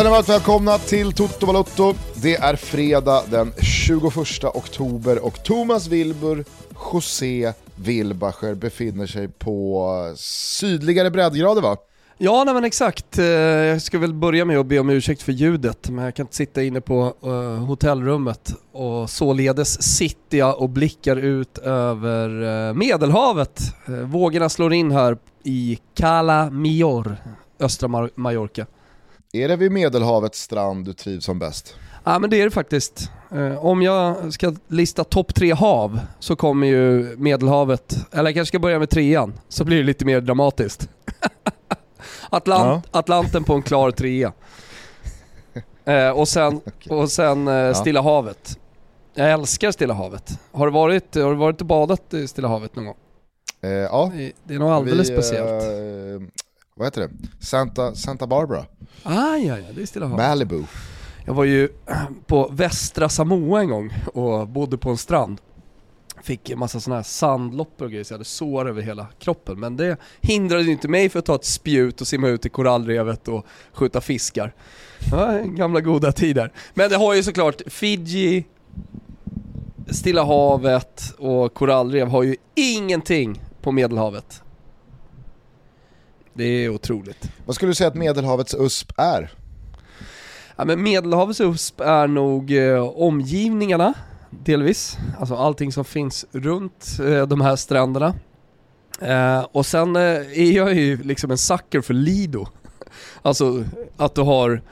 Känner 0.00 0.10
varmt 0.10 0.28
välkomna 0.28 0.78
till 0.78 1.12
Toto 1.12 1.46
Balotto. 1.46 1.94
Det 2.14 2.36
är 2.36 2.56
fredag 2.56 3.22
den 3.30 3.52
21 3.62 4.44
oktober 4.44 5.24
och 5.24 5.44
Thomas 5.44 5.86
Wilbur, 5.86 6.44
José 6.92 7.52
Wilbacher 7.74 8.54
befinner 8.54 9.06
sig 9.06 9.28
på 9.28 10.12
sydligare 10.16 11.10
breddgrader 11.10 11.62
va? 11.62 11.76
Ja, 12.18 12.44
nej 12.44 12.54
men 12.54 12.64
exakt. 12.64 13.18
Eh, 13.18 13.24
jag 13.24 13.82
ska 13.82 13.98
väl 13.98 14.14
börja 14.14 14.44
med 14.44 14.58
att 14.58 14.66
be 14.66 14.78
om 14.78 14.90
ursäkt 14.90 15.22
för 15.22 15.32
ljudet, 15.32 15.90
men 15.90 16.04
jag 16.04 16.14
kan 16.14 16.24
inte 16.24 16.36
sitta 16.36 16.62
inne 16.62 16.80
på 16.80 17.14
uh, 17.26 17.32
hotellrummet 17.56 18.54
och 18.72 19.10
således 19.10 19.96
sitter 19.96 20.38
jag 20.38 20.60
och 20.60 20.68
blickar 20.68 21.16
ut 21.16 21.58
över 21.58 22.42
uh, 22.42 22.74
Medelhavet. 22.74 23.60
Uh, 23.88 23.98
vågorna 23.98 24.48
slår 24.48 24.72
in 24.72 24.90
här 24.90 25.18
i 25.44 25.78
Cala 25.94 26.50
Mior, 26.50 27.16
östra 27.58 27.88
Mar 27.88 28.10
Mallorca. 28.14 28.66
Är 29.32 29.48
det 29.48 29.56
vid 29.56 29.72
Medelhavets 29.72 30.42
strand 30.42 30.84
du 30.84 30.92
trivs 30.92 31.24
som 31.24 31.38
bäst? 31.38 31.74
Ja 32.04 32.18
men 32.18 32.30
det 32.30 32.40
är 32.40 32.44
det 32.44 32.50
faktiskt. 32.50 33.10
Om 33.58 33.82
jag 33.82 34.32
ska 34.32 34.54
lista 34.68 35.04
topp 35.04 35.34
tre 35.34 35.52
hav 35.52 36.00
så 36.18 36.36
kommer 36.36 36.66
ju 36.66 37.16
Medelhavet, 37.16 37.96
eller 38.12 38.24
jag 38.24 38.34
kanske 38.34 38.48
ska 38.48 38.58
börja 38.58 38.78
med 38.78 38.90
trean, 38.90 39.40
så 39.48 39.64
blir 39.64 39.76
det 39.76 39.82
lite 39.82 40.04
mer 40.04 40.20
dramatiskt. 40.20 40.88
Atlant, 42.30 42.84
ja. 42.92 42.98
Atlanten 42.98 43.44
på 43.44 43.54
en 43.54 43.62
klar 43.62 43.90
trea. 43.90 44.32
Eh, 45.84 46.10
och 46.10 46.28
sen, 46.28 46.60
och 46.88 47.10
sen 47.10 47.48
eh, 47.48 47.72
Stilla 47.74 48.02
havet. 48.02 48.58
Jag 49.14 49.30
älskar 49.30 49.70
Stilla 49.70 49.94
havet. 49.94 50.38
Har 50.52 50.66
du 50.66 50.72
varit, 50.72 51.14
har 51.14 51.30
du 51.30 51.36
varit 51.36 51.60
och 51.60 51.66
badat 51.66 52.14
i 52.14 52.28
Stilla 52.28 52.48
havet 52.48 52.76
någon 52.76 52.84
gång? 52.84 52.96
Eh, 53.62 53.70
ja. 53.70 54.12
Det, 54.16 54.32
det 54.44 54.54
är 54.54 54.58
nog 54.58 54.70
alldeles 54.70 55.10
Vi, 55.10 55.12
speciellt. 55.12 55.62
Eh, 55.62 56.28
vad 56.80 56.86
heter 56.86 57.00
det? 57.00 57.10
Santa, 57.40 57.94
Santa 57.94 58.26
Barbara. 58.26 58.64
Ah, 59.02 59.36
ja, 59.36 59.58
ja, 59.58 59.64
det 59.74 59.82
är 59.82 59.86
Stilla 59.86 60.06
havet. 60.06 60.26
Malibu. 60.26 60.64
Jag 61.24 61.34
var 61.34 61.44
ju 61.44 61.68
på 62.26 62.48
västra 62.52 63.08
Samoa 63.08 63.60
en 63.60 63.68
gång 63.68 63.94
och 64.14 64.48
bodde 64.48 64.78
på 64.78 64.90
en 64.90 64.96
strand. 64.96 65.40
Fick 66.22 66.50
en 66.50 66.58
massa 66.58 66.80
sådana 66.80 66.96
här 66.98 67.02
sandloppor 67.02 67.84
och 67.84 67.90
grejer 67.90 68.04
så 68.04 68.12
jag 68.12 68.16
hade 68.16 68.24
sår 68.24 68.68
över 68.68 68.82
hela 68.82 69.06
kroppen. 69.18 69.60
Men 69.60 69.76
det 69.76 69.96
hindrade 70.20 70.62
ju 70.62 70.72
inte 70.72 70.88
mig 70.88 71.08
för 71.08 71.18
att 71.18 71.24
ta 71.24 71.34
ett 71.34 71.44
spjut 71.44 72.00
och 72.00 72.06
simma 72.06 72.28
ut 72.28 72.46
i 72.46 72.48
korallrevet 72.48 73.28
och 73.28 73.46
skjuta 73.72 74.00
fiskar. 74.00 74.54
Ja, 75.12 75.38
gamla 75.44 75.80
goda 75.80 76.12
tider. 76.12 76.52
Men 76.74 76.90
det 76.90 76.96
har 76.96 77.14
ju 77.14 77.22
såklart 77.22 77.62
Fiji, 77.66 78.44
Stilla 79.88 80.24
havet 80.24 81.14
och 81.18 81.54
korallrev 81.54 82.08
har 82.08 82.22
ju 82.22 82.36
ingenting 82.54 83.42
på 83.62 83.72
Medelhavet. 83.72 84.42
Det 86.34 86.44
är 86.44 86.68
otroligt. 86.68 87.30
Vad 87.46 87.56
skulle 87.56 87.70
du 87.70 87.74
säga 87.74 87.88
att 87.88 87.94
Medelhavets 87.94 88.54
USP 88.54 88.92
är? 88.96 89.30
Ja, 90.56 90.64
men 90.64 90.82
Medelhavets 90.82 91.40
USP 91.40 91.80
är 91.80 92.06
nog 92.06 92.52
eh, 92.52 92.82
omgivningarna 92.82 93.94
delvis. 94.30 94.96
Alltså 95.18 95.34
allting 95.34 95.72
som 95.72 95.84
finns 95.84 96.26
runt 96.32 96.98
eh, 97.00 97.26
de 97.26 97.40
här 97.40 97.56
stränderna. 97.56 98.14
Eh, 99.00 99.46
och 99.52 99.66
sen 99.66 99.96
eh, 99.96 100.02
är 100.02 100.52
jag 100.52 100.74
ju 100.74 101.02
liksom 101.02 101.30
en 101.30 101.38
sucker 101.38 101.80
för 101.80 101.94
Lido. 101.94 102.46
alltså 103.22 103.64
att 103.96 104.14
du 104.14 104.20
har 104.20 104.62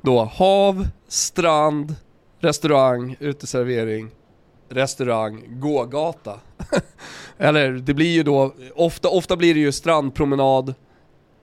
då 0.00 0.24
hav, 0.24 0.88
strand, 1.08 1.94
restaurang, 2.40 3.16
uteservering, 3.20 4.10
restaurang, 4.68 5.44
gågata. 5.60 6.40
Eller 7.38 7.72
det 7.72 7.94
blir 7.94 8.12
ju 8.12 8.22
då, 8.22 8.54
ofta, 8.74 9.08
ofta 9.08 9.36
blir 9.36 9.54
det 9.54 9.60
ju 9.60 9.72
strandpromenad, 9.72 10.74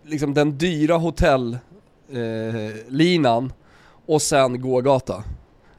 liksom 0.03 0.33
den 0.33 0.57
dyra 0.57 0.97
hotellinan 0.97 3.45
eh, 3.45 3.51
och 4.05 4.21
sen 4.21 4.61
gågata. 4.61 5.23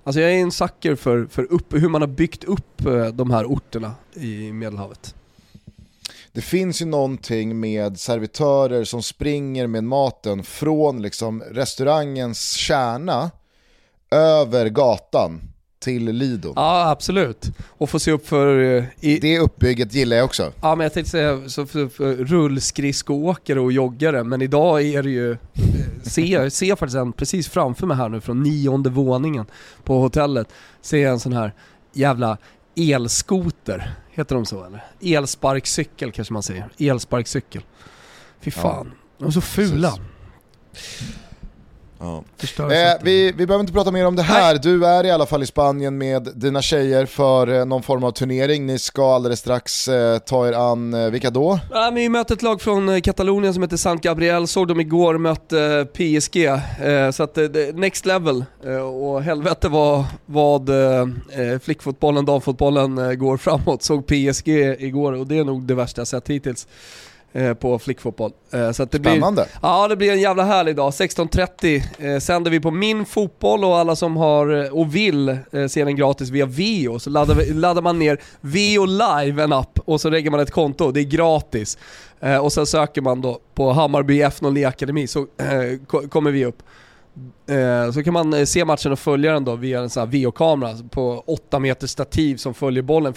Alltså 0.05 0.21
jag 0.21 0.33
är 0.33 0.39
en 0.39 0.53
sucker 0.53 0.95
för, 0.95 1.27
för 1.27 1.53
upp, 1.53 1.75
hur 1.75 1.89
man 1.89 2.03
har 2.03 2.09
byggt 2.09 2.45
upp 2.45 2.87
eh, 2.87 3.07
de 3.07 3.31
här 3.31 3.45
orterna 3.45 3.95
i 4.15 4.53
Medelhavet. 4.53 5.15
Det 6.33 6.41
finns 6.41 6.83
ju 6.83 6.87
någonting 6.87 7.61
med 7.61 8.01
servitörer 8.01 8.85
som 8.85 9.03
springer 9.03 9.67
med 9.67 9.85
maten 9.85 10.43
från 10.43 11.03
liksom 11.03 11.43
restaurangens 11.43 12.53
kärna 12.53 13.31
över 14.11 14.69
gatan 14.69 15.41
till 15.81 16.05
Lido. 16.05 16.53
Ja 16.57 16.91
absolut. 16.91 17.51
Och 17.69 17.91
få 17.91 17.99
se 17.99 18.13
upp 18.13 18.29
för... 18.29 18.77
Eh, 18.77 18.85
I, 19.01 19.19
det 19.19 19.39
uppbygget 19.39 19.95
gillar 19.95 20.17
jag 20.17 20.25
också. 20.25 20.53
Ja 20.63 20.75
men 20.75 20.85
jag 20.85 20.93
tänkte 20.93 21.11
säga 21.11 21.49
så 21.49 21.67
för, 21.67 21.89
för 21.89 22.17
rullskridskoåkare 22.17 23.61
och 23.61 23.73
joggare, 23.73 24.25
men 24.25 24.43
idag 24.43 24.83
är 24.83 25.03
det 25.03 25.11
ju... 25.11 25.31
Eh, 25.33 25.39
ser, 26.03 26.49
ser 26.49 26.67
jag 26.67 26.79
faktiskt 26.79 26.97
en 26.97 27.13
precis 27.13 27.49
framför 27.49 27.87
mig 27.87 27.97
här 27.97 28.09
nu 28.09 28.21
från 28.21 28.43
nionde 28.43 28.91
våningen 28.91 29.47
på 29.85 30.01
hotellet, 30.01 30.49
ser 30.83 30.99
jag 30.99 31.13
en 31.13 31.21
sån 31.21 31.33
här 31.33 31.55
jävla 31.93 32.39
elskoter, 32.77 33.95
heter 34.11 34.35
de 34.35 34.47
så 34.47 34.65
eller? 34.65 34.85
Elsparkcykel 35.01 36.13
kanske 36.13 36.33
man 36.33 36.43
säger, 36.43 36.69
elsparkcykel. 36.79 37.63
Fy 38.41 38.51
fan, 38.51 38.93
ja. 38.93 38.97
de 39.19 39.27
är 39.27 39.31
så 39.31 39.41
fula. 39.41 39.99
Precis. 40.73 41.17
Ja. 42.03 42.25
Eh, 42.59 42.99
vi, 43.03 43.33
vi 43.33 43.47
behöver 43.47 43.61
inte 43.61 43.73
prata 43.73 43.91
mer 43.91 44.07
om 44.07 44.17
det 44.17 44.23
här, 44.23 44.53
Nej. 44.53 44.61
du 44.63 44.87
är 44.87 45.05
i 45.05 45.11
alla 45.11 45.27
fall 45.27 45.43
i 45.43 45.47
Spanien 45.47 45.99
med 45.99 46.29
dina 46.35 46.63
tjejer 46.63 47.07
för 47.07 47.59
eh, 47.59 47.65
någon 47.65 47.83
form 47.83 48.05
av 48.05 48.11
turnering. 48.11 48.67
Ni 48.67 48.79
ska 48.79 49.15
alldeles 49.15 49.39
strax 49.39 49.89
eh, 49.89 50.19
ta 50.19 50.49
er 50.49 50.53
an, 50.53 50.95
eh, 50.95 51.11
vilka 51.11 51.31
då? 51.31 51.59
Ja, 51.71 51.93
vi 51.95 52.09
möter 52.09 52.35
ett 52.35 52.43
lag 52.43 52.63
från 52.63 52.89
eh, 52.89 53.01
Katalonien 53.01 53.55
som 53.55 53.63
heter 53.63 53.77
Sant 53.77 54.03
Gabriel, 54.03 54.47
såg 54.47 54.69
dem 54.69 54.81
igår, 54.81 55.19
mötte 55.19 55.61
eh, 55.65 55.85
PSG. 55.85 56.49
så 57.15 57.23
att 57.23 57.39
next 57.75 58.07
level, 58.07 58.45
och 59.01 59.23
helvete 59.23 59.69
vad, 59.69 60.05
vad 60.27 60.71
flickfotbollen, 61.63 62.25
damfotbollen 62.25 63.19
går 63.19 63.37
framåt. 63.37 63.83
Såg 63.83 64.07
PSG 64.07 64.49
igår 64.79 65.13
och 65.13 65.27
det 65.27 65.39
är 65.39 65.45
nog 65.45 65.63
det 65.63 65.75
värsta 65.75 66.01
jag 66.01 66.09
sett 66.09 66.29
hittills. 66.29 66.67
Eh, 67.33 67.55
på 67.55 67.79
flickfotboll. 67.79 68.33
Eh, 68.51 68.71
så 68.71 68.85
det 68.85 68.99
Spännande. 68.99 69.43
Blir, 69.43 69.59
ja 69.63 69.89
det 69.89 69.97
blir 69.97 70.13
en 70.13 70.21
jävla 70.21 70.45
härlig 70.45 70.77
dag. 70.77 70.91
16.30 70.91 71.83
eh, 71.99 72.19
sänder 72.19 72.51
vi 72.51 72.61
på 72.61 72.71
Min 72.71 73.07
Fotboll 73.07 73.65
och 73.65 73.79
alla 73.79 73.97
som 73.97 74.17
har 74.17 74.77
och 74.79 74.95
vill 74.95 75.39
se 75.69 75.85
den 75.85 75.97
gratis 75.97 76.31
via 76.31 76.47
Vio 76.47 76.99
så 76.99 77.11
laddar, 77.11 77.35
vi, 77.35 77.53
laddar 77.53 77.83
man 77.83 77.99
ner 77.99 78.21
Vio 78.41 78.85
Live, 78.85 79.43
en 79.43 79.53
app, 79.53 79.79
och 79.85 80.01
så 80.01 80.11
lägger 80.11 80.31
man 80.31 80.41
ett 80.41 80.51
konto. 80.51 80.91
Det 80.93 81.01
är 81.01 81.05
gratis. 81.05 81.79
och 82.43 82.53
sen 82.53 82.67
söker 82.67 83.03
man 83.03 83.21
då 83.21 83.39
på 83.55 83.73
Hammarby 83.73 84.23
F0 84.23 84.69
Akademi 84.69 85.07
så 85.07 85.27
kommer 86.11 86.31
vi 86.31 86.45
upp. 86.45 86.63
Eh, 87.47 87.93
så 87.93 88.03
kan 88.03 88.13
man 88.13 88.35
eh, 88.35 88.45
se 88.45 88.65
matchen 88.65 88.93
och 88.93 88.99
följa 88.99 89.33
den 89.33 89.45
då 89.45 89.57
via 89.57 89.81
en 89.81 89.91
sån 89.91 90.01
här 90.01 90.25
VO-kamera 90.25 90.77
på 90.91 91.25
8 91.27 91.59
meter 91.59 91.87
stativ 91.87 92.37
som 92.37 92.55
följer 92.55 92.83
bollen. 92.83 93.15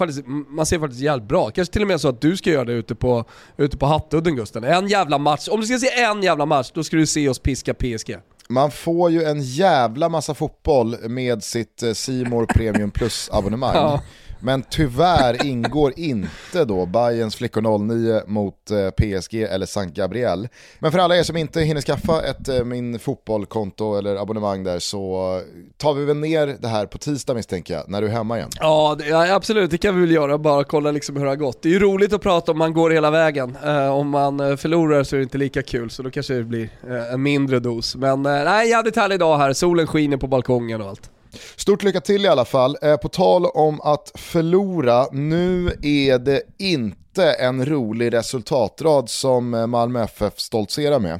Man 0.47 0.65
ser 0.65 0.79
faktiskt 0.79 1.01
jävligt 1.01 1.27
bra. 1.27 1.51
Kanske 1.51 1.73
till 1.73 1.81
och 1.81 1.87
med 1.87 2.01
så 2.01 2.07
att 2.07 2.21
du 2.21 2.37
ska 2.37 2.49
göra 2.49 2.65
det 2.65 2.73
ute 2.73 2.95
på, 2.95 3.25
ute 3.57 3.77
på 3.77 3.85
Hattudden 3.85 4.35
Gusten. 4.35 4.63
En 4.63 4.87
jävla 4.87 5.17
match. 5.17 5.47
Om 5.47 5.59
du 5.59 5.65
ska 5.67 5.77
se 5.79 6.01
en 6.01 6.23
jävla 6.23 6.45
match, 6.45 6.71
då 6.73 6.83
ska 6.83 6.97
du 6.97 7.05
se 7.05 7.29
oss 7.29 7.39
piska 7.39 7.73
PSG. 7.73 8.17
Man 8.49 8.71
får 8.71 9.11
ju 9.11 9.23
en 9.23 9.41
jävla 9.41 10.09
massa 10.09 10.33
fotboll 10.33 10.97
med 11.09 11.43
sitt 11.43 11.83
eh, 11.83 11.93
Simor 11.93 12.45
Premium 12.45 12.91
Plus 12.91 13.29
abonnemang. 13.33 13.71
ja. 13.75 14.01
Men 14.43 14.63
tyvärr 14.69 15.45
ingår 15.45 15.93
inte 15.95 16.65
då 16.65 16.85
Bayerns 16.85 17.35
flickor 17.35 17.77
09 17.77 18.21
mot 18.27 18.71
eh, 18.71 18.89
PSG 18.89 19.41
eller 19.41 19.65
Sankt 19.65 19.95
Gabriel. 19.95 20.47
Men 20.79 20.91
för 20.91 20.99
alla 20.99 21.17
er 21.17 21.23
som 21.23 21.37
inte 21.37 21.61
hinner 21.61 21.81
skaffa 21.81 22.21
ett 22.21 22.49
eh, 22.49 22.63
Min 22.63 22.99
Fotbollkonto 22.99 23.97
eller 23.97 24.15
abonnemang 24.15 24.63
där 24.63 24.79
så 24.79 25.41
tar 25.77 25.93
vi 25.93 26.05
väl 26.05 26.17
ner 26.17 26.57
det 26.59 26.67
här 26.67 26.85
på 26.85 26.97
tisdag 26.97 27.33
misstänker 27.33 27.73
jag, 27.73 27.89
när 27.89 28.01
du 28.01 28.07
är 28.07 28.11
hemma 28.11 28.37
igen. 28.37 28.49
Ja, 28.59 28.95
det, 28.99 29.07
ja 29.07 29.35
absolut, 29.35 29.71
det 29.71 29.77
kan 29.77 29.95
vi 29.95 30.01
väl 30.01 30.11
göra, 30.11 30.37
bara 30.37 30.63
kolla 30.63 30.91
liksom 30.91 31.15
hur 31.15 31.23
det 31.23 31.31
har 31.31 31.35
gått. 31.35 31.61
Det 31.61 31.69
är 31.69 31.73
ju 31.73 31.79
roligt 31.79 32.13
att 32.13 32.21
prata 32.21 32.51
om 32.51 32.57
man 32.57 32.73
går 32.73 32.89
hela 32.91 33.11
vägen. 33.11 33.57
Eh, 33.65 33.87
om 33.87 34.09
man 34.09 34.57
förlorar 34.57 35.03
så 35.03 35.15
är 35.15 35.17
det 35.17 35.23
inte 35.23 35.37
lika 35.37 35.61
kul, 35.61 35.89
så 35.89 36.03
då 36.03 36.11
kanske 36.11 36.33
det 36.33 36.43
blir 36.43 36.69
en 37.11 37.21
mindre 37.21 37.59
dos. 37.59 37.95
Men 37.95 38.23
nej, 38.23 38.69
jävligt 38.69 38.95
härlig 38.95 39.19
dag 39.19 39.37
här, 39.37 39.53
solen 39.53 39.87
skiner 39.87 40.17
på 40.17 40.27
balkongen 40.27 40.81
och 40.81 40.89
allt. 40.89 41.12
Stort 41.55 41.83
lycka 41.83 42.01
till 42.01 42.25
i 42.25 42.27
alla 42.27 42.45
fall. 42.45 42.77
Eh, 42.81 42.97
på 42.97 43.09
tal 43.09 43.45
om 43.45 43.81
att 43.81 44.11
förlora, 44.15 45.07
nu 45.11 45.67
är 45.81 46.19
det 46.19 46.41
inte 46.57 47.31
en 47.33 47.65
rolig 47.65 48.13
resultatrad 48.13 49.09
som 49.09 49.53
eh, 49.53 49.67
Malmö 49.67 50.03
FF 50.03 50.39
stoltserar 50.39 50.99
med. 50.99 51.13
Eh, 51.13 51.19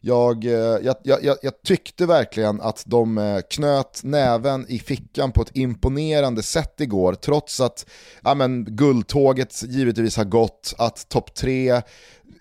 jag, 0.00 0.44
jag, 0.44 0.96
jag, 1.02 1.36
jag, 1.42 1.62
tyckte 1.64 2.06
verkligen 2.06 2.60
att 2.60 2.82
de 2.86 3.18
eh, 3.18 3.40
knöt 3.50 4.00
näven 4.04 4.66
i 4.68 4.78
fickan 4.78 5.32
på 5.32 5.42
ett 5.42 5.56
imponerande 5.56 6.42
sätt 6.42 6.80
igår, 6.80 7.14
trots 7.14 7.60
att 7.60 7.86
ja, 8.24 8.34
men, 8.34 8.64
guldtåget 8.64 9.62
givetvis 9.62 10.16
har 10.16 10.24
gått, 10.24 10.74
att 10.78 11.08
topp 11.08 11.34
tre 11.34 11.82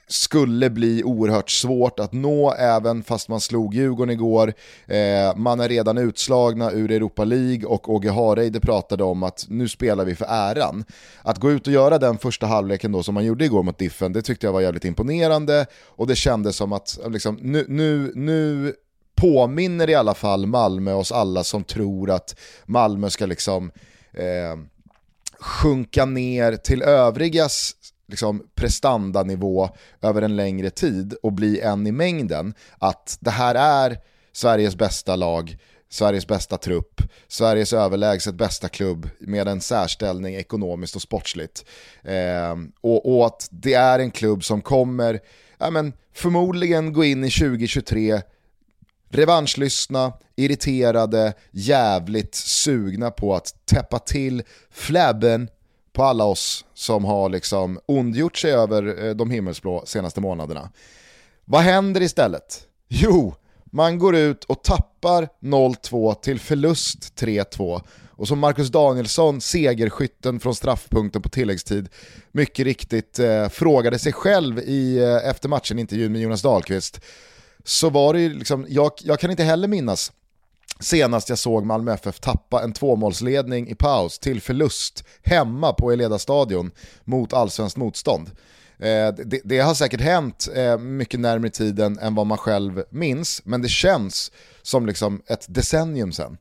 skulle 0.08 0.70
bli 0.70 1.04
oerhört 1.04 1.50
svårt 1.50 2.00
att 2.00 2.14
nå 2.14 2.54
även 2.54 3.04
fast 3.04 3.30
man 3.30 3.42
slog 3.42 3.74
Djurgården 3.74 4.14
igår. 4.14 4.54
Eh, 4.88 5.36
man 5.36 5.60
är 5.60 5.70
redan 5.70 5.98
utslagna 5.98 6.72
ur 6.72 6.92
Europa 6.92 7.24
League 7.24 7.66
och 7.66 7.90
Åge 7.90 8.12
Hareide 8.12 8.60
pratade 8.60 9.04
om 9.04 9.24
att 9.24 9.46
nu 9.50 9.68
spelar 9.68 10.06
vi 10.06 10.16
för 10.16 10.26
äran. 10.30 10.86
Att 11.22 11.38
gå 11.38 11.52
ut 11.52 11.68
och 11.68 11.74
göra 11.74 11.98
den 11.98 12.18
första 12.18 12.48
halvleken 12.48 12.92
då 12.92 13.04
som 13.04 13.14
man 13.14 13.26
gjorde 13.26 13.46
igår 13.46 13.64
mot 13.64 13.78
Diffen, 13.78 14.14
det 14.14 14.22
tyckte 14.22 14.48
jag 14.48 14.54
var 14.54 14.62
jävligt 14.62 14.86
imponerande 14.86 15.66
och 15.86 16.08
det 16.08 16.16
kändes 16.16 16.56
som 16.56 16.74
att 16.74 17.00
liksom, 17.08 17.40
nu, 17.42 17.66
nu, 17.68 18.12
nu 18.16 18.74
påminner 19.16 19.90
i 19.90 19.96
alla 19.96 20.14
fall 20.14 20.46
Malmö 20.46 20.94
oss 20.94 21.12
alla 21.12 21.44
som 21.44 21.64
tror 21.64 22.12
att 22.12 22.40
Malmö 22.66 23.10
ska 23.10 23.26
liksom 23.26 23.72
eh, 24.14 24.60
sjunka 25.40 26.06
ner 26.06 26.56
till 26.56 26.82
övrigas 26.82 27.76
liksom, 28.08 28.44
prestandanivå 28.56 29.70
över 30.02 30.22
en 30.22 30.36
längre 30.36 30.70
tid 30.70 31.14
och 31.24 31.34
bli 31.34 31.62
en 31.62 31.88
i 31.88 31.92
mängden. 31.92 32.54
Att 32.78 33.18
det 33.20 33.32
här 33.32 33.56
är 33.56 33.98
Sveriges 34.32 34.76
bästa 34.76 35.16
lag, 35.16 35.58
Sveriges 35.90 36.28
bästa 36.28 36.58
trupp, 36.58 37.02
Sveriges 37.28 37.74
överlägset 37.74 38.36
bästa 38.36 38.70
klubb 38.70 39.10
med 39.20 39.48
en 39.48 39.62
särställning 39.62 40.36
ekonomiskt 40.36 40.96
och 40.96 41.02
sportsligt. 41.02 41.66
Eh, 42.04 42.56
och, 42.82 43.18
och, 43.18 43.26
att 43.26 43.48
det 43.52 43.74
är 43.74 44.00
en 44.00 44.12
klubb 44.12 44.44
som 44.44 44.62
kommer 44.62 45.20
ja, 45.58 45.70
men, 45.70 45.94
förmodligen 46.14 46.94
gå 46.94 47.04
in 47.04 47.24
i 47.24 47.30
2023 47.30 48.22
revanschlystna, 49.10 50.14
irriterade, 50.36 51.34
jävligt 51.52 52.36
sugna 52.36 53.12
på 53.12 53.36
att 53.36 53.66
täppa 53.66 54.00
till 54.00 54.44
flabben 54.72 55.50
på 55.98 56.04
alla 56.04 56.24
oss 56.24 56.66
som 56.74 57.06
har 57.06 57.30
liksom 57.30 57.80
ondgjort 57.86 58.38
sig 58.38 58.52
över 58.52 59.06
eh, 59.06 59.16
de 59.16 59.32
himmelsblå 59.32 59.84
senaste 59.86 60.22
månaderna. 60.22 60.70
Vad 61.46 61.62
händer 61.62 62.02
istället? 62.02 62.64
Jo, 62.88 63.36
man 63.66 64.00
går 64.00 64.16
ut 64.16 64.44
och 64.44 64.64
tappar 64.64 65.30
0-2 65.42 66.16
till 66.16 66.40
förlust 66.40 67.22
3-2 67.22 67.82
och 68.10 68.28
som 68.28 68.40
Marcus 68.40 68.70
Danielsson, 68.70 69.42
segerskytten 69.42 70.40
från 70.40 70.56
straffpunkten 70.56 71.22
på 71.22 71.30
tilläggstid, 71.30 71.90
mycket 72.32 72.66
riktigt 72.66 73.20
eh, 73.20 73.50
frågade 73.50 74.00
sig 74.00 74.14
själv 74.14 74.60
i 74.60 74.98
eh, 74.98 75.30
efter 75.30 75.50
matchen 75.50 75.80
intervjun 75.80 76.12
med 76.12 76.22
Jonas 76.22 76.42
Dahlqvist, 76.42 77.02
så 77.64 77.90
var 77.90 78.14
det 78.14 78.22
ju 78.22 78.34
liksom, 78.34 78.66
jag, 78.70 78.92
jag 79.04 79.20
kan 79.20 79.32
inte 79.32 79.44
heller 79.44 79.68
minnas 79.68 80.12
senast 80.80 81.30
jag 81.30 81.38
såg 81.38 81.66
Malmö 81.66 81.94
FF 81.94 82.20
tappa 82.20 82.64
en 82.64 82.74
tvåmålsledning 82.74 83.70
i 83.70 83.76
paus 83.76 84.20
till 84.20 84.42
förlust 84.42 85.04
hemma 85.24 85.74
på 85.74 85.92
Eleda 85.92 86.20
stadion 86.20 86.72
mot 87.04 87.34
allsvenskt 87.34 87.78
motstånd. 87.78 88.32
Eh, 88.80 89.14
det, 89.26 89.42
det, 89.44 89.60
har 89.60 89.74
säkert 89.74 90.02
hänt 90.02 90.48
eh, 90.56 90.78
mycket 90.78 91.20
närmare 91.20 91.50
tiden 91.50 92.00
än 92.00 92.16
vad 92.16 92.28
man 92.28 92.38
själv 92.38 92.84
minns, 92.90 93.42
men 93.46 93.62
det 93.62 93.70
känns 93.70 94.32
som 94.62 94.86
liksom 94.86 95.22
ett 95.28 95.46
decennium 95.50 96.12
sedan. 96.12 96.38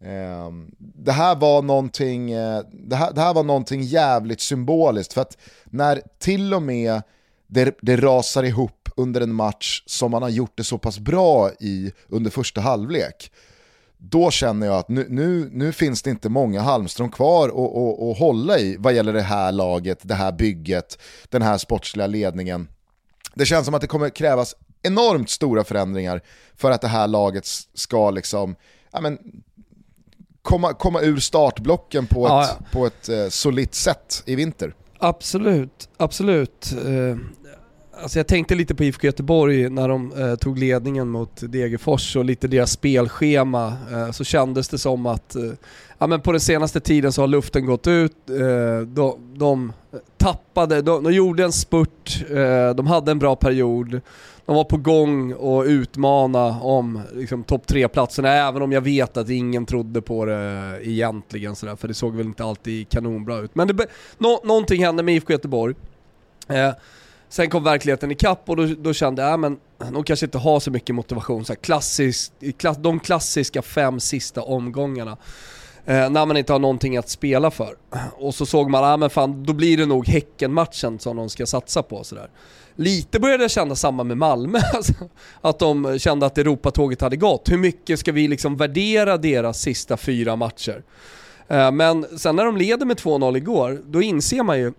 Eh, 0.00 0.50
det, 0.78 1.12
här 1.12 1.36
var 1.36 1.62
någonting, 1.62 2.30
eh, 2.30 2.62
det, 2.72 2.96
här, 2.96 3.12
det 3.12 3.20
här 3.20 3.34
var 3.34 3.42
någonting 3.42 3.82
jävligt 3.82 4.40
symboliskt, 4.40 5.12
för 5.12 5.20
att 5.20 5.38
när 5.64 6.02
till 6.18 6.54
och 6.54 6.62
med 6.62 7.02
det, 7.46 7.78
det 7.80 7.96
rasar 7.96 8.42
ihop 8.42 8.88
under 8.96 9.20
en 9.20 9.34
match 9.34 9.82
som 9.86 10.10
man 10.10 10.22
har 10.22 10.28
gjort 10.28 10.52
det 10.54 10.64
så 10.64 10.78
pass 10.78 10.98
bra 10.98 11.50
i 11.60 11.92
under 12.08 12.30
första 12.30 12.60
halvlek, 12.60 13.32
då 13.98 14.30
känner 14.30 14.66
jag 14.66 14.76
att 14.76 14.88
nu, 14.88 15.06
nu, 15.08 15.48
nu 15.52 15.72
finns 15.72 16.02
det 16.02 16.10
inte 16.10 16.28
många 16.28 16.60
halmstrån 16.60 17.10
kvar 17.10 17.48
att 17.48 18.18
hålla 18.18 18.58
i 18.58 18.76
vad 18.78 18.92
gäller 18.92 19.12
det 19.12 19.22
här 19.22 19.52
laget, 19.52 19.98
det 20.02 20.14
här 20.14 20.32
bygget, 20.32 20.98
den 21.28 21.42
här 21.42 21.58
sportsliga 21.58 22.06
ledningen. 22.06 22.68
Det 23.34 23.46
känns 23.46 23.64
som 23.64 23.74
att 23.74 23.80
det 23.80 23.86
kommer 23.86 24.10
krävas 24.10 24.54
enormt 24.82 25.30
stora 25.30 25.64
förändringar 25.64 26.22
för 26.56 26.70
att 26.70 26.80
det 26.80 26.88
här 26.88 27.08
laget 27.08 27.46
ska 27.74 28.10
liksom, 28.10 28.56
ja 28.92 29.00
men, 29.00 29.18
komma, 30.42 30.74
komma 30.74 31.00
ur 31.00 31.18
startblocken 31.18 32.06
på 32.06 32.26
ett, 32.26 32.30
ja, 32.30 32.56
ja. 32.60 32.66
På 32.72 32.86
ett 32.86 33.08
eh, 33.08 33.28
solitt 33.28 33.74
sätt 33.74 34.22
i 34.26 34.34
vinter. 34.34 34.74
Absolut, 34.98 35.88
absolut. 35.96 36.72
Eh, 36.72 37.16
Alltså 38.02 38.18
jag 38.18 38.26
tänkte 38.26 38.54
lite 38.54 38.74
på 38.74 38.84
IFK 38.84 39.06
Göteborg 39.06 39.70
när 39.70 39.88
de 39.88 40.12
eh, 40.12 40.34
tog 40.34 40.58
ledningen 40.58 41.08
mot 41.08 41.40
Degerfors 41.40 42.16
och 42.16 42.24
lite 42.24 42.48
deras 42.48 42.70
spelschema. 42.70 43.72
Eh, 43.92 44.10
så 44.10 44.24
kändes 44.24 44.68
det 44.68 44.78
som 44.78 45.06
att 45.06 45.36
eh, 45.36 45.42
ja, 45.98 46.06
men 46.06 46.20
på 46.20 46.32
den 46.32 46.40
senaste 46.40 46.80
tiden 46.80 47.12
så 47.12 47.22
har 47.22 47.26
luften 47.26 47.66
gått 47.66 47.86
ut. 47.86 48.30
Eh, 48.30 48.80
de, 48.86 49.34
de, 49.34 49.72
tappade, 50.16 50.82
de, 50.82 51.04
de, 51.04 51.12
gjorde 51.12 51.44
en 51.44 51.52
spurt, 51.52 52.24
eh, 52.30 52.74
de 52.74 52.86
hade 52.86 53.10
en 53.10 53.18
bra 53.18 53.36
period. 53.36 54.00
De 54.46 54.56
var 54.56 54.64
på 54.64 54.76
gång 54.76 55.32
att 55.32 55.66
utmana 55.66 56.60
om 56.60 57.00
liksom, 57.14 57.44
topp 57.44 57.66
tre-platserna, 57.66 58.32
även 58.32 58.62
om 58.62 58.72
jag 58.72 58.80
vet 58.80 59.16
att 59.16 59.30
ingen 59.30 59.66
trodde 59.66 60.02
på 60.02 60.24
det 60.24 60.78
egentligen. 60.82 61.56
Sådär, 61.56 61.76
för 61.76 61.88
det 61.88 61.94
såg 61.94 62.16
väl 62.16 62.26
inte 62.26 62.44
alltid 62.44 62.88
kanonbra 62.88 63.38
ut. 63.38 63.54
Men 63.54 63.68
det, 63.68 63.86
no, 64.18 64.40
någonting 64.44 64.84
hände 64.84 65.02
med 65.02 65.14
IFK 65.14 65.32
Göteborg. 65.32 65.74
Eh, 66.48 66.72
Sen 67.28 67.50
kom 67.50 67.64
verkligheten 67.64 68.10
ikapp 68.10 68.42
och 68.46 68.56
då, 68.56 68.66
då 68.66 68.92
kände 68.92 69.22
jag, 69.22 69.30
äh, 69.30 69.36
men 69.36 69.58
de 69.92 70.04
kanske 70.04 70.26
inte 70.26 70.38
har 70.38 70.60
så 70.60 70.70
mycket 70.70 70.94
motivation. 70.94 71.44
Så 71.44 71.52
här 71.52 71.60
klassisk, 71.60 72.32
klass, 72.56 72.76
de 72.80 73.00
klassiska 73.00 73.62
fem 73.62 74.00
sista 74.00 74.42
omgångarna. 74.42 75.16
Eh, 75.88 76.10
när 76.10 76.26
man 76.26 76.36
inte 76.36 76.52
har 76.52 76.60
någonting 76.60 76.96
att 76.96 77.08
spela 77.08 77.50
för. 77.50 77.76
Och 78.12 78.34
så 78.34 78.46
såg 78.46 78.70
man, 78.70 78.84
att 78.84 79.00
men 79.00 79.10
fan, 79.10 79.44
då 79.44 79.52
blir 79.52 79.76
det 79.76 79.86
nog 79.86 80.08
Häcken-matchen 80.08 80.98
som 80.98 81.16
de 81.16 81.28
ska 81.28 81.46
satsa 81.46 81.82
på. 81.82 82.04
Sådär. 82.04 82.30
Lite 82.76 83.20
började 83.20 83.44
jag 83.44 83.50
känna 83.50 83.74
samma 83.74 84.04
med 84.04 84.16
Malmö, 84.16 84.58
alltså, 84.74 84.92
att 85.40 85.58
de 85.58 85.98
kände 85.98 86.26
att 86.26 86.38
Europatåget 86.38 87.00
hade 87.00 87.16
gått. 87.16 87.50
Hur 87.50 87.58
mycket 87.58 88.00
ska 88.00 88.12
vi 88.12 88.28
liksom 88.28 88.56
värdera 88.56 89.16
deras 89.16 89.60
sista 89.60 89.96
fyra 89.96 90.36
matcher? 90.36 90.82
Eh, 91.48 91.70
men 91.70 92.18
sen 92.18 92.36
när 92.36 92.44
de 92.44 92.56
leder 92.56 92.86
med 92.86 92.96
2-0 92.96 93.36
igår, 93.36 93.82
då 93.86 94.02
inser 94.02 94.42
man 94.42 94.58
ju 94.58 94.72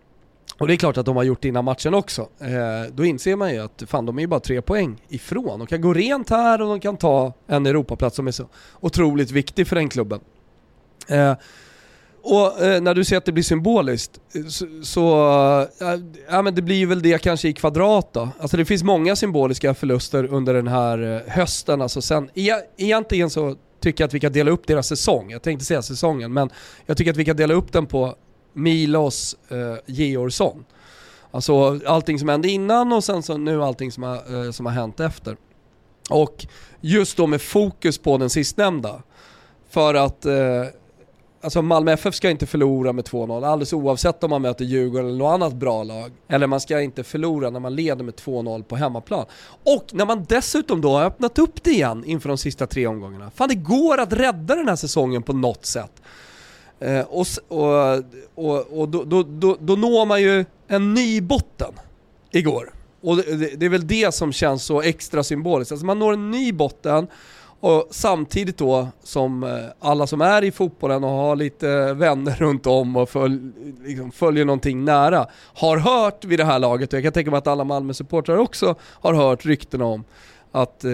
och 0.59 0.67
det 0.67 0.73
är 0.73 0.77
klart 0.77 0.97
att 0.97 1.06
de 1.06 1.15
har 1.15 1.23
gjort 1.23 1.41
det 1.41 1.47
innan 1.47 1.65
matchen 1.65 1.94
också. 1.94 2.21
Eh, 2.39 2.94
då 2.94 3.06
inser 3.06 3.35
man 3.35 3.53
ju 3.53 3.59
att 3.59 3.83
fan, 3.88 4.06
de 4.06 4.17
är 4.17 4.21
ju 4.21 4.27
bara 4.27 4.39
tre 4.39 4.61
poäng 4.61 5.01
ifrån. 5.09 5.59
De 5.59 5.67
kan 5.67 5.81
gå 5.81 5.94
rent 5.94 6.29
här 6.29 6.61
och 6.61 6.67
de 6.67 6.79
kan 6.79 6.97
ta 6.97 7.33
en 7.47 7.65
Europaplats 7.65 8.15
som 8.15 8.27
är 8.27 8.31
så 8.31 8.47
otroligt 8.79 9.31
viktig 9.31 9.67
för 9.67 9.75
den 9.75 9.89
klubben. 9.89 10.19
Eh, 11.07 11.33
och 12.21 12.61
eh, 12.61 12.81
när 12.81 12.95
du 12.95 13.03
säger 13.03 13.17
att 13.17 13.25
det 13.25 13.31
blir 13.31 13.44
symboliskt, 13.44 14.19
eh, 14.35 14.45
så, 14.45 14.66
så 14.83 15.21
eh, 15.81 15.99
ja, 16.30 16.42
men 16.42 16.56
det 16.56 16.61
blir 16.61 16.85
väl 16.85 17.01
det 17.01 17.21
kanske 17.21 17.47
i 17.47 17.54
kvadrat 17.54 18.13
då. 18.13 18.30
Alltså 18.39 18.57
det 18.57 18.66
finns 18.66 18.83
många 18.83 19.16
symboliska 19.16 19.73
förluster 19.73 20.33
under 20.33 20.54
den 20.54 20.68
här 20.68 21.16
eh, 21.16 21.33
hösten. 21.33 21.81
Alltså 21.81 22.01
sen, 22.01 22.30
e 22.33 22.51
egentligen 22.78 23.30
så 23.30 23.56
tycker 23.81 24.04
jag 24.04 24.07
att 24.07 24.13
vi 24.13 24.19
kan 24.19 24.31
dela 24.31 24.51
upp 24.51 24.68
deras 24.68 24.87
säsong. 24.87 25.31
Jag 25.31 25.42
tänkte 25.42 25.66
säga 25.66 25.81
säsongen, 25.81 26.33
men 26.33 26.49
jag 26.85 26.97
tycker 26.97 27.11
att 27.11 27.18
vi 27.18 27.25
kan 27.25 27.37
dela 27.37 27.54
upp 27.54 27.71
den 27.71 27.85
på 27.85 28.16
Milos 28.53 29.35
eh, 29.49 29.75
Georgsson. 29.85 30.65
Alltså 31.31 31.79
allting 31.85 32.19
som 32.19 32.29
hände 32.29 32.49
innan 32.49 32.94
och 32.94 33.03
sen 33.03 33.23
så 33.23 33.37
nu 33.37 33.63
allting 33.63 33.91
som 33.91 34.03
har, 34.03 34.45
eh, 34.45 34.51
som 34.51 34.65
har 34.65 34.73
hänt 34.73 34.99
efter. 34.99 35.37
Och 36.09 36.45
just 36.81 37.18
då 37.18 37.27
med 37.27 37.41
fokus 37.41 37.97
på 37.97 38.18
den 38.18 38.29
sistnämnda. 38.29 39.03
För 39.69 39.94
att 39.94 40.25
eh, 40.25 40.33
alltså 41.41 41.61
Malmö 41.61 41.91
FF 41.91 42.15
ska 42.15 42.29
inte 42.29 42.45
förlora 42.45 42.94
med 42.94 43.06
2-0 43.06 43.45
alldeles 43.45 43.73
oavsett 43.73 44.23
om 44.23 44.29
man 44.29 44.41
möter 44.41 44.65
Djurgården 44.65 45.07
eller 45.07 45.18
något 45.18 45.33
annat 45.33 45.53
bra 45.53 45.83
lag. 45.83 46.11
Eller 46.27 46.47
man 46.47 46.59
ska 46.59 46.81
inte 46.81 47.03
förlora 47.03 47.49
när 47.49 47.59
man 47.59 47.75
leder 47.75 48.03
med 48.03 48.13
2-0 48.13 48.63
på 48.63 48.75
hemmaplan. 48.75 49.25
Och 49.63 49.85
när 49.91 50.06
man 50.06 50.25
dessutom 50.29 50.81
då 50.81 50.91
har 50.91 51.06
öppnat 51.06 51.39
upp 51.39 51.63
det 51.63 51.71
igen 51.71 52.03
inför 52.06 52.29
de 52.29 52.37
sista 52.37 52.68
tre 52.68 52.87
omgångarna. 52.87 53.31
Fan 53.35 53.49
det 53.49 53.56
går 53.56 53.97
att 53.97 54.13
rädda 54.13 54.56
den 54.56 54.68
här 54.68 54.75
säsongen 54.75 55.23
på 55.23 55.33
något 55.33 55.65
sätt. 55.65 56.01
Eh, 56.80 57.02
och 57.02 57.26
och, 57.48 58.04
och, 58.36 58.80
och 58.80 58.90
då, 58.90 59.04
då, 59.04 59.24
då, 59.24 59.57
då, 59.59 59.76
når 59.76 60.06
man 60.06 60.21
ju 60.21 60.45
en 60.68 60.94
ny 60.94 61.21
botten 61.21 61.74
igår. 62.31 62.74
Och 63.02 63.18
det, 63.18 63.59
det, 63.59 63.66
är 63.66 63.69
väl 63.69 63.88
det 63.88 64.14
som 64.14 64.33
känns 64.33 64.64
så 64.64 64.81
extra 64.81 65.24
symboliskt. 65.24 65.71
Alltså 65.71 65.86
man 65.86 66.00
når 66.00 66.14
en 66.14 66.31
ny 66.31 66.54
botten 66.54 67.07
och 67.62 67.88
samtidigt 67.92 68.57
då 68.57 68.88
som 69.04 69.44
eh, 69.44 69.50
alla 69.80 70.07
som 70.07 70.21
är 70.21 70.44
i 70.44 70.52
fotbollen 70.52 71.04
och 71.04 71.09
har 71.09 71.36
lite 71.36 71.94
vänner 71.94 72.36
runt 72.36 72.68
om 72.68 72.95
och 72.95 73.09
följ, 73.09 73.40
liksom 73.83 74.12
följer 74.12 74.45
någonting 74.45 74.86
nära 74.86 75.28
har 75.54 75.78
hört 75.78 76.26
vid 76.26 76.40
det 76.40 76.45
här 76.45 76.59
laget 76.59 76.94
och 76.94 76.98
jag 76.98 77.04
kan 77.04 77.14
tänka 77.14 77.31
mig 77.31 77.38
att 77.38 77.48
alla 77.48 77.64
Malmö-supportrar 77.64 78.38
också 78.38 78.76
har 78.81 79.14
hört 79.14 79.45
ryktena 79.45 79.86
om 79.86 80.04
att 80.51 80.83
eh, 80.83 80.91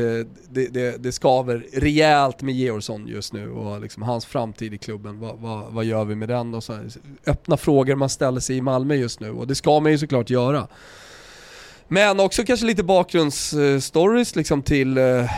det, 0.49 0.67
det, 0.73 1.03
det 1.03 1.11
skaver 1.11 1.65
rejält 1.73 2.41
med 2.41 2.55
Georgsson 2.55 3.07
just 3.07 3.33
nu 3.33 3.51
och 3.51 3.81
liksom 3.81 4.03
hans 4.03 4.25
framtid 4.25 4.73
i 4.73 4.77
klubben. 4.77 5.19
Va, 5.19 5.33
va, 5.33 5.67
vad 5.69 5.85
gör 5.85 6.05
vi 6.05 6.15
med 6.15 6.29
den? 6.29 6.53
Och 6.53 6.63
så 6.63 6.79
öppna 7.25 7.57
frågor 7.57 7.95
man 7.95 8.09
ställer 8.09 8.39
sig 8.39 8.57
i 8.57 8.61
Malmö 8.61 8.95
just 8.95 9.19
nu 9.19 9.31
och 9.31 9.47
det 9.47 9.55
ska 9.55 9.79
man 9.79 9.91
ju 9.91 9.97
såklart 9.97 10.29
göra. 10.29 10.67
Men 11.87 12.19
också 12.19 12.43
kanske 12.43 12.65
lite 12.65 12.83
bakgrundsstories 12.83 14.35
liksom 14.35 14.61
till 14.61 14.97
eh, 14.97 15.31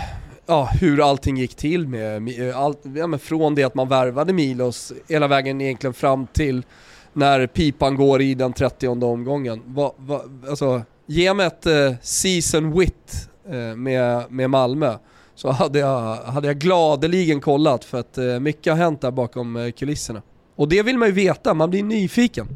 ja, 0.46 0.70
hur 0.82 1.10
allting 1.10 1.38
gick 1.38 1.56
till 1.56 1.88
med, 1.88 2.50
eh, 2.50 2.58
all, 2.58 2.76
ja, 2.96 3.08
men 3.08 3.20
från 3.20 3.56
det 3.56 3.64
att 3.64 3.76
man 3.76 3.90
värvade 3.90 4.34
Milos 4.34 4.94
hela 5.08 5.28
vägen 5.28 5.62
egentligen 5.62 5.94
fram 5.94 6.28
till 6.28 6.66
när 7.14 7.48
pipan 7.48 7.96
går 7.96 8.22
i 8.22 8.34
den 8.34 8.54
30 8.54 8.88
omgången. 8.88 9.62
Va, 9.66 9.94
va, 9.98 10.22
alltså, 10.50 10.82
Ge 11.10 11.34
mig 11.34 11.46
ett 11.46 11.66
eh, 11.66 11.94
season 12.02 12.80
wit 12.80 13.27
med, 13.76 14.32
med 14.32 14.50
Malmö 14.50 14.98
så 15.38 15.52
hade 15.52 15.80
jag, 15.80 16.16
hade 16.16 16.48
jag 16.48 16.58
gladeligen 16.58 17.42
kollat 17.42 17.86
för 17.86 18.00
att 18.00 18.18
eh, 18.18 18.40
mycket 18.40 18.74
har 18.74 18.78
hänt 18.78 19.02
där 19.02 19.12
bakom 19.12 19.56
eh, 19.56 19.72
kulisserna. 19.72 20.22
Och 20.56 20.70
det 20.70 20.84
vill 20.84 20.98
man 20.98 21.08
ju 21.08 21.14
veta, 21.14 21.54
man 21.54 21.70
blir 21.70 21.84
nyfiken. 21.84 22.48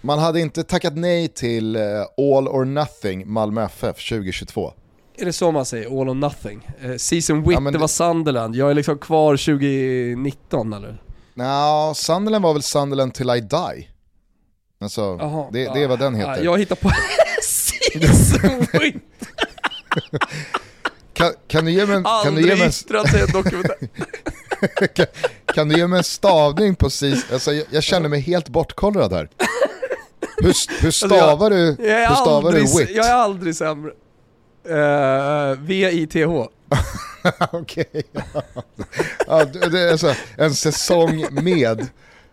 Man 0.00 0.18
hade 0.18 0.40
inte 0.40 0.64
tackat 0.64 0.96
nej 0.96 1.28
till 1.28 1.76
eh, 1.76 1.82
All 2.16 2.48
or 2.48 2.64
Nothing 2.64 3.32
Malmö 3.32 3.64
FF 3.64 4.08
2022. 4.08 4.72
Är 5.16 5.24
det 5.24 5.32
så 5.32 5.50
man 5.50 5.64
säger? 5.64 6.00
All 6.00 6.08
or 6.08 6.14
nothing? 6.14 6.68
Eh, 6.80 6.96
season 6.96 7.42
wit, 7.42 7.58
ja, 7.64 7.70
det, 7.70 7.78
var 7.78 7.88
Sunderland. 7.88 8.56
Jag 8.56 8.70
är 8.70 8.74
liksom 8.74 8.98
kvar 8.98 9.36
2019 9.36 10.72
eller? 10.72 11.02
Nja, 11.34 11.88
no, 11.88 11.94
Sunderland 11.94 12.44
var 12.44 12.52
väl 12.52 12.62
Sunderland 12.62 13.14
till 13.14 13.30
I 13.30 13.40
die. 13.40 13.88
Alltså, 14.80 15.18
Aha, 15.18 15.48
det, 15.52 15.64
det 15.74 15.82
är 15.82 15.88
vad 15.88 15.98
den 15.98 16.14
heter. 16.14 16.44
Jag 16.44 16.58
hittar 16.58 16.76
på 16.76 16.90
season 17.42 18.66
wit. 18.80 19.29
Kan, 21.12 21.32
kan, 21.48 21.64
du 21.64 21.70
ge 21.70 21.86
mig 21.86 21.96
en... 21.96 22.04
Kan 22.04 22.34
du 22.34 22.42
ge 22.42 22.56
mig 22.56 22.62
en 22.62 22.72
kan, 24.94 25.06
kan, 25.54 25.68
du 25.68 25.76
ge 25.76 25.86
mig 25.86 25.96
en 25.96 26.04
stavning 26.04 26.74
på 26.74 26.90
season? 26.90 27.28
Alltså, 27.32 27.52
jag, 27.52 27.66
jag 27.70 27.82
känner 27.82 28.08
mig 28.08 28.20
helt 28.20 28.48
bortkollrad 28.48 29.12
här. 29.12 29.28
Hur, 30.36 30.82
hur 30.82 30.90
stavar 30.90 31.50
alltså 31.50 31.58
jag, 31.58 31.76
du, 31.76 32.08
hur 32.08 32.14
stavar 32.14 32.48
aldrig, 32.48 32.66
du 32.66 32.78
wit? 32.78 32.90
Jag 32.96 33.06
är 33.06 33.14
aldrig 33.14 33.56
sämre. 33.56 33.92
Uh, 34.68 35.58
V-I-T-H. 35.60 36.48
Okej. 37.52 37.84
Okay. 37.90 38.02
ja, 39.26 39.44
det 39.44 39.80
är 39.80 39.92
alltså 39.92 40.14
en 40.36 40.54
säsong 40.54 41.26
med. 41.30 41.88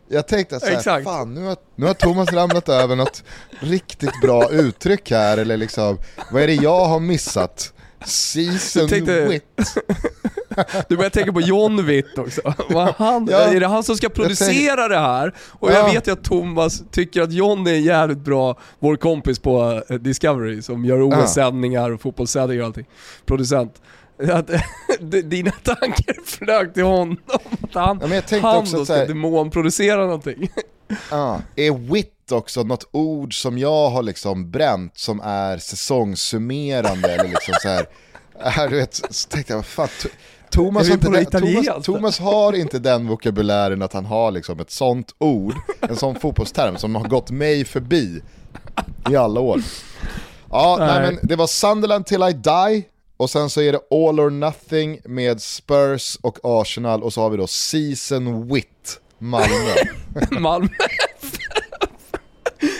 Jag 0.09 0.27
tänkte 0.27 0.59
såhär, 0.59 0.77
Exakt. 0.77 1.03
fan 1.03 1.33
nu 1.33 1.45
har, 1.45 1.57
nu 1.75 1.85
har 1.85 1.93
Thomas 1.93 2.33
ramlat 2.33 2.69
över 2.69 2.95
något 2.95 3.23
riktigt 3.59 4.21
bra 4.21 4.49
uttryck 4.51 5.11
här, 5.11 5.37
eller 5.37 5.57
liksom, 5.57 5.97
vad 6.31 6.41
är 6.41 6.47
det 6.47 6.53
jag 6.53 6.85
har 6.85 6.99
missat? 6.99 7.73
Season 8.05 8.87
tänkte, 8.87 9.25
Wit. 9.27 9.43
Du 10.87 10.97
börjar 10.97 11.09
tänka 11.09 11.33
på 11.33 11.41
John 11.41 11.85
Witt 11.85 12.17
också. 12.17 12.41
Han, 12.97 13.27
ja, 13.31 13.37
är 13.37 13.59
det 13.59 13.67
han 13.67 13.83
som 13.83 13.95
ska 13.95 14.09
producera 14.09 14.87
det 14.87 14.99
här? 14.99 15.33
Och 15.49 15.71
jag 15.71 15.93
vet 15.93 16.07
ju 16.07 16.11
att 16.11 16.23
Thomas 16.23 16.83
tycker 16.91 17.21
att 17.21 17.31
John 17.31 17.67
är 17.67 17.71
jävligt 17.71 18.17
bra, 18.17 18.59
vår 18.79 18.95
kompis 18.95 19.39
på 19.39 19.83
eh, 19.89 19.95
Discovery 19.95 20.61
som 20.61 20.85
gör 20.85 21.01
OS-sändningar 21.01 21.91
och 21.91 22.01
fotbollssändningar 22.01 22.61
och 22.61 22.67
allting. 22.67 22.85
Producent. 23.25 23.81
Att, 24.31 24.49
dina 25.23 25.51
tankar 25.51 26.25
flög 26.25 26.73
till 26.73 26.83
honom, 26.83 27.17
att 27.61 27.73
han, 27.73 27.99
ja, 28.11 28.39
han 28.41 28.57
också 28.57 28.77
då 28.77 28.85
ska 28.85 29.05
demonproducera 29.05 30.05
någonting. 30.05 30.49
Ja, 31.11 31.41
är 31.55 31.71
wit 31.71 32.31
också 32.31 32.63
något 32.63 32.89
ord 32.91 33.41
som 33.41 33.57
jag 33.57 33.89
har 33.89 34.03
liksom 34.03 34.51
bränt 34.51 34.97
som 34.97 35.21
är 35.23 35.57
säsongssummerande 35.57 37.13
eller 37.13 37.29
liksom 37.29 37.53
så 37.61 37.67
här, 37.67 37.85
är, 38.39 38.67
du 38.67 38.75
vet, 38.75 39.01
så 39.09 39.29
tänkte 39.29 39.53
jag, 39.53 39.57
vad 39.57 39.65
fan, 39.65 39.87
Thomas 40.49 40.87
har, 40.87 40.93
inte 40.93 41.09
den, 41.09 41.25
Thomas, 41.25 41.85
Thomas, 41.85 42.19
har 42.19 42.53
inte 42.53 42.79
den 42.79 43.07
vokabulären 43.07 43.81
att 43.81 43.93
han 43.93 44.05
har 44.05 44.31
liksom 44.31 44.59
ett 44.59 44.71
sånt 44.71 45.15
ord, 45.17 45.55
en 45.79 45.95
sån 45.95 46.15
fotbollsterm 46.15 46.77
som 46.77 46.95
har 46.95 47.07
gått 47.07 47.31
mig 47.31 47.65
förbi 47.65 48.21
i 49.09 49.15
alla 49.15 49.39
år. 49.39 49.61
Ja, 50.49 50.75
nej. 50.79 50.87
nej 50.87 51.01
men 51.01 51.19
det 51.27 51.35
var 51.35 51.47
Sunderland 51.47 52.05
till 52.05 52.23
I 52.23 52.33
die, 52.33 52.83
och 53.17 53.29
sen 53.29 53.49
så 53.49 53.61
är 53.61 53.71
det 53.71 53.79
All 53.91 54.19
or 54.19 54.29
Nothing 54.29 54.99
med 55.05 55.41
Spurs 55.41 56.17
och 56.21 56.39
Arsenal 56.43 57.03
och 57.03 57.13
så 57.13 57.21
har 57.21 57.29
vi 57.29 57.37
då 57.37 57.47
Season 57.47 58.53
Wit 58.53 58.99
Malmö. 59.19 59.75
Malmö 60.39 60.67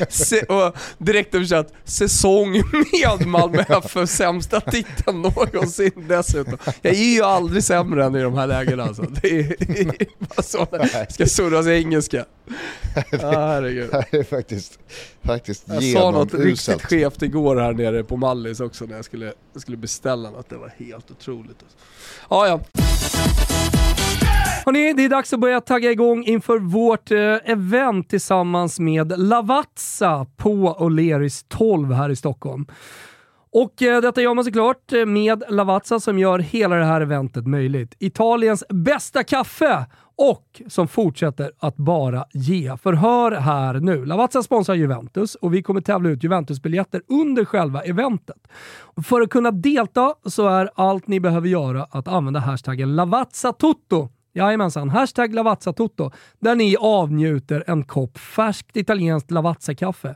Se, 0.09 0.41
och 0.41 0.77
direkt 0.97 1.35
översatt, 1.35 1.73
säsong 1.83 2.51
med 2.51 3.27
Malmö 3.27 3.63
FF, 3.69 4.09
sämsta 4.09 4.61
titeln 4.61 5.21
någonsin 5.21 6.05
dessutom. 6.07 6.57
Jag 6.81 6.93
är 6.93 7.13
ju 7.13 7.21
aldrig 7.21 7.63
sämre 7.63 8.05
än 8.05 8.15
i 8.15 8.21
de 8.21 8.33
här 8.33 8.47
lägena 8.47 8.83
alltså. 8.83 9.01
Det 9.21 9.27
är, 9.39 9.55
bara 10.19 10.41
så 10.41 10.67
ska 11.09 11.25
surras 11.25 11.67
engelska. 11.67 12.25
det, 13.11 13.23
ah, 13.23 13.47
herregud. 13.47 13.89
Det 14.11 14.17
är 14.17 14.23
faktiskt, 14.23 14.79
faktiskt 15.23 15.63
Jag 15.67 15.83
sa 15.83 16.11
något 16.11 16.33
riktigt 16.33 16.81
skevt 16.81 17.21
igår 17.21 17.55
här 17.55 17.73
nere 17.73 18.03
på 18.03 18.17
Mallis 18.17 18.59
också 18.59 18.85
när 18.85 18.95
jag 18.95 19.05
skulle, 19.05 19.33
jag 19.53 19.61
skulle 19.61 19.77
beställa 19.77 20.29
något. 20.29 20.49
Det 20.49 20.57
var 20.57 20.73
helt 20.77 21.11
otroligt. 21.11 21.57
Alltså. 21.63 21.77
Ah, 22.27 22.47
ja. 22.47 22.61
Hörrni, 24.67 24.93
det 24.93 25.05
är 25.05 25.09
dags 25.09 25.33
att 25.33 25.39
börja 25.39 25.61
tagga 25.61 25.91
igång 25.91 26.23
inför 26.23 26.59
vårt 26.59 27.11
eh, 27.11 27.51
event 27.51 28.09
tillsammans 28.09 28.79
med 28.79 29.19
Lavazza 29.19 30.25
på 30.37 30.75
O'Learys 30.79 31.45
12 31.47 31.93
här 31.93 32.09
i 32.09 32.15
Stockholm. 32.15 32.65
Och 33.51 33.81
eh, 33.81 34.01
detta 34.01 34.21
gör 34.21 34.33
man 34.33 34.45
såklart 34.45 34.93
eh, 34.93 35.05
med 35.05 35.43
Lavazza 35.49 35.99
som 35.99 36.19
gör 36.19 36.39
hela 36.39 36.75
det 36.75 36.85
här 36.85 37.01
eventet 37.01 37.47
möjligt. 37.47 37.95
Italiens 37.99 38.63
bästa 38.69 39.23
kaffe 39.23 39.85
och 40.15 40.61
som 40.67 40.87
fortsätter 40.87 41.51
att 41.59 41.75
bara 41.75 42.25
ge. 42.33 42.77
För 42.77 42.93
hör 42.93 43.31
här 43.31 43.73
nu, 43.73 44.05
Lavazza 44.05 44.43
sponsrar 44.43 44.75
Juventus 44.75 45.35
och 45.35 45.53
vi 45.53 45.63
kommer 45.63 45.81
tävla 45.81 46.09
ut 46.09 46.23
Juventus-biljetter 46.23 47.01
under 47.07 47.45
själva 47.45 47.81
eventet. 47.81 48.47
För 49.07 49.21
att 49.21 49.29
kunna 49.29 49.51
delta 49.51 50.13
så 50.25 50.47
är 50.47 50.69
allt 50.75 51.07
ni 51.07 51.19
behöver 51.19 51.47
göra 51.47 51.83
att 51.83 52.07
använda 52.07 52.39
hashtaggen 52.39 52.95
LavazzaToto. 52.95 54.09
Jajamensan, 54.37 54.89
hashtag 54.89 55.33
Lavazza-toto, 55.33 56.11
där 56.39 56.55
ni 56.55 56.75
avnjuter 56.79 57.63
en 57.67 57.83
kopp 57.83 58.17
färskt 58.17 58.77
italienskt 58.77 59.31
Lavazza-kaffe 59.31 60.15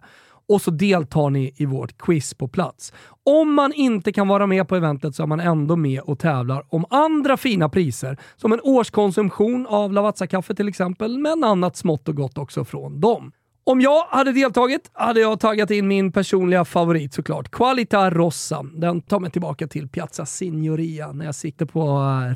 och 0.49 0.61
så 0.61 0.71
deltar 0.71 1.29
ni 1.29 1.53
i 1.57 1.65
vårt 1.65 1.97
quiz 1.97 2.33
på 2.33 2.47
plats. 2.47 2.93
Om 3.23 3.53
man 3.53 3.73
inte 3.73 4.11
kan 4.11 4.27
vara 4.27 4.47
med 4.47 4.67
på 4.67 4.75
eventet 4.75 5.15
så 5.15 5.23
är 5.23 5.27
man 5.27 5.39
ändå 5.39 5.75
med 5.75 6.01
och 6.01 6.19
tävlar 6.19 6.65
om 6.69 6.85
andra 6.89 7.37
fina 7.37 7.69
priser, 7.69 8.17
som 8.35 8.53
en 8.53 8.61
årskonsumtion 8.63 9.67
av 9.67 9.93
Lavazza-kaffe 9.93 10.55
till 10.55 10.67
exempel, 10.67 11.17
men 11.17 11.43
annat 11.43 11.75
smått 11.75 12.07
och 12.07 12.15
gott 12.15 12.37
också 12.37 12.65
från 12.65 12.99
dem. 12.99 13.31
Om 13.63 13.81
jag 13.81 14.03
hade 14.03 14.31
deltagit 14.31 14.91
hade 14.93 15.19
jag 15.19 15.39
taggat 15.39 15.71
in 15.71 15.87
min 15.87 16.11
personliga 16.11 16.65
favorit 16.65 17.13
såklart. 17.13 17.51
Qualita 17.51 18.09
Rossa. 18.09 18.63
Den 18.73 19.01
tar 19.01 19.19
mig 19.19 19.31
tillbaka 19.31 19.67
till 19.67 19.89
Piazza 19.89 20.25
Signoria 20.25 21.11
när 21.11 21.25
jag 21.25 21.35
sitter 21.35 21.65
på 21.65 21.81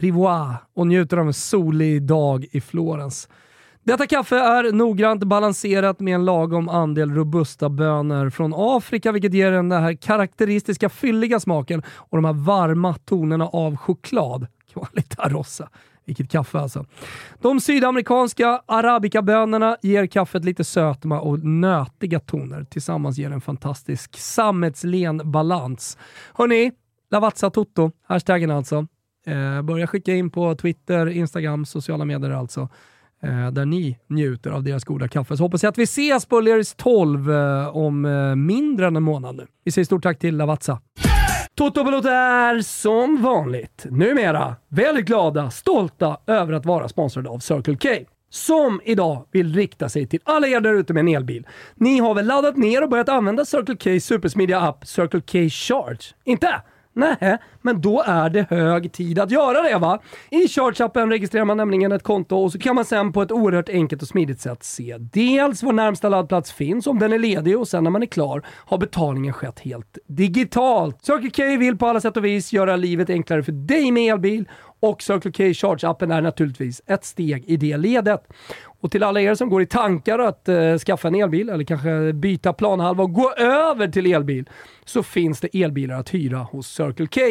eh, 0.03 0.55
och 0.75 0.87
njuter 0.87 1.17
av 1.17 1.27
en 1.27 1.33
solig 1.33 2.03
dag 2.03 2.45
i 2.51 2.61
Florens. 2.61 3.29
Detta 3.83 4.07
kaffe 4.07 4.35
är 4.35 4.71
noggrant 4.71 5.23
balanserat 5.23 5.99
med 5.99 6.15
en 6.15 6.25
lagom 6.25 6.69
andel 6.69 7.11
robusta 7.11 7.69
bönor 7.69 8.29
från 8.29 8.53
Afrika, 8.55 9.11
vilket 9.11 9.33
ger 9.33 9.51
den 9.51 9.71
här 9.71 9.93
karaktäristiska 9.93 10.89
fylliga 10.89 11.39
smaken 11.39 11.83
och 11.87 12.17
de 12.17 12.25
här 12.25 12.33
varma 12.33 12.93
tonerna 12.93 13.47
av 13.47 13.75
choklad. 13.77 14.47
Qualita 14.73 15.29
Rossa. 15.29 15.69
Vilket 16.05 16.31
kaffe 16.31 16.59
alltså. 16.59 16.85
De 17.41 17.59
sydamerikanska 17.59 18.61
arabikabönorna 18.65 19.77
ger 19.81 20.07
kaffet 20.07 20.45
lite 20.45 20.63
sötma 20.63 21.19
och 21.19 21.39
nötiga 21.39 22.19
toner. 22.19 22.63
Tillsammans 22.63 23.17
ger 23.17 23.31
en 23.31 23.41
fantastisk 23.41 24.17
sammetslen 24.17 25.31
balans. 25.31 25.97
Hörni, 26.33 26.71
Lavazza 27.11 27.49
Toto, 27.49 27.91
hashtaggen 28.03 28.51
alltså. 28.51 28.87
Eh, 29.25 29.61
börja 29.61 29.87
skicka 29.87 30.13
in 30.13 30.29
på 30.29 30.55
Twitter, 30.55 31.07
Instagram, 31.07 31.65
sociala 31.65 32.05
medier 32.05 32.31
alltså. 32.31 32.69
Eh, 33.23 33.51
där 33.51 33.65
ni 33.65 33.97
njuter 34.07 34.51
av 34.51 34.63
deras 34.63 34.83
goda 34.83 35.07
kaffe. 35.07 35.37
Så 35.37 35.43
hoppas 35.43 35.63
jag 35.63 35.69
att 35.69 35.77
vi 35.77 35.83
ses 35.83 36.25
på 36.25 36.39
Leris 36.39 36.75
12 36.75 37.31
eh, 37.31 37.77
om 37.77 38.05
eh, 38.05 38.35
mindre 38.35 38.87
än 38.87 38.95
en 38.95 39.03
månad 39.03 39.35
nu. 39.35 39.47
Vi 39.63 39.71
säger 39.71 39.85
stort 39.85 40.03
tack 40.03 40.19
till 40.19 40.37
Lavazza. 40.37 40.81
Toto 41.57 41.83
Balotto 41.83 42.07
är 42.07 42.61
som 42.61 43.21
vanligt 43.21 43.85
numera 43.89 44.55
väldigt 44.69 45.05
glada, 45.05 45.49
stolta 45.51 46.17
över 46.27 46.53
att 46.53 46.65
vara 46.65 46.87
sponsrade 46.87 47.29
av 47.29 47.39
Circle 47.39 47.75
K 47.75 47.89
som 48.29 48.81
idag 48.83 49.25
vill 49.31 49.53
rikta 49.55 49.89
sig 49.89 50.07
till 50.07 50.19
alla 50.23 50.47
er 50.47 50.59
där 50.59 50.73
ute 50.73 50.93
med 50.93 51.01
en 51.01 51.07
elbil. 51.07 51.47
Ni 51.75 51.99
har 51.99 52.13
väl 52.13 52.25
laddat 52.25 52.57
ner 52.57 52.83
och 52.83 52.89
börjat 52.89 53.09
använda 53.09 53.45
Circle 53.45 53.75
K 53.75 53.99
supersmidiga 53.99 54.59
app 54.59 54.87
Circle 54.87 55.21
K 55.21 55.49
Charge? 55.49 56.13
Inte? 56.23 56.61
Nej, 56.97 57.37
men 57.61 57.81
då 57.81 58.03
är 58.07 58.29
det 58.29 58.49
hög 58.49 58.91
tid 58.91 59.19
att 59.19 59.31
göra 59.31 59.61
det 59.61 59.77
va? 59.77 59.99
I 60.29 60.47
Charge-appen 60.47 61.09
registrerar 61.09 61.45
man 61.45 61.57
nämligen 61.57 61.91
ett 61.91 62.03
konto 62.03 62.35
och 62.35 62.51
så 62.51 62.59
kan 62.59 62.75
man 62.75 62.85
sen 62.85 63.13
på 63.13 63.21
ett 63.21 63.31
oerhört 63.31 63.69
enkelt 63.69 64.01
och 64.01 64.07
smidigt 64.07 64.41
sätt 64.41 64.63
se 64.63 64.97
dels 64.97 65.63
var 65.63 65.73
närmsta 65.73 66.09
laddplats 66.09 66.51
finns, 66.51 66.87
om 66.87 66.99
den 66.99 67.13
är 67.13 67.19
ledig 67.19 67.59
och 67.59 67.67
sen 67.67 67.83
när 67.83 67.91
man 67.91 68.01
är 68.01 68.07
klar 68.07 68.45
har 68.47 68.77
betalningen 68.77 69.33
skett 69.33 69.59
helt 69.59 69.97
digitalt. 70.07 71.05
Circle 71.05 71.29
K 71.29 71.59
vill 71.59 71.77
på 71.77 71.87
alla 71.87 72.01
sätt 72.01 72.17
och 72.17 72.25
vis 72.25 72.53
göra 72.53 72.75
livet 72.75 73.09
enklare 73.09 73.43
för 73.43 73.51
dig 73.51 73.91
med 73.91 74.13
elbil 74.13 74.45
och 74.79 75.01
Circle 75.01 75.31
K 75.31 75.43
Charge-appen 75.43 76.13
är 76.13 76.21
naturligtvis 76.21 76.81
ett 76.87 77.05
steg 77.05 77.45
i 77.45 77.57
det 77.57 77.77
ledet. 77.77 78.23
Och 78.79 78.91
till 78.91 79.03
alla 79.03 79.21
er 79.21 79.35
som 79.35 79.49
går 79.49 79.61
i 79.61 79.65
tankar 79.65 80.19
att 80.19 80.49
eh, 80.49 80.77
skaffa 80.77 81.07
en 81.07 81.15
elbil 81.15 81.49
eller 81.49 81.63
kanske 81.63 82.13
byta 82.13 82.53
planhalva 82.53 83.03
och 83.03 83.13
gå 83.13 83.31
över 83.31 83.87
till 83.87 84.13
elbil 84.13 84.49
så 84.85 85.03
finns 85.03 85.39
det 85.39 85.63
elbilar 85.63 85.99
att 85.99 86.13
hyra 86.13 86.37
hos 86.37 86.67
Circle 86.67 87.07
K. 87.07 87.21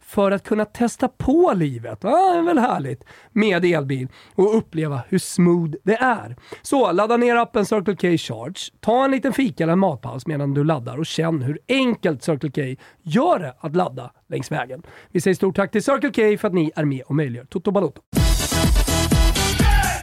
för 0.00 0.30
att 0.30 0.44
kunna 0.44 0.64
testa 0.64 1.08
på 1.08 1.52
livet, 1.56 2.04
Ah, 2.04 2.32
det 2.32 2.38
är 2.38 2.42
väl 2.42 2.58
härligt, 2.58 3.04
med 3.32 3.64
elbil 3.64 4.08
och 4.34 4.56
uppleva 4.56 5.00
hur 5.08 5.18
smooth 5.18 5.72
det 5.82 5.94
är. 5.96 6.36
Så 6.62 6.92
ladda 6.92 7.16
ner 7.16 7.36
appen 7.36 7.66
Circle 7.66 7.96
K 7.96 8.16
Charge, 8.18 8.60
ta 8.80 9.04
en 9.04 9.10
liten 9.10 9.32
fika 9.32 9.62
eller 9.64 9.72
en 9.72 9.78
matpaus 9.78 10.26
medan 10.26 10.54
du 10.54 10.64
laddar 10.64 10.98
och 10.98 11.06
känn 11.06 11.42
hur 11.42 11.58
enkelt 11.68 12.22
Circle 12.22 12.50
K 12.50 12.82
gör 13.02 13.38
det 13.38 13.54
att 13.60 13.76
ladda 13.76 14.10
längs 14.28 14.52
vägen. 14.52 14.82
Vi 15.10 15.20
säger 15.20 15.34
stort 15.34 15.56
tack 15.56 15.70
till 15.70 15.82
Circle 15.82 16.10
K 16.10 16.38
för 16.38 16.48
att 16.48 16.54
ni 16.54 16.72
är 16.76 16.84
med 16.84 17.02
och 17.02 17.14
möjliggör 17.14 17.44
Toto 17.44 17.70
Balotto. 17.70 18.21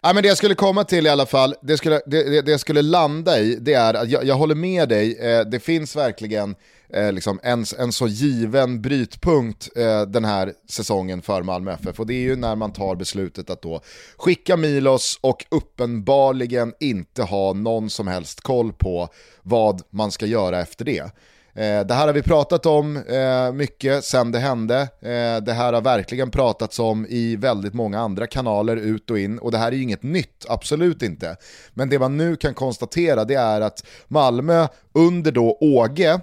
Ja, 0.02 0.14
men 0.14 0.24
det 0.24 0.30
jag 0.30 0.38
skulle 0.38 0.56
komma 0.56 0.84
till 0.84 1.06
i 1.06 1.10
alla 1.10 1.26
fall, 1.26 1.56
det, 1.62 1.78
skulle, 1.78 2.02
det, 2.06 2.42
det 2.42 2.52
jag 2.52 2.60
skulle 2.60 2.82
landa 2.82 3.40
i, 3.40 3.56
det 3.56 3.74
är 3.74 3.94
att 3.94 4.10
jag, 4.10 4.24
jag 4.24 4.36
håller 4.36 4.56
med 4.56 4.90
dig, 4.90 5.18
eh, 5.20 5.42
det 5.42 5.60
finns 5.60 5.96
verkligen 5.96 6.56
eh, 6.94 7.12
liksom 7.12 7.40
en, 7.44 7.66
en 7.78 7.92
så 7.92 8.08
given 8.08 8.82
brytpunkt 8.82 9.70
eh, 9.76 10.02
den 10.02 10.26
här 10.26 10.54
säsongen 10.70 11.22
för 11.22 11.44
Malmö 11.44 11.72
FF 11.72 12.00
och 12.00 12.08
det 12.08 12.14
är 12.14 12.22
ju 12.22 12.36
när 12.36 12.56
man 12.56 12.74
tar 12.74 12.96
beslutet 12.96 13.50
att 13.50 13.62
då 13.62 13.82
skicka 14.18 14.58
Milos 14.58 15.20
och 15.22 15.46
uppenbarligen 15.50 16.74
inte 16.80 17.24
ha 17.24 17.54
någon 17.54 17.90
som 17.90 18.08
helst 18.08 18.42
koll 18.42 18.74
på 18.74 19.08
vad 19.42 19.82
man 19.90 20.12
ska 20.12 20.26
göra 20.26 20.62
efter 20.62 20.86
det. 20.86 21.12
Eh, 21.54 21.86
det 21.86 21.94
här 21.94 22.08
har 22.08 22.14
vi 22.14 22.22
pratat 22.22 22.66
om 22.66 22.98
eh, 22.98 23.52
mycket 23.54 24.04
sen 24.04 24.32
det 24.32 24.40
hände. 24.40 24.82
Eh, 24.82 25.44
det 25.44 25.54
här 25.54 25.74
har 25.74 25.82
verkligen 25.82 26.32
pratats 26.32 26.80
om 26.80 27.06
i 27.10 27.36
väldigt 27.36 27.74
många 27.74 28.00
andra 28.00 28.28
kanaler 28.28 28.78
ut 28.78 29.10
och 29.10 29.20
in 29.20 29.40
och 29.40 29.52
det 29.52 29.58
här 29.58 29.72
är 29.72 29.76
ju 29.76 29.84
inget 29.84 30.04
nytt, 30.04 30.46
absolut 30.50 31.02
inte. 31.02 31.36
Men 31.74 31.90
det 31.90 32.00
man 32.00 32.18
nu 32.18 32.36
kan 32.36 32.54
konstatera 32.54 33.26
det 33.26 33.36
är 33.36 33.62
att 33.62 33.84
Malmö 34.08 34.68
under 34.94 35.32
då 35.32 35.58
Åge 35.62 36.20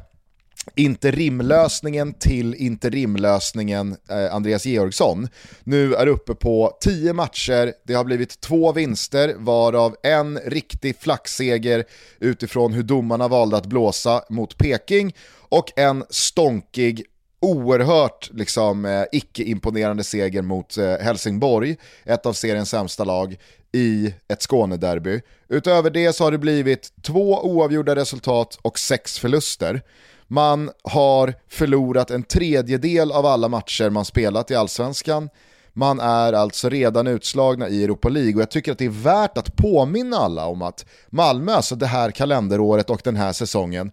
interimlösningen 0.75 2.14
till 2.14 2.54
interimlösningen 2.54 3.96
eh, 4.11 4.35
Andreas 4.35 4.66
Georgsson 4.66 5.28
nu 5.64 5.94
är 5.94 6.06
uppe 6.06 6.35
på 6.35 6.76
10 6.80 7.12
matcher, 7.12 7.73
det 7.85 7.94
har 7.94 8.04
blivit 8.04 8.40
två 8.40 8.73
vinster 8.73 9.35
varav 9.38 9.96
en 10.02 10.38
riktig 10.38 10.96
flaxseger 10.99 11.85
utifrån 12.20 12.73
hur 12.73 12.82
domarna 12.82 13.28
valde 13.28 13.56
att 13.56 13.66
blåsa 13.66 14.23
mot 14.28 14.58
Peking 14.58 15.14
och 15.49 15.78
en 15.78 16.04
stonkig 16.11 17.04
oerhört 17.40 18.30
liksom, 18.32 18.85
eh, 18.85 19.04
icke-imponerande 19.12 20.04
seger 20.04 20.42
mot 20.42 20.78
eh, 20.78 20.96
Helsingborg, 20.96 21.76
ett 22.04 22.26
av 22.26 22.32
seriens 22.32 22.70
sämsta 22.70 23.04
lag, 23.04 23.37
i 23.73 24.14
ett 24.28 24.42
Skånederby. 24.42 25.20
Utöver 25.49 25.90
det 25.90 26.12
så 26.12 26.25
har 26.25 26.30
det 26.30 26.38
blivit 26.38 26.92
två 27.02 27.40
oavgjorda 27.42 27.96
resultat 27.96 28.58
och 28.62 28.78
sex 28.78 29.18
förluster. 29.18 29.82
Man 30.28 30.71
har 30.85 31.35
förlorat 31.49 32.11
en 32.11 32.23
tredjedel 32.23 33.12
av 33.12 33.26
alla 33.26 33.49
matcher 33.49 33.90
man 33.90 34.04
spelat 34.04 34.50
i 34.50 34.54
allsvenskan. 34.54 35.28
Man 35.73 36.00
är 36.00 36.33
alltså 36.33 36.68
redan 36.68 37.06
utslagna 37.06 37.68
i 37.68 37.85
Europa 37.85 38.09
League 38.09 38.35
och 38.35 38.40
jag 38.40 38.50
tycker 38.50 38.73
att 38.73 38.78
det 38.78 38.85
är 38.85 39.02
värt 39.02 39.38
att 39.38 39.56
påminna 39.56 40.16
alla 40.16 40.47
om 40.47 40.62
att 40.62 40.87
Malmö, 41.11 41.52
alltså 41.52 41.76
det 41.76 41.87
här 41.87 42.11
kalenderåret 42.11 42.90
och 42.90 43.00
den 43.04 43.16
här 43.16 43.33
säsongen, 43.33 43.92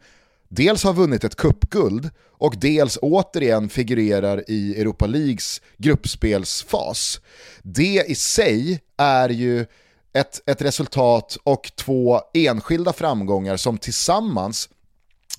dels 0.50 0.84
har 0.84 0.94
vunnit 0.94 1.24
ett 1.24 1.36
kuppguld 1.36 2.10
och 2.38 2.56
dels 2.58 2.98
återigen 3.02 3.70
figurerar 3.70 4.44
i 4.48 4.82
Europa 4.82 5.06
Leagues 5.06 5.62
gruppspelsfas. 5.78 7.22
Det 7.62 8.04
i 8.08 8.16
sig 8.16 8.80
är 8.98 9.30
ju 9.30 9.66
ett, 10.13 10.50
ett 10.50 10.62
resultat 10.62 11.38
och 11.44 11.72
två 11.75 12.22
enskilda 12.34 12.94
framgångar 12.94 13.58
som 13.58 13.78
tillsammans 13.78 14.70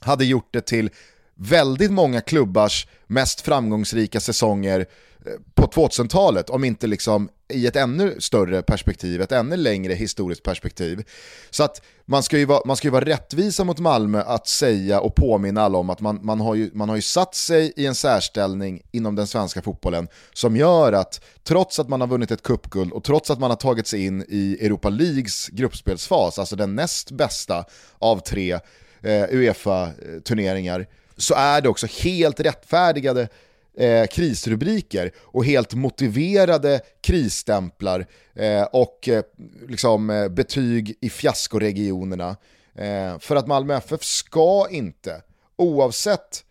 hade 0.05 0.25
gjort 0.25 0.49
det 0.51 0.61
till 0.61 0.91
väldigt 1.35 1.91
många 1.91 2.21
klubbars 2.21 2.87
mest 3.07 3.41
framgångsrika 3.41 4.21
säsonger 4.21 4.81
eh, 5.27 5.33
på 5.55 5.67
2000-talet, 5.67 6.51
om 6.51 6.65
inte 6.65 6.87
liksom 6.87 7.29
i 7.49 7.67
ett 7.67 7.77
ännu 7.77 8.17
större 8.19 8.63
perspektiv, 8.63 9.23
ett 9.23 9.33
ännu 9.33 9.57
längre 9.57 9.95
historiskt 9.95 10.43
perspektiv. 10.43 11.05
Så 11.51 11.65
att 11.65 11.83
man 12.07 12.23
ska 12.23 12.39
ju 12.39 12.45
vara, 12.45 12.63
man 12.65 12.77
ska 12.77 12.87
ju 12.89 12.93
vara 12.93 13.05
rättvisa 13.05 13.65
mot 13.65 13.79
Malmö 13.79 14.23
att 14.23 14.49
säga 14.49 15.01
och 15.01 15.15
påminna 15.15 15.63
alla 15.63 15.79
om 15.79 15.90
att 15.90 16.01
man, 16.01 16.21
man, 16.23 16.40
har 16.40 16.55
ju, 16.55 16.71
man 16.75 16.88
har 16.88 16.97
ju 16.97 17.03
satt 17.03 17.35
sig 17.35 17.73
i 17.77 17.87
en 17.87 17.95
särställning 17.95 18.83
inom 18.93 19.14
den 19.14 19.27
svenska 19.27 19.62
fotbollen 19.62 20.09
som 20.33 20.57
gör 20.57 20.93
att 20.93 21.25
trots 21.43 21.79
att 21.79 21.88
man 21.88 22.01
har 22.01 22.09
vunnit 22.09 22.31
ett 22.31 22.43
kuppguld 22.43 22.93
och 22.93 23.05
trots 23.05 23.31
att 23.31 23.38
man 23.38 23.51
har 23.51 23.57
tagit 23.57 23.87
sig 23.87 24.05
in 24.05 24.25
i 24.29 24.59
Europa 24.61 24.88
Leagues 24.88 25.49
gruppspelsfas, 25.49 26.38
alltså 26.38 26.57
den 26.57 26.75
näst 26.75 27.11
bästa 27.11 27.64
av 27.99 28.19
tre 28.19 28.53
eh, 28.53 28.61
Eh, 29.05 29.25
Uefa-turneringar 29.31 30.87
så 31.17 31.35
är 31.35 31.61
det 31.61 31.69
också 31.69 31.87
helt 32.03 32.40
rättfärdigade 32.40 33.29
eh, 33.77 34.07
krisrubriker 34.07 35.12
och 35.19 35.45
helt 35.45 35.75
motiverade 35.75 36.81
krisstämplar 37.01 38.07
eh, 38.35 38.62
och 38.62 39.09
eh, 39.09 39.23
liksom, 39.69 40.11
eh, 40.11 40.29
betyg 40.29 40.95
i 41.01 41.11
fiaskoregionerna. 41.11 42.37
Eh, 42.75 43.19
för 43.19 43.37
att 43.37 43.47
Malmö 43.47 43.77
FF 43.77 44.05
ska 44.05 44.67
inte, 44.71 45.23
oavsett 45.57 46.45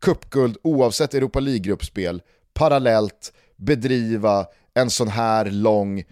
cupguld, 0.00 0.56
oavsett 0.62 1.14
Europa 1.14 1.40
League-gruppspel, 1.40 2.22
parallellt 2.54 3.32
bedriva 3.56 4.46
en 4.74 4.90
sån 4.90 5.08
här 5.08 5.44
lång 5.44 6.04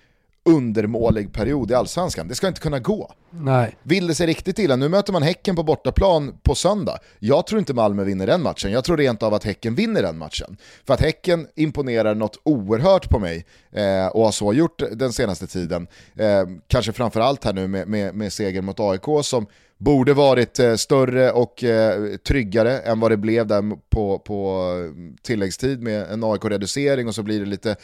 undermålig 0.45 1.33
period 1.33 1.71
i 1.71 1.75
allsvenskan. 1.75 2.29
Det 2.29 2.35
ska 2.35 2.49
inte 2.49 2.61
kunna 2.61 2.79
gå. 2.79 3.13
Nej. 3.31 3.77
Vill 3.83 4.07
det 4.07 4.14
sig 4.14 4.27
riktigt 4.27 4.59
illa, 4.59 4.77
nu 4.77 4.88
möter 4.88 5.12
man 5.12 5.23
Häcken 5.23 5.57
på 5.57 5.62
bortaplan 5.62 6.38
på 6.43 6.55
söndag. 6.55 6.99
Jag 7.19 7.47
tror 7.47 7.59
inte 7.59 7.75
Malmö 7.75 8.05
vinner 8.05 8.27
den 8.27 8.43
matchen, 8.43 8.73
jag 8.73 8.85
tror 8.85 8.97
rent 8.97 9.23
av 9.23 9.35
att 9.35 9.45
Häcken 9.45 9.75
vinner 9.75 10.03
den 10.03 10.19
matchen. 10.19 10.57
För 10.87 10.95
att 10.95 11.01
Häcken 11.01 11.47
imponerar 11.55 12.14
något 12.14 12.41
oerhört 12.43 13.09
på 13.09 13.19
mig 13.19 13.47
eh, 13.73 14.07
och 14.07 14.25
har 14.25 14.33
så 14.33 14.53
gjort 14.53 14.83
den 14.93 15.12
senaste 15.12 15.47
tiden. 15.47 15.87
Eh, 16.17 16.45
kanske 16.67 16.93
framförallt 16.93 17.45
här 17.45 17.53
nu 17.53 17.69
med, 17.69 17.88
med, 17.88 18.14
med 18.14 18.33
segern 18.33 18.64
mot 18.64 18.81
AIK 18.81 19.05
som 19.23 19.47
borde 19.79 20.14
varit 20.14 20.59
eh, 20.59 20.75
större 20.75 21.33
och 21.33 21.64
eh, 21.64 22.17
tryggare 22.17 22.79
än 22.79 23.01
vad 23.01 23.11
det 23.11 23.17
blev 23.17 23.47
där 23.47 23.91
på, 23.91 24.19
på 24.19 24.71
eh, 24.79 25.23
tilläggstid 25.23 25.83
med 25.83 26.11
en 26.11 26.25
AIK-reducering 26.25 27.09
och 27.09 27.14
så 27.14 27.23
blir 27.23 27.41
det 27.41 27.47
lite 27.47 27.77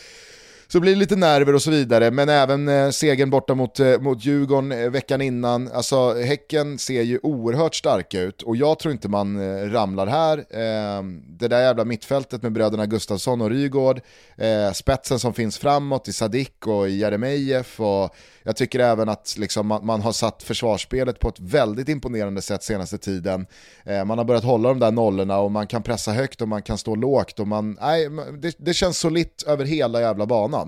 så 0.74 0.80
blir 0.80 0.92
det 0.92 0.98
lite 0.98 1.16
nerver 1.16 1.54
och 1.54 1.62
så 1.62 1.70
vidare. 1.70 2.10
Men 2.10 2.28
även 2.28 2.68
eh, 2.68 2.90
segern 2.90 3.30
borta 3.30 3.54
mot, 3.54 3.80
eh, 3.80 4.00
mot 4.00 4.24
Djurgården 4.24 4.72
eh, 4.72 4.90
veckan 4.90 5.20
innan. 5.20 5.72
Alltså 5.72 6.14
Häcken 6.14 6.78
ser 6.78 7.02
ju 7.02 7.20
oerhört 7.22 7.74
starka 7.74 8.20
ut 8.20 8.42
och 8.42 8.56
jag 8.56 8.78
tror 8.78 8.92
inte 8.92 9.08
man 9.08 9.40
eh, 9.40 9.70
ramlar 9.70 10.06
här. 10.06 10.38
Eh, 10.38 11.02
det 11.26 11.48
där 11.48 11.60
jävla 11.60 11.84
mittfältet 11.84 12.42
med 12.42 12.52
bröderna 12.52 12.86
Gustafsson 12.86 13.40
och 13.40 13.50
Rygård, 13.50 14.00
eh, 14.36 14.72
spetsen 14.72 15.18
som 15.18 15.34
finns 15.34 15.58
framåt 15.58 16.08
i 16.08 16.12
Sadik 16.12 16.66
och 16.66 16.88
i 16.88 16.98
Jeremejeff 16.98 17.80
och 17.80 18.14
jag 18.46 18.56
tycker 18.56 18.78
även 18.78 19.08
att 19.08 19.34
liksom, 19.38 19.66
man, 19.66 19.86
man, 19.86 20.00
har 20.02 20.12
satt 20.12 20.42
försvarsspelet 20.42 21.20
på 21.20 21.28
ett 21.28 21.40
väldigt 21.40 21.88
imponerande 21.88 22.42
sätt 22.42 22.62
senaste 22.62 22.98
tiden. 22.98 23.46
Eh, 23.84 24.04
man 24.04 24.18
har 24.18 24.24
börjat 24.24 24.44
hålla 24.44 24.68
de 24.68 24.78
där 24.78 24.92
nollorna 24.92 25.38
och 25.38 25.50
man 25.50 25.66
kan 25.66 25.82
pressa 25.82 26.12
högt 26.12 26.40
och 26.40 26.48
man 26.48 26.62
kan 26.62 26.78
stå 26.78 26.94
lågt. 26.94 27.40
Och 27.40 27.48
man, 27.48 27.78
nej, 27.80 28.08
det, 28.38 28.56
det 28.58 28.74
känns 28.74 28.98
solitt 28.98 29.44
över 29.46 29.64
hela 29.64 30.00
jävla 30.00 30.26
banan. 30.26 30.63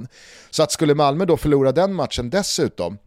Så 0.51 0.63
att 0.63 0.73
skulle 0.73 0.95
Malmö 0.95 1.25
då 1.25 1.37
förlora 1.37 1.73
den 1.73 1.95
matchen 1.95 2.31
dessutom, 2.31 2.99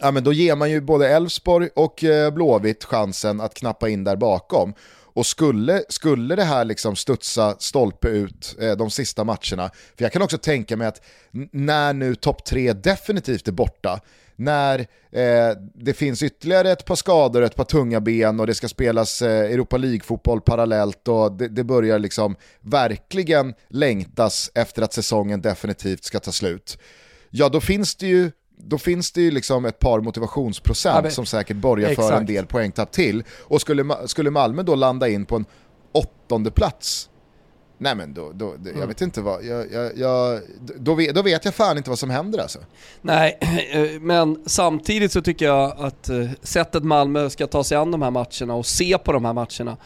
ja, 0.00 0.10
men 0.10 0.24
då 0.24 0.32
ger 0.32 0.56
man 0.56 0.70
ju 0.70 0.80
både 0.80 1.08
Elfsborg 1.08 1.68
och 1.74 2.04
eh, 2.04 2.30
Blåvitt 2.30 2.84
chansen 2.84 3.40
att 3.40 3.54
knappa 3.54 3.88
in 3.88 4.04
där 4.04 4.16
bakom. 4.16 4.74
Och 5.18 5.26
skulle, 5.26 5.82
skulle 5.88 6.36
det 6.36 6.44
här 6.44 6.64
liksom 6.64 6.96
studsa 6.96 7.56
stolpe 7.58 8.08
ut 8.08 8.56
eh, 8.60 8.72
de 8.72 8.90
sista 8.90 9.24
matcherna, 9.24 9.70
för 9.96 10.04
jag 10.04 10.12
kan 10.12 10.22
också 10.22 10.38
tänka 10.38 10.76
mig 10.76 10.86
att 10.86 11.02
när 11.52 11.92
nu 11.92 12.14
topp 12.14 12.44
tre 12.44 12.72
definitivt 12.72 13.48
är 13.48 13.52
borta, 13.52 14.00
när 14.38 14.78
eh, 15.12 15.56
det 15.74 15.94
finns 15.94 16.22
ytterligare 16.22 16.72
ett 16.72 16.84
par 16.84 16.94
skador, 16.94 17.42
ett 17.42 17.54
par 17.54 17.64
tunga 17.64 18.00
ben 18.00 18.40
och 18.40 18.46
det 18.46 18.54
ska 18.54 18.68
spelas 18.68 19.22
eh, 19.22 19.52
Europa 19.52 19.76
League-fotboll 19.76 20.40
parallellt 20.40 21.08
och 21.08 21.32
det, 21.32 21.48
det, 21.48 21.64
börjar 21.64 21.98
liksom 21.98 22.36
verkligen 22.60 23.54
längtas 23.68 24.50
efter 24.54 24.82
att 24.82 24.92
säsongen 24.92 25.42
definitivt 25.42 26.04
ska 26.04 26.20
ta 26.20 26.32
slut. 26.32 26.78
Ja, 27.30 27.48
då 27.48 27.60
finns 27.60 27.96
det 27.96 28.06
ju 28.06 28.30
då 28.56 28.78
finns 28.78 29.12
det 29.12 29.20
ju 29.20 29.30
liksom 29.30 29.64
ett 29.64 29.78
par 29.78 30.00
motivationsprocent 30.00 30.96
ja, 30.96 31.02
men, 31.02 31.10
som 31.10 31.26
säkert 31.26 31.56
borgar 31.56 31.94
för 31.94 32.12
en 32.12 32.26
del 32.26 32.46
poängtapp 32.46 32.92
till. 32.92 33.24
Och 33.40 33.60
skulle, 33.60 33.96
skulle 34.06 34.30
Malmö 34.30 34.62
då 34.62 34.74
landa 34.74 35.08
in 35.08 35.26
på 35.26 35.36
en 35.36 35.44
åttonde 35.92 36.50
plats 36.50 37.10
Nej 37.78 37.94
men 37.94 38.14
då, 38.14 38.32
då, 38.34 38.54
då 38.58 38.68
mm. 38.68 38.80
jag 38.80 38.86
vet 38.86 39.00
inte 39.00 39.20
vad, 39.20 39.44
jag, 39.44 39.72
jag, 39.72 39.98
jag, 39.98 40.40
då, 40.76 40.94
vet, 40.94 41.14
då 41.14 41.22
vet 41.22 41.44
jag 41.44 41.54
fan 41.54 41.76
inte 41.76 41.90
vad 41.90 41.98
som 41.98 42.10
händer 42.10 42.38
alltså. 42.38 42.58
Nej, 43.00 43.38
men 44.00 44.42
samtidigt 44.46 45.12
så 45.12 45.22
tycker 45.22 45.46
jag 45.46 45.74
att 45.78 46.08
eh, 46.08 46.30
sättet 46.42 46.84
Malmö 46.84 47.30
ska 47.30 47.46
ta 47.46 47.64
sig 47.64 47.78
an 47.78 47.90
de 47.90 48.02
här 48.02 48.10
matcherna 48.10 48.54
och 48.54 48.66
se 48.66 48.98
på 48.98 49.12
de 49.12 49.24
här 49.24 49.32
matcherna 49.32 49.76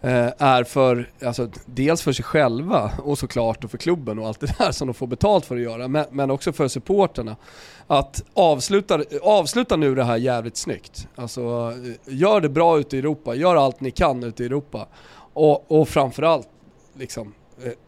Eh, 0.00 0.32
är 0.38 0.64
för, 0.64 1.10
alltså, 1.24 1.48
dels 1.66 2.02
för 2.02 2.12
sig 2.12 2.24
själva 2.24 2.92
och 3.04 3.18
såklart 3.18 3.64
och 3.64 3.70
för 3.70 3.78
klubben 3.78 4.18
och 4.18 4.26
allt 4.26 4.40
det 4.40 4.58
där 4.58 4.72
som 4.72 4.88
de 4.88 4.94
får 4.94 5.06
betalt 5.06 5.46
för 5.46 5.56
att 5.56 5.62
göra, 5.62 5.88
men, 5.88 6.04
men 6.10 6.30
också 6.30 6.52
för 6.52 6.68
supporterna. 6.68 7.36
Att 7.86 8.24
avsluta, 8.34 9.00
avsluta 9.22 9.76
nu 9.76 9.94
det 9.94 10.04
här 10.04 10.16
jävligt 10.16 10.56
snyggt. 10.56 11.08
Alltså, 11.14 11.72
gör 12.04 12.40
det 12.40 12.48
bra 12.48 12.78
ute 12.78 12.96
i 12.96 12.98
Europa, 12.98 13.34
gör 13.34 13.56
allt 13.56 13.80
ni 13.80 13.90
kan 13.90 14.22
ute 14.24 14.42
i 14.42 14.46
Europa. 14.46 14.86
Och, 15.32 15.80
och 15.80 15.88
framförallt, 15.88 16.48
liksom, 16.94 17.26
eh, 17.26 17.37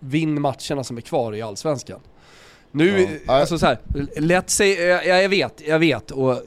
vinn 0.01 0.41
matcherna 0.41 0.85
som 0.85 0.97
är 0.97 1.01
kvar 1.01 1.35
i 1.35 1.43
Allsvenskan. 1.43 2.01
Nu, 2.73 3.21
ja. 3.27 3.33
alltså 3.33 3.59
så 3.59 3.67
här, 3.67 3.79
lätt 4.21 4.51
säga, 4.51 5.05
jag, 5.05 5.25
jag 5.25 5.29
vet, 5.29 5.63
jag 5.67 5.79
vet. 5.79 6.11
Och 6.11 6.43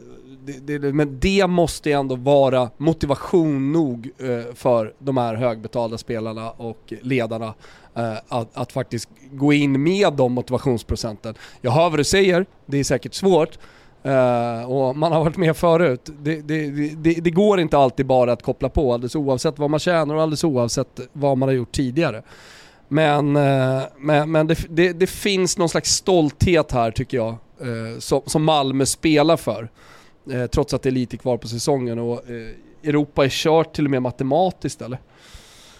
det, 0.45 0.77
det, 0.77 0.93
men 0.93 1.19
det 1.19 1.47
måste 1.47 1.91
ändå 1.91 2.15
vara 2.15 2.69
motivation 2.77 3.71
nog 3.71 4.09
eh, 4.17 4.53
för 4.55 4.93
de 4.99 5.17
här 5.17 5.36
högbetalda 5.36 5.97
spelarna 5.97 6.51
och 6.51 6.93
ledarna 7.01 7.53
eh, 7.95 8.13
att, 8.27 8.57
att, 8.57 8.71
faktiskt 8.71 9.09
gå 9.31 9.53
in 9.53 9.83
med 9.83 10.13
de 10.13 10.33
motivationsprocenten. 10.33 11.36
Jag 11.62 11.71
hör 11.71 11.89
vad 11.89 11.99
du 11.99 12.03
säger, 12.03 12.45
det 12.65 12.77
är 12.77 12.83
säkert 12.83 13.13
svårt. 13.13 13.57
Uh, 14.05 14.71
och 14.71 14.97
man 14.97 15.12
har 15.12 15.23
varit 15.23 15.38
med 15.38 15.57
förut. 15.57 16.09
Det, 16.19 16.41
det, 16.41 16.69
det, 16.95 17.13
det, 17.13 17.29
går 17.29 17.59
inte 17.59 17.77
alltid 17.77 18.05
bara 18.05 18.33
att 18.33 18.41
koppla 18.41 18.69
på 18.69 18.93
alldeles 18.93 19.15
oavsett 19.15 19.59
vad 19.59 19.69
man 19.69 19.79
tjänar 19.79 20.15
och 20.15 20.21
alldeles 20.21 20.43
oavsett 20.43 20.99
vad 21.13 21.38
man 21.38 21.49
har 21.49 21.53
gjort 21.53 21.71
tidigare. 21.71 22.23
Men, 22.93 23.36
uh, 23.36 23.84
men, 23.97 24.32
men 24.32 24.47
det, 24.69 25.10
finns 25.10 25.58
någon 25.58 25.69
slags 25.69 25.95
stolthet 25.95 26.71
här 26.71 26.91
tycker 26.91 27.17
jag, 27.17 27.36
uh, 27.62 27.99
som, 27.99 28.21
som 28.25 28.43
Malmö 28.43 28.86
spelar 28.86 29.38
för. 29.38 29.69
trots 30.51 30.73
att 30.73 30.82
det 30.82 30.89
är 30.89 30.91
lite 30.91 31.17
kvar 31.17 31.38
på 31.38 31.47
säsongen 31.47 31.99
och 31.99 32.21
Europa 32.84 33.25
är 33.25 33.29
kört 33.29 33.75
till 33.75 33.86
och 33.86 33.91
med 33.91 34.01
matematiskt 34.01 34.82
eller? 34.82 34.99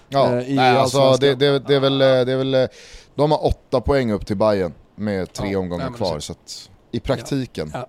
Ja, 0.10 0.30
nej, 0.30 0.60
alltså 0.60 1.17
det, 1.19 1.36
det, 1.36 1.60
det, 1.60 1.76
är 1.76 1.80
väl, 1.80 1.97
det 1.97 2.32
är 2.32 2.38
väl, 2.38 2.67
de 3.15 3.32
har 3.32 3.45
åtta 3.45 3.82
poäng 3.82 4.12
upp 4.12 4.26
till 4.26 4.38
Bayern 4.38 4.73
med 4.95 5.34
tre 5.34 5.52
ja, 5.52 5.60
omgångar 5.60 5.89
nej, 5.89 5.97
kvar. 5.97 6.19
Så 6.19 6.32
att 6.32 6.69
i 6.91 6.99
praktiken. 6.99 7.69
Ja, 7.73 7.80
ja. 7.80 7.88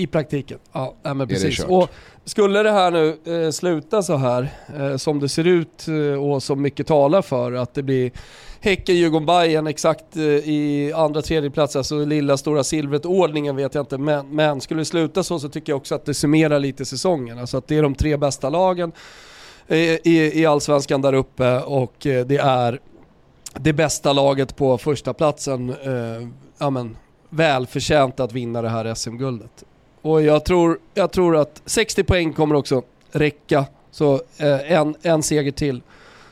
I 0.00 0.06
praktiken, 0.06 0.58
ja 0.72 0.94
men 1.02 1.28
precis. 1.28 1.64
Och 1.64 1.88
skulle 2.24 2.62
det 2.62 2.70
här 2.70 2.90
nu 2.90 3.18
eh, 3.24 3.50
sluta 3.50 4.02
så 4.02 4.16
här 4.16 4.48
eh, 4.78 4.96
som 4.96 5.20
det 5.20 5.28
ser 5.28 5.46
ut 5.46 5.88
eh, 5.88 6.24
och 6.24 6.42
som 6.42 6.62
mycket 6.62 6.86
talar 6.86 7.22
för 7.22 7.52
att 7.52 7.74
det 7.74 7.82
blir 7.82 8.10
Häcken, 8.60 8.96
Djurgården, 8.96 9.26
Bayern 9.26 9.66
exakt 9.66 10.16
eh, 10.16 10.22
i 10.22 10.92
andra, 10.96 11.22
tredje 11.22 11.50
plats, 11.50 11.76
alltså 11.76 12.04
lilla 12.04 12.36
stora 12.36 12.64
silvret 12.64 13.06
ordningen 13.06 13.56
vet 13.56 13.74
jag 13.74 13.82
inte. 13.82 13.98
Men, 13.98 14.26
men 14.30 14.60
skulle 14.60 14.80
det 14.80 14.84
sluta 14.84 15.22
så 15.22 15.38
så 15.38 15.48
tycker 15.48 15.72
jag 15.72 15.76
också 15.76 15.94
att 15.94 16.04
det 16.04 16.14
summerar 16.14 16.58
lite 16.58 16.84
säsongen. 16.84 17.38
Alltså 17.38 17.56
att 17.56 17.68
det 17.68 17.76
är 17.76 17.82
de 17.82 17.94
tre 17.94 18.16
bästa 18.16 18.50
lagen 18.50 18.92
eh, 19.66 19.78
i, 19.78 20.30
i 20.34 20.46
allsvenskan 20.46 21.02
där 21.02 21.12
uppe 21.12 21.60
och 21.60 22.06
eh, 22.06 22.26
det 22.26 22.38
är 22.38 22.80
det 23.54 23.72
bästa 23.72 24.12
laget 24.12 24.56
på 24.56 24.78
första 24.78 25.14
platsen 25.14 25.70
eh, 25.70 26.28
ja, 26.58 26.70
men, 26.70 26.96
välförtjänt 27.28 28.20
att 28.20 28.32
vinna 28.32 28.62
det 28.62 28.68
här 28.68 28.94
SM-guldet. 28.94 29.64
Och 30.02 30.22
jag 30.22 30.44
tror, 30.44 30.78
jag 30.94 31.12
tror 31.12 31.36
att 31.36 31.62
60 31.64 32.04
poäng 32.04 32.32
kommer 32.32 32.54
också 32.54 32.82
räcka. 33.10 33.64
Så 33.90 34.14
eh, 34.14 34.72
en, 34.72 34.94
en 35.02 35.22
seger 35.22 35.52
till 35.52 35.82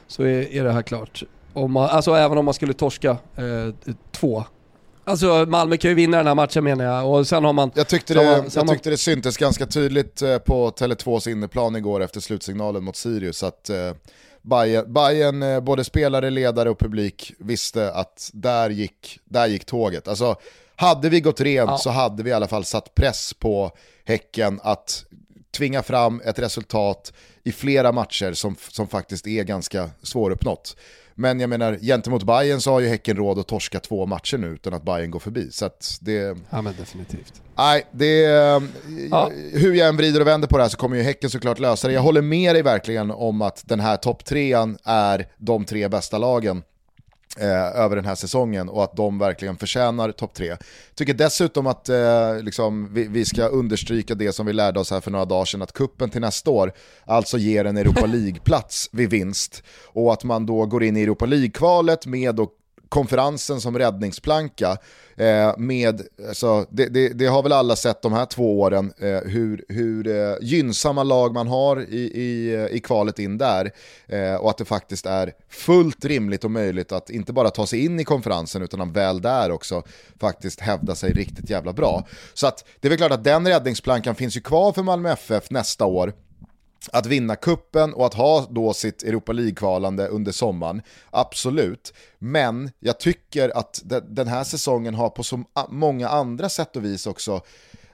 så 0.07 0.23
är, 0.23 0.53
är 0.55 0.65
det 0.65 0.73
här 0.73 0.83
klart. 0.83 1.23
Om 1.55 1.73
man, 1.73 1.89
alltså 1.89 2.15
även 2.15 2.39
om 2.39 2.45
man 2.45 2.55
skulle 2.55 2.73
torska 2.73 3.11
eh, 3.11 3.91
två. 4.13 4.45
Alltså 5.07 5.45
Malmö 5.49 5.77
kan 5.77 5.91
ju 5.91 5.95
vinna 5.95 6.17
den 6.17 6.27
här 6.27 6.35
matchen 6.35 6.65
menar 6.65 6.85
jag. 6.85 7.11
Och 7.11 7.27
sen 7.27 7.45
har 7.45 7.53
man... 7.53 7.71
Jag 7.75 7.89
tyckte 7.89 8.15
det, 8.15 8.25
man, 8.25 8.51
jag 8.55 8.69
tyckte 8.69 8.91
det 8.91 8.97
syntes 8.97 9.37
ganska 9.37 9.67
tydligt 9.67 10.23
eh, 10.23 10.39
på 10.39 10.71
Tele2s 10.71 11.29
inneplan 11.29 11.77
igår 11.77 12.03
efter 12.03 12.21
slutsignalen 12.21 12.85
mot 12.85 12.97
Sirius 12.97 13.43
att 13.43 13.71
eh, 13.71 13.93
Bayern, 14.43 14.93
Bayern, 14.93 15.43
eh, 15.43 15.61
både 15.61 15.85
spelare, 15.85 16.31
ledare 16.31 16.71
och 16.71 16.79
publik 16.79 17.33
visste 17.39 17.93
att 17.93 18.31
där 18.33 18.71
gick, 18.71 19.19
där 19.25 19.47
gick 19.47 19.65
tåget. 19.65 20.09
Alltså 20.09 20.37
hade 20.77 21.09
vi 21.09 21.21
gått 21.21 21.41
rent 21.41 21.71
ja. 21.71 21.79
så 21.79 21.91
hade 21.91 22.23
vi 22.23 22.31
i 22.31 22.33
alla 22.33 22.49
fall 22.49 22.65
satt 22.65 22.95
press 22.95 23.35
på 23.35 23.73
Häcken 24.05 24.61
att 24.63 25.05
tvinga 25.57 25.83
fram 25.83 26.21
ett 26.25 26.39
resultat 26.39 27.13
i 27.43 27.53
flera 27.53 27.93
matcher 27.93 28.33
som, 28.33 28.57
som 28.69 28.89
faktiskt 28.89 29.27
är 29.27 29.45
ganska 29.45 29.91
svåruppnått. 30.03 30.77
Men 31.15 31.41
jag 31.41 31.51
menar, 31.51 31.79
gentemot 31.81 32.23
Bayern 32.23 32.61
så 32.61 32.73
har 32.73 32.81
ju 32.81 32.89
Häcken 32.89 33.17
råd 33.17 33.39
att 33.39 33.49
torska 33.49 33.81
två 33.81 34.07
matcher 34.07 34.39
nu 34.39 34.47
utan 34.47 34.75
att 34.75 34.83
Bayern 34.83 35.11
går 35.11 35.21
förbi. 35.21 35.51
Så 35.51 35.67
att 35.67 35.99
det... 36.01 36.37
Ja 36.51 36.63
men 36.63 36.75
definitivt. 36.79 37.43
Nej, 37.57 37.87
det... 37.93 38.21
Ja. 39.11 39.31
Hur 39.53 39.75
jag 39.75 39.89
än 39.89 39.97
vrider 39.97 40.21
och 40.21 40.27
vänder 40.27 40.49
på 40.49 40.57
det 40.57 40.63
här 40.63 40.71
så 40.71 40.77
kommer 40.77 40.97
ju 40.97 41.03
Häcken 41.03 41.31
såklart 41.31 41.59
lösa 41.59 41.89
det. 41.89 41.95
Jag 41.95 42.01
håller 42.01 42.23
med 42.23 42.55
dig 42.55 42.63
verkligen 42.63 43.11
om 43.11 43.43
att 43.43 43.63
den 43.67 43.81
här 43.81 43.97
topp 43.97 44.25
trean 44.25 44.79
är 44.85 45.27
de 45.39 45.65
tre 45.65 45.89
bästa 45.89 46.19
lagen 46.19 46.63
eh, 47.39 47.81
över 47.81 47.97
den 47.97 48.05
här 48.05 48.15
säsongen 48.15 48.69
och 48.69 48.85
att 48.85 48.97
de 48.97 49.19
verkligen 49.19 49.57
förtjänar 49.57 50.13
topp 50.13 50.35
tre. 50.35 50.57
Tycker 50.95 51.15
dessutom 51.15 51.67
att 51.67 51.89
eh, 51.89 52.43
liksom, 52.43 52.95
vi, 52.95 53.09
vi, 53.09 53.25
ska 53.25 53.47
understryka 53.47 54.15
det 54.15 54.33
som 54.33 54.47
vi 54.47 54.53
lärde 54.53 54.81
oss 54.81 54.91
här 54.91 55.01
för 55.01 55.11
några 55.11 55.25
dagar 55.25 55.45
sedan, 55.45 55.63
att 55.63 55.73
kuppen 55.73 56.11
till 56.11 56.21
nästa 56.21 56.51
år 56.51 56.73
alltså 57.05 57.39
ger 57.39 57.65
en 57.65 57.77
Europa 57.77 58.07
League-plats 58.07 58.89
vid 58.93 59.11
vinst 59.11 59.63
och 59.87 60.13
att 60.13 60.25
man 60.25 60.47
då 60.47 60.67
går 60.67 60.85
in 60.85 60.97
i 60.97 61.03
Europa 61.03 61.27
League-kvalet 61.27 62.07
med 62.07 62.41
och 62.41 62.51
konferensen 62.95 63.61
som 63.61 63.79
räddningsplanka. 63.79 64.77
Eh, 65.17 65.59
med, 65.59 66.03
alltså, 66.29 66.67
det, 66.71 66.87
det, 66.87 67.09
det, 67.09 67.27
har 67.27 67.43
väl 67.43 67.53
alla 67.53 67.77
sett 67.77 68.03
de 68.03 68.13
här 68.13 68.27
två 68.27 68.61
åren, 68.61 68.93
eh, 68.99 69.31
hur, 69.31 69.65
hur 69.69 70.09
eh, 70.09 70.37
gynnsamma 70.41 71.03
lag 71.03 71.35
man 71.35 71.49
har 71.49 71.81
i, 71.81 72.01
i, 72.01 72.69
i 72.71 72.81
kvalet 72.81 73.19
in 73.19 73.39
där. 73.39 73.71
Eh, 74.07 74.35
och 74.35 74.51
att 74.51 74.59
det 74.59 74.65
faktiskt 74.65 75.07
är 75.07 75.33
fullt 75.49 76.05
rimligt 76.05 76.45
och 76.45 76.51
möjligt 76.51 76.93
att 76.93 77.11
inte 77.11 77.33
bara 77.33 77.51
ta 77.51 77.67
sig 77.67 77.85
in 77.85 78.01
i 78.01 78.05
konferensen 78.05 78.63
utan 78.63 78.81
att 78.81 78.97
väl 78.97 79.21
där 79.21 79.51
också 79.51 79.83
faktiskt 80.21 80.61
hävda 80.61 80.95
sig 80.95 81.13
riktigt 81.13 81.51
jävla 81.51 81.73
bra. 81.73 82.07
Så 82.35 82.47
att 82.47 82.65
det 82.81 82.89
är 82.89 82.91
väl 82.91 82.99
klart 82.99 83.13
att 83.13 83.25
den 83.25 83.49
räddningsplankan 83.49 84.15
finns 84.15 84.37
ju 84.37 84.41
kvar 84.41 84.73
för 84.73 84.83
Malmö 84.83 85.13
FF 85.13 85.51
nästa 85.51 85.85
år 85.85 86.13
att 86.93 87.07
vinna 87.07 87.37
kuppen 87.37 87.95
och 87.95 88.07
att 88.07 88.15
ha 88.15 88.47
då 88.51 88.73
sitt 88.73 89.03
Europa 89.03 89.33
League-kvalande 89.33 90.09
under 90.09 90.33
sommaren, 90.33 90.83
absolut. 91.11 91.95
Men 92.19 92.71
jag 92.81 93.01
tycker 93.01 93.59
att 93.59 93.83
den 94.09 94.29
här 94.29 94.45
säsongen 94.45 94.95
har 94.95 95.11
på 95.11 95.23
så 95.23 95.45
många 95.69 96.09
andra 96.09 96.49
sätt 96.49 96.77
och 96.77 96.85
vis 96.85 97.07
också, 97.07 97.41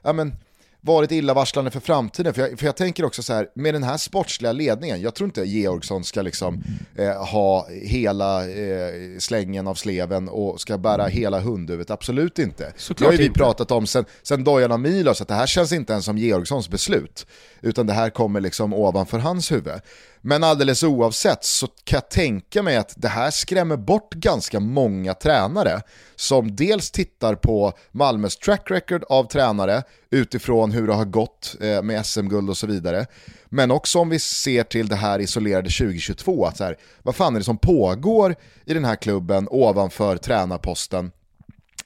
ja 0.01 0.13
men, 0.13 0.35
varit 0.81 1.11
illavarslande 1.11 1.71
för 1.71 1.79
framtiden. 1.79 2.33
För 2.33 2.41
jag, 2.41 2.59
för 2.59 2.65
jag 2.65 2.75
tänker 2.75 3.05
också 3.05 3.23
så 3.23 3.33
här, 3.33 3.47
med 3.55 3.73
den 3.73 3.83
här 3.83 3.97
sportsliga 3.97 4.51
ledningen, 4.51 5.01
jag 5.01 5.15
tror 5.15 5.27
inte 5.27 5.41
Georgsson 5.41 6.03
ska 6.03 6.21
liksom 6.21 6.63
eh, 6.95 7.25
ha 7.25 7.67
hela 7.69 8.49
eh, 8.49 9.17
slängen 9.19 9.67
av 9.67 9.75
sleven 9.75 10.29
och 10.29 10.61
ska 10.61 10.77
bära 10.77 11.07
hela 11.07 11.39
hundhuvudet, 11.39 11.91
absolut 11.91 12.39
inte. 12.39 12.73
Såklart 12.75 13.09
det 13.11 13.15
har 13.15 13.21
ju 13.21 13.29
vi 13.29 13.33
pratat 13.33 13.71
om 13.71 13.87
sen, 13.87 14.05
sen 14.23 14.43
Dojan 14.43 14.71
av 14.71 14.79
Milos, 14.79 15.21
att 15.21 15.27
det 15.27 15.33
här 15.33 15.47
känns 15.47 15.71
inte 15.71 15.93
ens 15.93 16.05
som 16.05 16.17
Georgssons 16.17 16.69
beslut, 16.69 17.25
utan 17.61 17.87
det 17.87 17.93
här 17.93 18.09
kommer 18.09 18.41
liksom 18.41 18.73
ovanför 18.73 19.17
hans 19.19 19.51
huvud. 19.51 19.81
Men 20.21 20.43
alldeles 20.43 20.83
oavsett 20.83 21.43
så 21.43 21.67
kan 21.67 21.97
jag 21.97 22.09
tänka 22.09 22.63
mig 22.63 22.77
att 22.77 22.93
det 22.95 23.07
här 23.07 23.31
skrämmer 23.31 23.77
bort 23.77 24.13
ganska 24.13 24.59
många 24.59 25.13
tränare 25.13 25.81
som 26.15 26.55
dels 26.55 26.91
tittar 26.91 27.35
på 27.35 27.73
Malmös 27.91 28.37
track 28.37 28.71
record 28.71 29.03
av 29.09 29.23
tränare 29.23 29.83
utifrån 30.09 30.71
hur 30.71 30.87
det 30.87 30.93
har 30.93 31.05
gått 31.05 31.55
eh, 31.61 31.81
med 31.81 32.05
SM-guld 32.05 32.49
och 32.49 32.57
så 32.57 32.67
vidare. 32.67 33.05
Men 33.45 33.71
också 33.71 33.99
om 33.99 34.09
vi 34.09 34.19
ser 34.19 34.63
till 34.63 34.87
det 34.87 34.95
här 34.95 35.19
isolerade 35.19 35.69
2022, 35.69 36.45
att 36.45 36.57
så 36.57 36.63
här, 36.63 36.77
vad 37.03 37.15
fan 37.15 37.35
är 37.35 37.39
det 37.39 37.45
som 37.45 37.57
pågår 37.57 38.35
i 38.65 38.73
den 38.73 38.85
här 38.85 38.95
klubben 38.95 39.47
ovanför 39.51 40.17
tränarposten? 40.17 41.11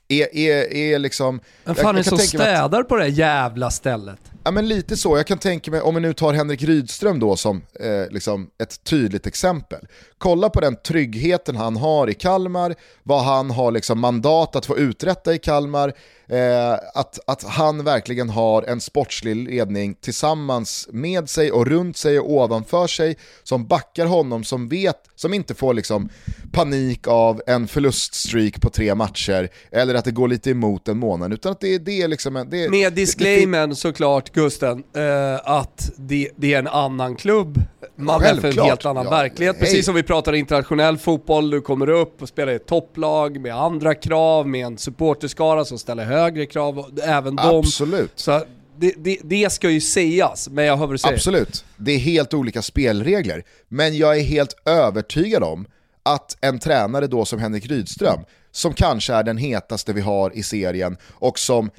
Är, 0.07 0.35
är, 0.35 0.73
är 0.73 0.99
liksom... 0.99 1.39
Vem 1.63 1.75
fan 1.75 1.85
jag, 1.85 1.93
är 1.93 1.97
det 1.97 2.03
som 2.03 2.17
städar 2.17 2.81
att... 2.81 2.87
på 2.87 2.95
det 2.95 3.07
jävla 3.07 3.71
stället? 3.71 4.19
Ja 4.47 4.51
men 4.51 4.67
lite 4.67 4.97
så, 4.97 5.17
jag 5.17 5.27
kan 5.27 5.37
tänka 5.37 5.71
mig, 5.71 5.81
om 5.81 5.95
vi 5.95 6.01
nu 6.01 6.13
tar 6.13 6.33
Henrik 6.33 6.63
Rydström 6.63 7.19
då 7.19 7.35
som 7.35 7.61
eh, 7.79 8.11
liksom 8.11 8.49
ett 8.57 8.83
tydligt 8.83 9.27
exempel. 9.27 9.87
Kolla 10.17 10.49
på 10.49 10.61
den 10.61 10.75
tryggheten 10.75 11.55
han 11.55 11.77
har 11.77 12.09
i 12.09 12.13
Kalmar, 12.13 12.75
vad 13.03 13.23
han 13.23 13.51
har 13.51 13.71
liksom 13.71 13.99
mandat 13.99 14.55
att 14.55 14.65
få 14.65 14.77
uträtta 14.77 15.33
i 15.33 15.37
Kalmar, 15.37 15.93
eh, 16.27 16.73
att, 16.93 17.19
att 17.27 17.43
han 17.43 17.83
verkligen 17.83 18.29
har 18.29 18.63
en 18.63 18.81
sportslig 18.81 19.35
ledning 19.35 19.95
tillsammans 19.95 20.87
med 20.91 21.29
sig 21.29 21.51
och 21.51 21.67
runt 21.67 21.97
sig 21.97 22.19
och 22.19 22.31
ovanför 22.31 22.87
sig 22.87 23.17
som 23.43 23.67
backar 23.67 24.05
honom, 24.05 24.43
som 24.43 24.69
vet, 24.69 24.97
som 25.15 25.33
inte 25.33 25.53
får 25.53 25.73
liksom 25.73 26.09
panik 26.51 27.07
av 27.07 27.41
en 27.47 27.67
förluststreak 27.67 28.61
på 28.61 28.69
tre 28.69 28.95
matcher 28.95 29.49
eller 29.71 29.95
att 29.95 30.05
det 30.05 30.11
går 30.11 30.27
lite 30.27 30.51
emot 30.51 30.87
en 30.87 30.97
månad, 30.97 31.33
utan 31.33 31.51
att 31.51 31.59
det, 31.59 31.77
det 31.77 32.01
är 32.01 32.07
liksom... 32.07 32.35
En, 32.35 32.49
det, 32.49 32.69
med 32.69 32.93
disclaimen 32.93 33.75
såklart 33.75 34.33
Gusten, 34.33 34.83
eh, 34.95 35.35
att 35.43 35.91
det, 35.97 36.29
det, 36.35 36.53
är 36.53 36.59
en 36.59 36.67
annan 36.67 37.15
klubb. 37.15 37.61
Man 37.95 38.23
är 38.23 38.45
en 38.45 38.59
helt 38.59 38.85
annan 38.85 39.05
ja, 39.05 39.11
verklighet. 39.11 39.59
Precis 39.59 39.73
hej. 39.73 39.83
som 39.83 39.95
vi 39.95 40.03
pratar 40.07 40.33
internationell 40.33 40.97
fotboll, 40.97 41.49
du 41.49 41.61
kommer 41.61 41.89
upp 41.89 42.21
och 42.21 42.29
spelar 42.29 42.53
i 42.53 42.55
ett 42.55 42.67
topplag 42.67 43.39
med 43.39 43.55
andra 43.55 43.95
krav, 43.95 44.47
med 44.47 44.65
en 44.65 44.77
supporterskara 44.77 45.65
som 45.65 45.79
ställer 45.79 46.05
högre 46.05 46.45
krav, 46.45 46.99
även 47.03 47.39
Absolut. 47.39 48.11
Så 48.15 48.41
det, 48.77 48.93
det, 48.97 49.19
det, 49.23 49.51
ska 49.51 49.69
ju 49.69 49.81
sägas, 49.81 50.49
men 50.49 50.65
jag 50.65 50.77
hör 50.77 50.87
vad 50.87 50.93
du 50.93 50.97
säger. 50.97 51.15
Absolut, 51.15 51.65
det 51.77 51.91
är 51.91 51.99
helt 51.99 52.33
olika 52.33 52.61
spelregler. 52.61 53.43
Men 53.67 53.97
jag 53.97 54.17
är 54.17 54.23
helt 54.23 54.55
övertygad 54.65 55.43
om 55.43 55.65
att 56.03 56.37
en 56.41 56.59
tränare 56.59 57.07
då 57.07 57.25
som 57.25 57.39
Henrik 57.39 57.65
Rydström, 57.65 58.19
som 58.51 58.73
kanske 58.73 59.13
är 59.13 59.23
den 59.23 59.37
hetaste 59.37 59.93
vi 59.93 60.01
har 60.01 60.37
i 60.37 60.43
serien 60.43 60.97
och 61.11 61.39
som 61.39 61.69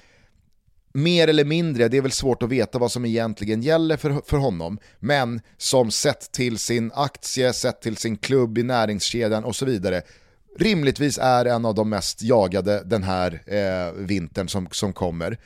mer 0.97 1.29
eller 1.29 1.45
mindre, 1.45 1.89
det 1.89 1.97
är 1.97 2.03
väl 2.03 2.13
svårt 2.13 2.43
att 2.43 2.49
veta 2.49 2.79
vad 2.79 2.93
som 2.93 3.05
egentligen 3.05 3.63
gäller 3.63 3.97
för, 3.97 4.21
för 4.27 4.37
honom, 4.37 4.79
men 4.99 5.41
som 5.57 5.91
sett 5.91 6.33
till 6.33 6.59
sin 6.59 6.93
aktie, 6.95 7.53
sett 7.53 7.83
till 7.83 7.97
sin 7.97 8.17
klubb 8.17 8.59
i 8.59 8.63
näringskedjan 8.63 9.45
och 9.45 9.57
så 9.57 9.65
vidare, 9.65 10.03
rimligtvis 10.59 11.19
är 11.23 11.45
en 11.45 11.65
av 11.65 11.75
de 11.75 11.89
mest 11.89 12.23
jagade 12.23 12.83
den 12.85 13.03
här 13.03 13.43
eh, 13.47 13.93
vintern 13.93 14.49
som, 14.49 14.69
som 14.71 14.93
kommer. 14.93 15.39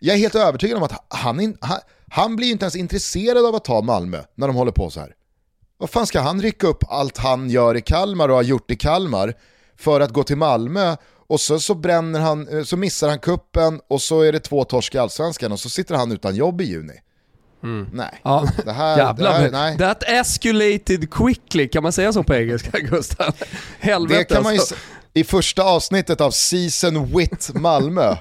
Jag 0.00 0.14
är 0.14 0.18
helt 0.18 0.34
övertygad 0.34 0.76
om 0.76 0.82
att 0.82 1.04
han, 1.08 1.40
in, 1.40 1.56
han, 1.60 1.78
han 2.10 2.36
blir 2.36 2.50
inte 2.50 2.64
ens 2.64 2.76
intresserad 2.76 3.46
av 3.46 3.54
att 3.54 3.64
ta 3.64 3.82
Malmö 3.82 4.20
när 4.34 4.46
de 4.46 4.56
håller 4.56 4.72
på 4.72 4.90
så 4.90 5.00
här. 5.00 5.14
Vad 5.78 5.90
fan 5.90 6.06
ska 6.06 6.20
han 6.20 6.42
rycka 6.42 6.66
upp 6.66 6.84
allt 6.88 7.18
han 7.18 7.50
gör 7.50 7.76
i 7.76 7.80
Kalmar 7.80 8.28
och 8.28 8.34
har 8.34 8.42
gjort 8.42 8.70
i 8.70 8.76
Kalmar 8.76 9.34
för 9.76 10.00
att 10.00 10.12
gå 10.12 10.22
till 10.22 10.36
Malmö 10.36 10.96
och 11.26 11.40
så, 11.40 11.60
så, 11.60 11.74
bränner 11.74 12.20
han, 12.20 12.48
eh, 12.48 12.64
så 12.64 12.76
missar 12.76 13.08
han 13.08 13.18
kuppen 13.18 13.80
och 13.88 14.02
så 14.02 14.20
är 14.20 14.32
det 14.32 14.40
två 14.40 14.64
torsk 14.64 14.94
i 14.94 14.98
allsvenskan 14.98 15.52
och 15.52 15.60
så 15.60 15.70
sitter 15.70 15.94
han 15.94 16.12
utan 16.12 16.36
jobb 16.36 16.60
i 16.60 16.64
juni. 16.64 17.00
Mm. 17.62 17.88
Nej. 17.92 18.20
Ja. 18.22 18.48
Det 18.64 18.72
här, 18.72 18.98
Jävlar, 18.98 19.32
det 19.32 19.38
här, 19.38 19.50
nej. 19.50 19.78
That 19.78 20.02
escalated 20.02 21.10
quickly, 21.10 21.68
kan 21.68 21.82
man 21.82 21.92
säga 21.92 22.12
så 22.12 22.22
på 22.22 22.34
engelska 22.34 22.78
Gustav? 22.90 23.34
Helvete. 23.78 24.18
Det 24.18 24.24
kan 24.24 24.42
man 24.42 24.52
ju, 24.52 24.58
alltså. 24.58 24.74
I 25.14 25.24
första 25.24 25.62
avsnittet 25.62 26.20
av 26.20 26.30
Season 26.30 27.16
Wit 27.16 27.50
Malmö. 27.54 28.16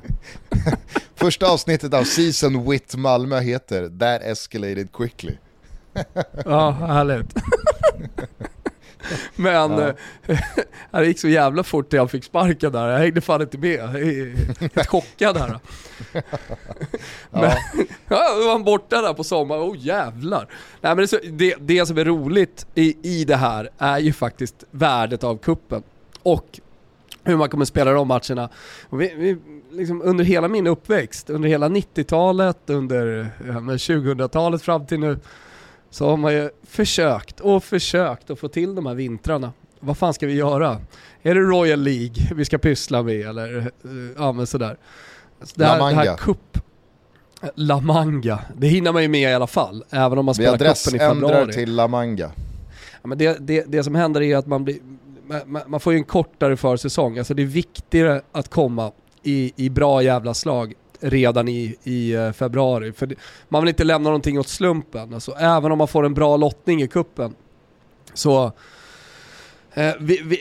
första 1.16 1.46
avsnittet 1.46 1.94
av 1.94 2.04
Season 2.04 2.70
Wit 2.70 2.96
Malmö 2.96 3.40
heter 3.40 3.98
That 3.98 4.22
escalated 4.22 4.92
quickly. 4.92 5.36
ja, 6.44 6.70
härligt. 6.70 7.34
Men 9.36 9.52
ja. 9.52 9.94
Eh, 10.26 10.38
det 10.90 11.06
gick 11.06 11.18
så 11.18 11.28
jävla 11.28 11.62
fort 11.62 11.92
när 11.92 11.98
jag 11.98 12.10
fick 12.10 12.24
sparken 12.24 12.72
där. 12.72 12.88
Jag 12.88 12.98
hängde 12.98 13.20
fan 13.20 13.42
inte 13.42 13.58
med. 13.58 13.70
Jag 13.70 13.94
är 13.94 14.34
helt 14.60 14.88
chockad 14.88 15.36
här. 15.36 15.58
Men, 17.30 17.42
ja. 17.42 17.56
ja, 18.08 18.34
då 18.38 18.44
var 18.44 18.52
han 18.52 18.64
borta 18.64 19.02
där 19.02 19.14
på 19.14 19.24
sommaren. 19.24 19.62
Oh 19.62 19.76
jävlar. 19.78 20.48
Nej, 20.80 20.96
men 20.96 21.06
det, 21.10 21.20
det, 21.30 21.56
det 21.60 21.86
som 21.86 21.98
är 21.98 22.04
roligt 22.04 22.66
i, 22.74 22.96
i 23.20 23.24
det 23.24 23.36
här 23.36 23.68
är 23.78 23.98
ju 23.98 24.12
faktiskt 24.12 24.64
värdet 24.70 25.24
av 25.24 25.36
kuppen 25.36 25.82
och 26.22 26.60
hur 27.24 27.36
man 27.36 27.48
kommer 27.48 27.64
spela 27.64 27.92
de 27.92 28.08
matcherna. 28.08 28.48
Vi, 28.90 29.14
vi, 29.16 29.38
liksom 29.70 30.02
under 30.02 30.24
hela 30.24 30.48
min 30.48 30.66
uppväxt, 30.66 31.30
under 31.30 31.48
hela 31.48 31.68
90-talet, 31.68 32.58
under 32.66 33.30
ja, 33.46 33.52
2000-talet 33.54 34.62
fram 34.62 34.86
till 34.86 35.00
nu, 35.00 35.18
så 35.92 36.10
har 36.10 36.16
man 36.16 36.32
ju 36.32 36.50
försökt 36.62 37.40
och 37.40 37.64
försökt 37.64 38.30
att 38.30 38.38
få 38.38 38.48
till 38.48 38.74
de 38.74 38.86
här 38.86 38.94
vintrarna. 38.94 39.52
Vad 39.80 39.98
fan 39.98 40.14
ska 40.14 40.26
vi 40.26 40.34
göra? 40.34 40.80
Är 41.22 41.34
det 41.34 41.40
Royal 41.40 41.80
League 41.80 42.14
vi 42.34 42.44
ska 42.44 42.58
pyssla 42.58 43.02
med 43.02 43.20
eller 43.20 43.58
eh, 43.58 43.64
ja 44.16 44.32
men 44.32 44.46
sådär. 44.46 44.76
Så 45.42 45.52
det, 45.54 45.66
här, 45.66 45.78
La 45.78 45.84
Manga. 45.84 46.02
det 46.02 46.10
här 46.10 46.16
kupp... 46.16 46.58
La 47.54 47.80
Manga, 47.80 48.38
det 48.56 48.66
hinner 48.66 48.92
man 48.92 49.02
ju 49.02 49.08
med 49.08 49.30
i 49.30 49.34
alla 49.34 49.46
fall, 49.46 49.84
även 49.90 50.18
om 50.18 50.24
man 50.24 50.34
spelar 50.34 50.58
kuppen 50.58 50.94
i 50.94 50.98
februari. 50.98 51.52
Till 51.52 51.74
La 51.74 51.88
Manga. 51.88 52.32
Ja, 53.02 53.08
men 53.08 53.18
det, 53.18 53.36
det, 53.40 53.64
det 53.68 53.84
som 53.84 53.94
händer 53.94 54.22
är 54.22 54.36
att 54.36 54.46
man, 54.46 54.64
blir, 54.64 54.76
man, 55.46 55.62
man 55.66 55.80
får 55.80 55.92
ju 55.92 55.96
en 55.96 56.04
kortare 56.04 56.56
försäsong, 56.56 57.18
alltså 57.18 57.34
det 57.34 57.42
är 57.42 57.46
viktigare 57.46 58.22
att 58.32 58.48
komma 58.48 58.92
i, 59.22 59.52
i 59.56 59.70
bra 59.70 60.02
jävla 60.02 60.34
slag 60.34 60.74
redan 61.02 61.48
i, 61.48 61.76
i 61.82 62.12
eh, 62.12 62.32
februari. 62.32 62.92
För 62.92 63.14
man 63.48 63.62
vill 63.62 63.68
inte 63.68 63.84
lämna 63.84 64.08
någonting 64.08 64.38
åt 64.38 64.48
slumpen. 64.48 65.14
Alltså, 65.14 65.32
även 65.32 65.72
om 65.72 65.78
man 65.78 65.88
får 65.88 66.06
en 66.06 66.14
bra 66.14 66.36
lottning 66.36 66.82
i 66.82 66.88
kuppen 66.88 67.34
så 68.14 68.52
eh, 69.74 69.94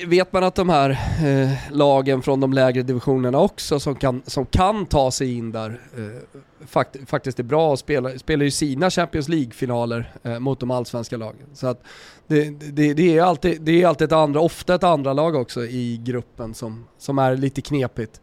vet 0.05 0.33
man 0.33 0.43
att 0.43 0.55
de 0.55 0.69
här 0.69 0.89
eh, 1.25 1.51
lagen 1.71 2.21
från 2.21 2.39
de 2.39 2.53
lägre 2.53 2.81
divisionerna 2.83 3.39
också 3.39 3.79
som 3.79 3.95
kan, 3.95 4.21
som 4.25 4.45
kan 4.45 4.85
ta 4.85 5.11
sig 5.11 5.37
in 5.37 5.51
där 5.51 5.81
eh, 5.97 6.39
fakt, 6.67 7.09
faktiskt 7.09 7.39
är 7.39 7.43
bra 7.43 7.71
och 7.71 7.79
spelar, 7.79 8.17
spelar 8.17 8.45
ju 8.45 8.51
sina 8.51 8.89
Champions 8.89 9.29
League-finaler 9.29 10.13
eh, 10.23 10.39
mot 10.39 10.59
de 10.59 10.71
allsvenska 10.71 11.17
lagen. 11.17 11.47
Så 11.53 11.67
att 11.67 11.83
det, 12.27 12.49
det, 12.49 12.93
det, 12.93 13.17
är 13.17 13.23
alltid, 13.23 13.61
det 13.61 13.81
är 13.81 13.87
alltid 13.87 14.05
ett 14.05 14.11
andra, 14.11 14.39
ofta 14.39 14.75
ett 14.75 14.83
andra 14.83 15.13
lag 15.13 15.35
också 15.35 15.65
i 15.65 16.01
gruppen 16.03 16.53
som, 16.53 16.85
som 16.97 17.19
är 17.19 17.37
lite 17.37 17.61
knepigt. 17.61 18.21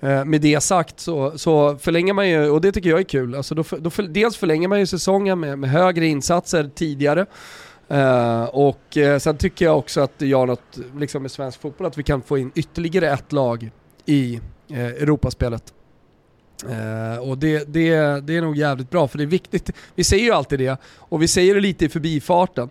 Eh, 0.00 0.24
med 0.24 0.40
det 0.40 0.60
sagt 0.60 1.00
så, 1.00 1.38
så 1.38 1.76
förlänger 1.76 2.12
man 2.12 2.28
ju, 2.28 2.50
och 2.50 2.60
det 2.60 2.72
tycker 2.72 2.90
jag 2.90 2.98
är 2.98 3.04
kul, 3.04 3.34
alltså 3.34 3.54
då, 3.54 3.64
då 3.78 3.90
för, 3.90 4.02
dels 4.02 4.36
förlänger 4.36 4.68
man 4.68 4.78
ju 4.78 4.86
säsongen 4.86 5.40
med, 5.40 5.58
med 5.58 5.70
högre 5.70 6.06
insatser 6.06 6.70
tidigare. 6.74 7.26
Uh, 7.90 8.44
och 8.44 8.96
uh, 8.96 9.18
sen 9.18 9.36
tycker 9.36 9.64
jag 9.64 9.78
också 9.78 10.00
att 10.00 10.18
det 10.18 10.26
gör 10.26 10.46
något 10.46 10.78
liksom 10.98 11.22
med 11.22 11.30
svensk 11.30 11.60
fotboll, 11.60 11.86
att 11.86 11.98
vi 11.98 12.02
kan 12.02 12.22
få 12.22 12.38
in 12.38 12.52
ytterligare 12.54 13.10
ett 13.10 13.32
lag 13.32 13.70
i 14.06 14.40
uh, 14.70 14.78
Europaspelet. 14.78 15.62
Uh, 16.64 17.18
och 17.18 17.38
det, 17.38 17.64
det, 17.72 18.20
det 18.20 18.36
är 18.36 18.40
nog 18.40 18.56
jävligt 18.56 18.90
bra, 18.90 19.08
för 19.08 19.18
det 19.18 19.24
är 19.24 19.26
viktigt. 19.26 19.70
Vi 19.94 20.04
säger 20.04 20.24
ju 20.24 20.32
alltid 20.32 20.58
det, 20.58 20.80
och 20.98 21.22
vi 21.22 21.28
säger 21.28 21.54
det 21.54 21.60
lite 21.60 21.84
i 21.84 21.88
förbifarten 21.88 22.70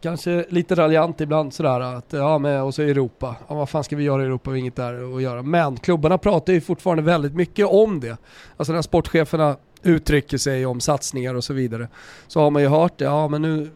kanske 0.00 0.44
lite 0.48 0.74
raljant 0.74 1.20
ibland 1.20 1.54
sådär 1.54 1.80
att 1.80 2.12
ja 2.12 2.38
men 2.38 2.60
och 2.60 2.74
så 2.74 2.82
Europa, 2.82 3.36
ja, 3.48 3.54
vad 3.54 3.68
fan 3.68 3.84
ska 3.84 3.96
vi 3.96 4.04
göra 4.04 4.22
i 4.22 4.24
Europa, 4.24 4.50
vi 4.50 4.56
har 4.56 4.60
inget 4.60 4.76
där 4.76 5.16
att 5.16 5.22
göra. 5.22 5.42
Men 5.42 5.76
klubbarna 5.76 6.18
pratar 6.18 6.52
ju 6.52 6.60
fortfarande 6.60 7.02
väldigt 7.02 7.34
mycket 7.34 7.66
om 7.66 8.00
det. 8.00 8.16
Alltså 8.56 8.72
när 8.72 8.82
sportcheferna 8.82 9.56
uttrycker 9.82 10.38
sig 10.38 10.66
om 10.66 10.80
satsningar 10.80 11.34
och 11.34 11.44
så 11.44 11.54
vidare 11.54 11.88
så 12.26 12.40
har 12.40 12.50
man 12.50 12.62
ju 12.62 12.68
hört 12.68 12.98
det, 12.98 13.04
ja 13.04 13.28
men 13.28 13.42
nu 13.42 13.70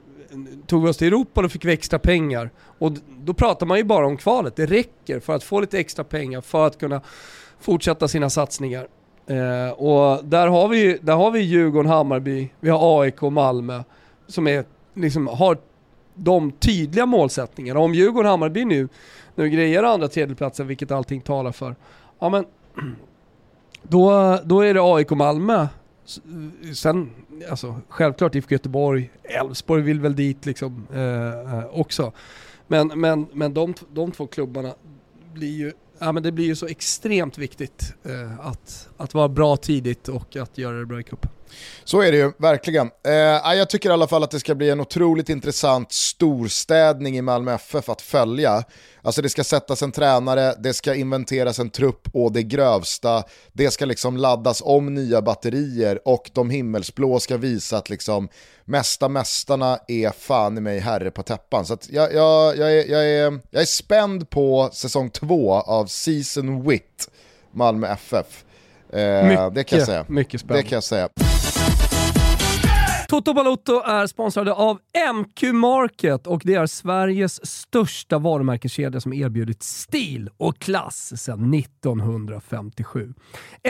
tog 0.67 0.83
vi 0.83 0.91
oss 0.91 0.97
till 0.97 1.07
Europa 1.07 1.31
och 1.35 1.43
då 1.43 1.49
fick 1.49 1.65
vi 1.65 1.73
extra 1.73 1.99
pengar. 1.99 2.51
Och 2.79 2.93
då 3.09 3.35
pratar 3.35 3.67
man 3.67 3.79
ju 3.79 3.85
bara 3.85 4.07
om 4.07 4.17
kvalet, 4.17 4.57
det 4.57 4.67
räcker 4.67 5.21
för 5.21 5.35
att 5.35 5.45
få 5.45 5.61
lite 5.61 5.79
extra 5.79 6.05
pengar 6.05 6.41
för 6.41 6.67
att 6.67 6.79
kunna 6.79 7.01
fortsätta 7.61 8.09
sina 8.09 8.31
satsningar. 8.31 8.89
Eh, 9.27 9.71
och 9.71 10.25
där 10.25 10.49
har 10.49 10.69
vi, 10.69 10.99
där 11.03 11.17
har 11.17 11.31
vi 11.31 11.41
Djurgården, 11.41 11.91
Hammarby, 11.91 12.49
vi 12.61 12.71
har 12.71 13.03
AIK 13.03 13.21
Malmö 13.23 13.83
som 14.27 14.47
är, 14.47 14.65
liksom, 14.95 15.27
har 15.27 15.59
de 16.19 16.53
tydliga 16.53 17.07
målsättningarna. 17.07 17.81
Om 17.81 17.95
Djurgården 17.95 18.27
och 18.27 18.31
Hammarby 18.31 18.65
nu, 18.65 18.89
nu 19.35 19.49
grejer 19.49 19.83
andra 19.83 20.09
tredjeplatsen, 20.09 20.67
vilket 20.67 20.91
allting 20.91 21.21
talar 21.21 21.53
för, 21.53 21.77
ja 22.19 22.29
men 22.29 22.45
då, 23.83 24.39
då 24.45 24.61
är 24.61 24.75
det 24.75 24.81
AIK 24.83 25.11
Malmö. 25.11 25.67
Sen, 26.75 27.11
alltså 27.51 27.81
självklart 27.89 28.35
IFK 28.35 28.53
Göteborg, 28.53 29.11
Elfsborg 29.23 29.83
vill 29.83 30.01
väl 30.01 30.17
dit 30.17 30.47
liksom 30.47 30.87
eh, 30.95 31.59
eh, 31.59 31.65
också. 31.73 32.13
Men, 32.67 33.01
men, 33.01 33.27
men 33.33 33.55
de, 33.55 33.75
de 33.93 34.13
två 34.13 34.27
klubbarna 34.27 34.75
blir 35.35 35.57
ju 35.57 35.73
ja, 35.99 36.13
men 36.13 36.23
det 36.23 36.33
blir 36.33 36.45
ju 36.45 36.57
så 36.57 36.67
extremt 36.67 37.39
viktigt 37.39 37.95
eh, 38.03 38.47
att, 38.47 38.89
att 38.97 39.15
vara 39.15 39.29
bra 39.29 39.57
tidigt 39.57 40.09
och 40.09 40.37
att 40.37 40.59
göra 40.59 40.79
det 40.79 40.87
bra 40.87 41.01
i 41.01 41.03
cupen. 41.03 41.31
Så 41.85 42.01
är 42.01 42.13
det 42.13 42.19
ju, 42.19 42.33
verkligen. 42.39 42.91
Eh, 43.07 43.55
jag 43.55 43.71
tycker 43.71 43.91
i 43.91 43.93
alla 43.93 44.07
fall 44.07 44.23
att 44.23 44.31
det 44.31 44.41
ska 44.41 44.55
bli 44.55 44.71
en 44.71 44.81
otroligt 44.81 45.29
intressant 45.29 45.93
storstädning 45.93 47.19
i 47.19 47.23
Malmö 47.23 47.55
FF 47.55 47.89
att 47.89 48.03
följa. 48.03 48.65
Alltså 49.03 49.23
det 49.23 49.29
ska 49.29 49.45
sättas 49.45 49.83
en 49.83 49.93
tränare, 49.93 50.55
det 50.59 50.75
ska 50.75 50.95
inventeras 50.95 51.59
en 51.59 51.71
trupp 51.71 52.09
och 52.13 52.33
det 52.33 52.43
grövsta, 52.43 53.23
det 53.53 53.71
ska 53.71 53.85
liksom 53.85 54.17
laddas 54.17 54.63
om 54.65 54.95
nya 54.95 55.23
batterier 55.23 56.01
och 56.05 56.31
de 56.35 56.51
himmelsblå 56.51 57.21
ska 57.21 57.37
visa 57.37 57.77
att 57.77 57.91
liksom 57.91 58.29
mesta 58.65 59.09
mästarna 59.09 59.79
är 59.89 60.11
fan 60.11 60.59
i 60.59 60.61
mig 60.61 60.79
herre 60.79 61.11
på 61.11 61.23
täppan. 61.23 61.67
Så 61.67 61.79
jag, 61.89 62.15
jag, 62.15 62.57
jag, 62.57 62.73
är, 62.73 62.91
jag, 62.91 63.07
är, 63.07 63.41
jag 63.51 63.63
är 63.63 63.67
spänd 63.67 64.31
på 64.31 64.71
säsong 64.73 65.11
två 65.11 65.53
av 65.55 65.87
Season 65.87 66.69
Wit, 66.69 67.11
Malmö 67.53 67.87
FF. 67.87 68.45
Eh, 68.93 69.25
mycket, 69.25 69.55
det 69.55 69.65
kan 69.65 69.79
jag 69.79 69.89
säga. 69.89 70.05
Mycket 70.09 70.41
spännande. 70.41 70.63
Det 70.63 70.69
kan 70.69 70.77
jag 70.77 70.85
säga. 70.85 71.09
Toto 73.11 73.35
Balotto 73.35 73.83
är 73.85 74.07
sponsrade 74.07 74.53
av 74.53 74.79
MQ 75.15 75.43
Market 75.53 76.27
och 76.27 76.43
det 76.45 76.55
är 76.55 76.67
Sveriges 76.67 77.47
största 77.47 78.19
varumärkeskedja 78.19 79.01
som 79.01 79.13
erbjudit 79.13 79.63
stil 79.63 80.31
och 80.37 80.59
klass 80.59 81.23
sedan 81.23 81.55
1957. 81.55 83.15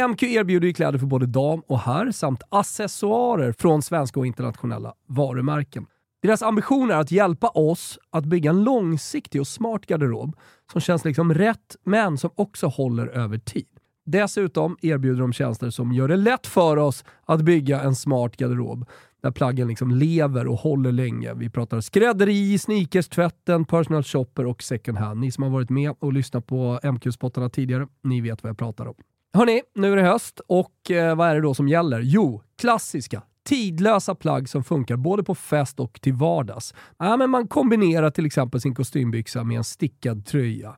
MQ 0.08 0.22
erbjuder 0.22 0.72
kläder 0.72 0.98
för 0.98 1.06
både 1.06 1.26
dam 1.26 1.62
och 1.66 1.78
herr 1.80 2.12
samt 2.12 2.42
accessoarer 2.48 3.52
från 3.52 3.82
svenska 3.82 4.20
och 4.20 4.26
internationella 4.26 4.94
varumärken. 5.08 5.86
Deras 6.22 6.42
ambition 6.42 6.90
är 6.90 6.96
att 6.96 7.10
hjälpa 7.10 7.48
oss 7.48 7.98
att 8.10 8.24
bygga 8.24 8.50
en 8.50 8.64
långsiktig 8.64 9.40
och 9.40 9.48
smart 9.48 9.86
garderob 9.86 10.36
som 10.72 10.80
känns 10.80 11.04
liksom 11.04 11.34
rätt 11.34 11.76
men 11.84 12.18
som 12.18 12.30
också 12.34 12.66
håller 12.66 13.06
över 13.06 13.38
tid. 13.38 13.66
Dessutom 14.10 14.76
erbjuder 14.82 15.20
de 15.20 15.32
tjänster 15.32 15.70
som 15.70 15.92
gör 15.92 16.08
det 16.08 16.16
lätt 16.16 16.46
för 16.46 16.76
oss 16.76 17.04
att 17.26 17.40
bygga 17.40 17.80
en 17.80 17.94
smart 17.94 18.36
garderob 18.36 18.88
där 19.22 19.30
plaggen 19.30 19.68
liksom 19.68 19.90
lever 19.90 20.46
och 20.46 20.58
håller 20.58 20.92
länge. 20.92 21.34
Vi 21.34 21.50
pratar 21.50 21.80
skrädderi, 21.80 22.58
sneakers, 22.58 23.08
tvätten, 23.08 23.64
personal 23.64 24.02
shopper 24.02 24.46
och 24.46 24.62
second 24.62 24.98
hand. 24.98 25.20
Ni 25.20 25.32
som 25.32 25.42
har 25.44 25.50
varit 25.50 25.70
med 25.70 25.94
och 25.98 26.12
lyssnat 26.12 26.46
på 26.46 26.80
MQ-spottarna 26.82 27.48
tidigare, 27.48 27.86
ni 28.02 28.20
vet 28.20 28.42
vad 28.42 28.50
jag 28.50 28.58
pratar 28.58 28.86
om. 28.86 28.94
Hörni, 29.32 29.62
nu 29.74 29.92
är 29.92 29.96
det 29.96 30.02
höst 30.02 30.40
och 30.48 30.90
eh, 30.90 31.16
vad 31.16 31.28
är 31.28 31.34
det 31.34 31.40
då 31.40 31.54
som 31.54 31.68
gäller? 31.68 32.00
Jo, 32.00 32.42
klassiska 32.58 33.22
tidlösa 33.48 34.14
plagg 34.14 34.48
som 34.48 34.64
funkar 34.64 34.96
både 34.96 35.22
på 35.22 35.34
fest 35.34 35.80
och 35.80 36.00
till 36.00 36.12
vardags. 36.12 36.74
Ja, 36.98 37.16
men 37.16 37.30
man 37.30 37.48
kombinerar 37.48 38.10
till 38.10 38.26
exempel 38.26 38.60
sin 38.60 38.74
kostymbyxa 38.74 39.44
med 39.44 39.56
en 39.56 39.64
stickad 39.64 40.26
tröja. 40.26 40.76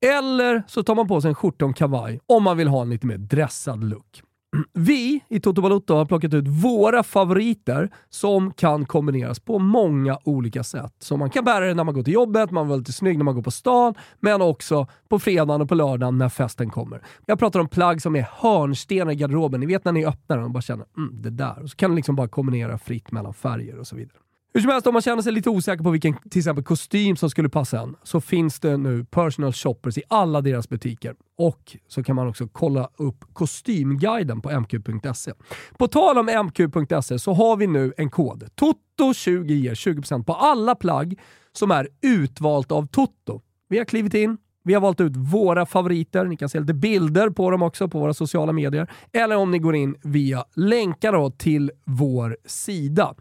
Eller 0.00 0.62
så 0.66 0.82
tar 0.82 0.94
man 0.94 1.08
på 1.08 1.20
sig 1.20 1.28
en 1.28 1.34
skjorta 1.34 1.64
och 1.64 1.68
en 1.68 1.74
kavaj 1.74 2.20
om 2.26 2.42
man 2.42 2.56
vill 2.56 2.68
ha 2.68 2.82
en 2.82 2.90
lite 2.90 3.06
mer 3.06 3.18
dressad 3.18 3.84
look. 3.84 4.22
Vi 4.72 5.20
i 5.28 5.40
Toto 5.40 5.62
Balotto 5.62 5.94
har 5.94 6.04
plockat 6.04 6.34
ut 6.34 6.48
våra 6.48 7.02
favoriter 7.02 7.90
som 8.08 8.52
kan 8.52 8.86
kombineras 8.86 9.40
på 9.40 9.58
många 9.58 10.18
olika 10.24 10.62
sätt. 10.62 10.94
Så 10.98 11.16
man 11.16 11.30
kan 11.30 11.44
bära 11.44 11.66
det 11.66 11.74
när 11.74 11.84
man 11.84 11.94
går 11.94 12.02
till 12.02 12.12
jobbet, 12.12 12.50
man 12.50 12.64
vill 12.64 12.68
vara 12.68 12.78
lite 12.78 12.92
snygg 12.92 13.18
när 13.18 13.24
man 13.24 13.34
går 13.34 13.42
på 13.42 13.50
stan, 13.50 13.94
men 14.20 14.42
också 14.42 14.86
på 15.08 15.18
fredagen 15.18 15.62
och 15.62 15.68
på 15.68 15.74
lördagen 15.74 16.18
när 16.18 16.28
festen 16.28 16.70
kommer. 16.70 17.02
Jag 17.26 17.38
pratar 17.38 17.60
om 17.60 17.68
plagg 17.68 18.02
som 18.02 18.16
är 18.16 18.28
hörnstenar 18.32 19.12
i 19.12 19.16
garderoben. 19.16 19.60
Ni 19.60 19.66
vet 19.66 19.84
när 19.84 19.92
ni 19.92 20.06
öppnar 20.06 20.36
den 20.36 20.44
och 20.44 20.50
bara 20.50 20.62
känner 20.62 20.86
mm, 20.96 21.22
det 21.22 21.30
där. 21.30 21.62
Och 21.62 21.70
så 21.70 21.76
kan 21.76 21.90
ni 21.90 21.96
liksom 21.96 22.16
bara 22.16 22.28
kombinera 22.28 22.78
fritt 22.78 23.12
mellan 23.12 23.34
färger 23.34 23.78
och 23.78 23.86
så 23.86 23.96
vidare. 23.96 24.18
Hur 24.52 24.60
som 24.60 24.70
helst, 24.70 24.86
om 24.86 24.92
man 24.92 25.02
känner 25.02 25.22
sig 25.22 25.32
lite 25.32 25.50
osäker 25.50 25.84
på 25.84 25.90
vilken 25.90 26.16
till 26.30 26.38
exempel 26.38 26.64
kostym 26.64 27.16
som 27.16 27.30
skulle 27.30 27.48
passa 27.48 27.80
en, 27.80 27.96
så 28.02 28.20
finns 28.20 28.60
det 28.60 28.76
nu 28.76 29.04
personal 29.04 29.52
shoppers 29.52 29.98
i 29.98 30.02
alla 30.08 30.40
deras 30.40 30.68
butiker. 30.68 31.14
Och 31.38 31.76
så 31.88 32.02
kan 32.02 32.16
man 32.16 32.28
också 32.28 32.48
kolla 32.52 32.90
upp 32.96 33.24
kostymguiden 33.32 34.40
på 34.40 34.60
mq.se. 34.60 35.32
På 35.78 35.88
tal 35.88 36.18
om 36.18 36.26
mq.se 36.26 37.18
så 37.18 37.32
har 37.32 37.56
vi 37.56 37.66
nu 37.66 37.92
en 37.96 38.10
kod. 38.10 38.48
Toto20 38.60 39.52
ger 39.52 39.74
20% 39.74 40.24
på 40.24 40.34
alla 40.34 40.74
plagg 40.74 41.18
som 41.52 41.70
är 41.70 41.88
utvalt 42.02 42.72
av 42.72 42.86
Toto. 42.86 43.40
Vi 43.68 43.78
har 43.78 43.84
klivit 43.84 44.14
in, 44.14 44.38
vi 44.64 44.74
har 44.74 44.80
valt 44.80 45.00
ut 45.00 45.16
våra 45.16 45.66
favoriter. 45.66 46.24
Ni 46.24 46.36
kan 46.36 46.48
se 46.48 46.60
lite 46.60 46.74
bilder 46.74 47.30
på 47.30 47.50
dem 47.50 47.62
också 47.62 47.88
på 47.88 47.98
våra 47.98 48.14
sociala 48.14 48.52
medier. 48.52 48.90
Eller 49.12 49.36
om 49.36 49.50
ni 49.50 49.58
går 49.58 49.74
in 49.74 49.96
via 50.02 50.44
länkar 50.54 51.30
till 51.38 51.70
vår 51.84 52.36
sida. 52.44 53.14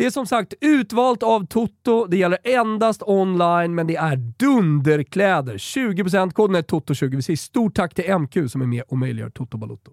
Det 0.00 0.06
är 0.06 0.10
som 0.10 0.26
sagt 0.26 0.54
utvalt 0.60 1.22
av 1.22 1.46
Toto. 1.46 2.06
Det 2.06 2.16
gäller 2.16 2.38
endast 2.44 3.02
online, 3.02 3.74
men 3.74 3.86
det 3.86 3.96
är 3.96 4.16
dunderkläder. 4.16 5.54
20% 5.54 6.30
koden 6.30 6.56
är 6.56 6.62
Toto20. 6.62 7.16
Vi 7.16 7.22
säger 7.22 7.36
stort 7.36 7.74
tack 7.74 7.94
till 7.94 8.14
MQ 8.18 8.50
som 8.50 8.62
är 8.62 8.66
med 8.66 8.82
och 8.88 8.98
möjliggör 8.98 9.30
Toto 9.30 9.58
Balotto. 9.58 9.90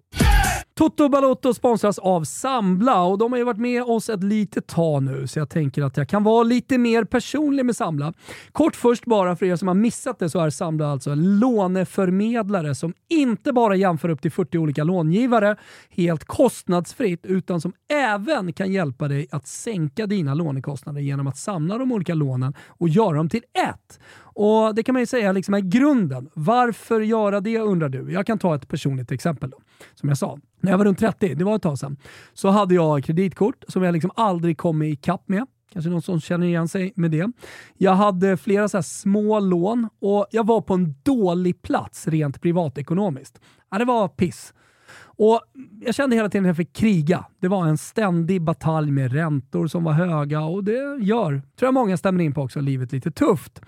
Toto 0.78 1.08
Balotto 1.08 1.54
sponsras 1.54 1.98
av 1.98 2.24
Sambla 2.24 3.02
och 3.02 3.18
de 3.18 3.32
har 3.32 3.38
ju 3.38 3.44
varit 3.44 3.60
med 3.60 3.82
oss 3.82 4.08
ett 4.08 4.22
litet 4.24 4.66
tag 4.66 5.02
nu 5.02 5.26
så 5.26 5.38
jag 5.38 5.50
tänker 5.50 5.82
att 5.82 5.96
jag 5.96 6.08
kan 6.08 6.24
vara 6.24 6.42
lite 6.42 6.78
mer 6.78 7.04
personlig 7.04 7.66
med 7.66 7.76
Sambla. 7.76 8.12
Kort 8.52 8.76
först 8.76 9.04
bara 9.04 9.36
för 9.36 9.46
er 9.46 9.56
som 9.56 9.68
har 9.68 9.74
missat 9.74 10.18
det 10.18 10.30
så 10.30 10.40
är 10.40 10.50
Sambla 10.50 10.92
alltså 10.92 11.10
en 11.10 11.38
låneförmedlare 11.38 12.74
som 12.74 12.94
inte 13.08 13.52
bara 13.52 13.76
jämför 13.76 14.08
upp 14.08 14.22
till 14.22 14.32
40 14.32 14.58
olika 14.58 14.84
långivare 14.84 15.56
helt 15.90 16.24
kostnadsfritt 16.24 17.26
utan 17.26 17.60
som 17.60 17.72
även 17.92 18.52
kan 18.52 18.72
hjälpa 18.72 19.08
dig 19.08 19.26
att 19.30 19.46
sänka 19.46 20.06
dina 20.06 20.34
lånekostnader 20.34 21.00
genom 21.00 21.26
att 21.26 21.36
samla 21.36 21.78
de 21.78 21.92
olika 21.92 22.14
lånen 22.14 22.54
och 22.66 22.88
göra 22.88 23.16
dem 23.16 23.28
till 23.28 23.42
ett. 23.68 24.00
Och 24.20 24.74
Det 24.74 24.82
kan 24.82 24.92
man 24.92 25.02
ju 25.02 25.06
säga 25.06 25.32
liksom 25.32 25.54
är 25.54 25.60
grunden. 25.60 26.30
Varför 26.34 27.00
göra 27.00 27.40
det 27.40 27.58
undrar 27.58 27.88
du? 27.88 28.12
Jag 28.12 28.26
kan 28.26 28.38
ta 28.38 28.54
ett 28.54 28.68
personligt 28.68 29.12
exempel. 29.12 29.50
Då. 29.50 29.58
Som 29.94 30.08
jag 30.08 30.18
sa, 30.18 30.38
när 30.60 30.70
jag 30.70 30.78
var 30.78 30.84
runt 30.84 30.98
30, 30.98 31.34
det 31.34 31.44
var 31.44 31.56
ett 31.56 31.62
tag 31.62 31.78
sedan, 31.78 31.96
så 32.34 32.48
hade 32.48 32.74
jag 32.74 33.04
kreditkort 33.04 33.64
som 33.68 33.82
jag 33.82 33.92
liksom 33.92 34.10
aldrig 34.14 34.58
kom 34.58 34.82
ikapp 34.82 35.28
med. 35.28 35.46
Kanske 35.72 35.90
någon 35.90 36.02
som 36.02 36.20
känner 36.20 36.46
igen 36.46 36.68
sig 36.68 36.92
med 36.96 37.10
det. 37.10 37.32
Jag 37.76 37.94
hade 37.94 38.36
flera 38.36 38.68
så 38.68 38.82
små 38.82 39.40
lån 39.40 39.88
och 40.00 40.26
jag 40.30 40.46
var 40.46 40.60
på 40.60 40.74
en 40.74 40.94
dålig 41.02 41.62
plats 41.62 42.08
rent 42.08 42.40
privatekonomiskt. 42.42 43.40
Ja, 43.70 43.78
det 43.78 43.84
var 43.84 44.08
piss. 44.08 44.54
Och 45.00 45.40
Jag 45.80 45.94
kände 45.94 46.16
hela 46.16 46.28
tiden 46.28 46.44
att 46.44 46.48
jag 46.48 46.56
fick 46.56 46.72
kriga. 46.72 47.24
Det 47.40 47.48
var 47.48 47.66
en 47.66 47.78
ständig 47.78 48.42
batalj 48.42 48.90
med 48.90 49.12
räntor 49.12 49.66
som 49.66 49.84
var 49.84 49.92
höga 49.92 50.40
och 50.40 50.64
det 50.64 50.98
gör, 51.00 51.30
tror 51.30 51.66
jag 51.66 51.74
många 51.74 51.96
stämmer 51.96 52.24
in 52.24 52.34
på 52.34 52.42
också, 52.42 52.60
livet 52.60 52.92
lite 52.92 53.10
tufft. 53.10 53.60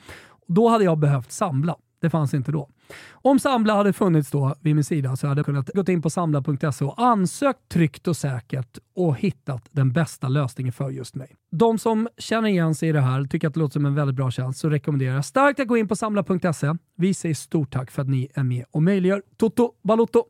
Då 0.47 0.69
hade 0.69 0.85
jag 0.85 0.99
behövt 0.99 1.33
samla. 1.33 1.77
Det 2.01 2.11
fanns 2.11 2.35
inte 2.35 2.53
då. 2.53 2.69
Om 3.13 3.39
Samla 3.39 3.75
hade 3.75 3.93
funnits 3.93 4.31
då 4.31 4.55
vid 4.61 4.75
min 4.75 4.85
sida 4.85 5.17
så 5.17 5.27
hade 5.27 5.39
jag 5.39 5.47
kunnat 5.47 5.71
gå 5.75 5.93
in 5.93 6.03
på 6.03 6.11
samla.se 6.11 6.85
och 6.85 7.03
ansökt 7.03 7.69
tryggt 7.69 8.09
och 8.09 8.17
säkert 8.17 8.79
och 8.95 9.17
hittat 9.17 9.69
den 9.71 9.93
bästa 9.93 10.29
lösningen 10.29 10.73
för 10.73 10.91
just 10.91 11.15
mig. 11.15 11.37
De 11.51 11.79
som 11.79 12.09
känner 12.19 12.49
igen 12.49 12.75
sig 12.75 12.89
i 12.89 12.93
det 12.93 13.01
här, 13.01 13.25
tycker 13.25 13.49
att 13.49 13.55
det 13.55 13.61
låter 13.61 13.73
som 13.73 13.87
en 13.87 13.95
väldigt 13.95 14.17
bra 14.17 14.31
tjänst, 14.31 14.61
så 14.61 14.71
rekommenderar 14.71 15.15
jag 15.15 15.25
starkt 15.25 15.61
att 15.61 15.69
gå 15.69 15.77
in 15.77 15.89
på 15.89 15.97
samla.se. 15.97 16.75
Vi 16.97 17.15
säger 17.15 17.35
stort 17.35 17.73
tack 17.73 17.91
för 17.91 18.03
att 18.03 18.09
ni 18.09 18.29
är 18.35 18.43
med 18.43 18.65
och 18.71 18.83
möjliggör 18.83 19.23
Toto 19.37 19.73
Balotto. 19.83 20.25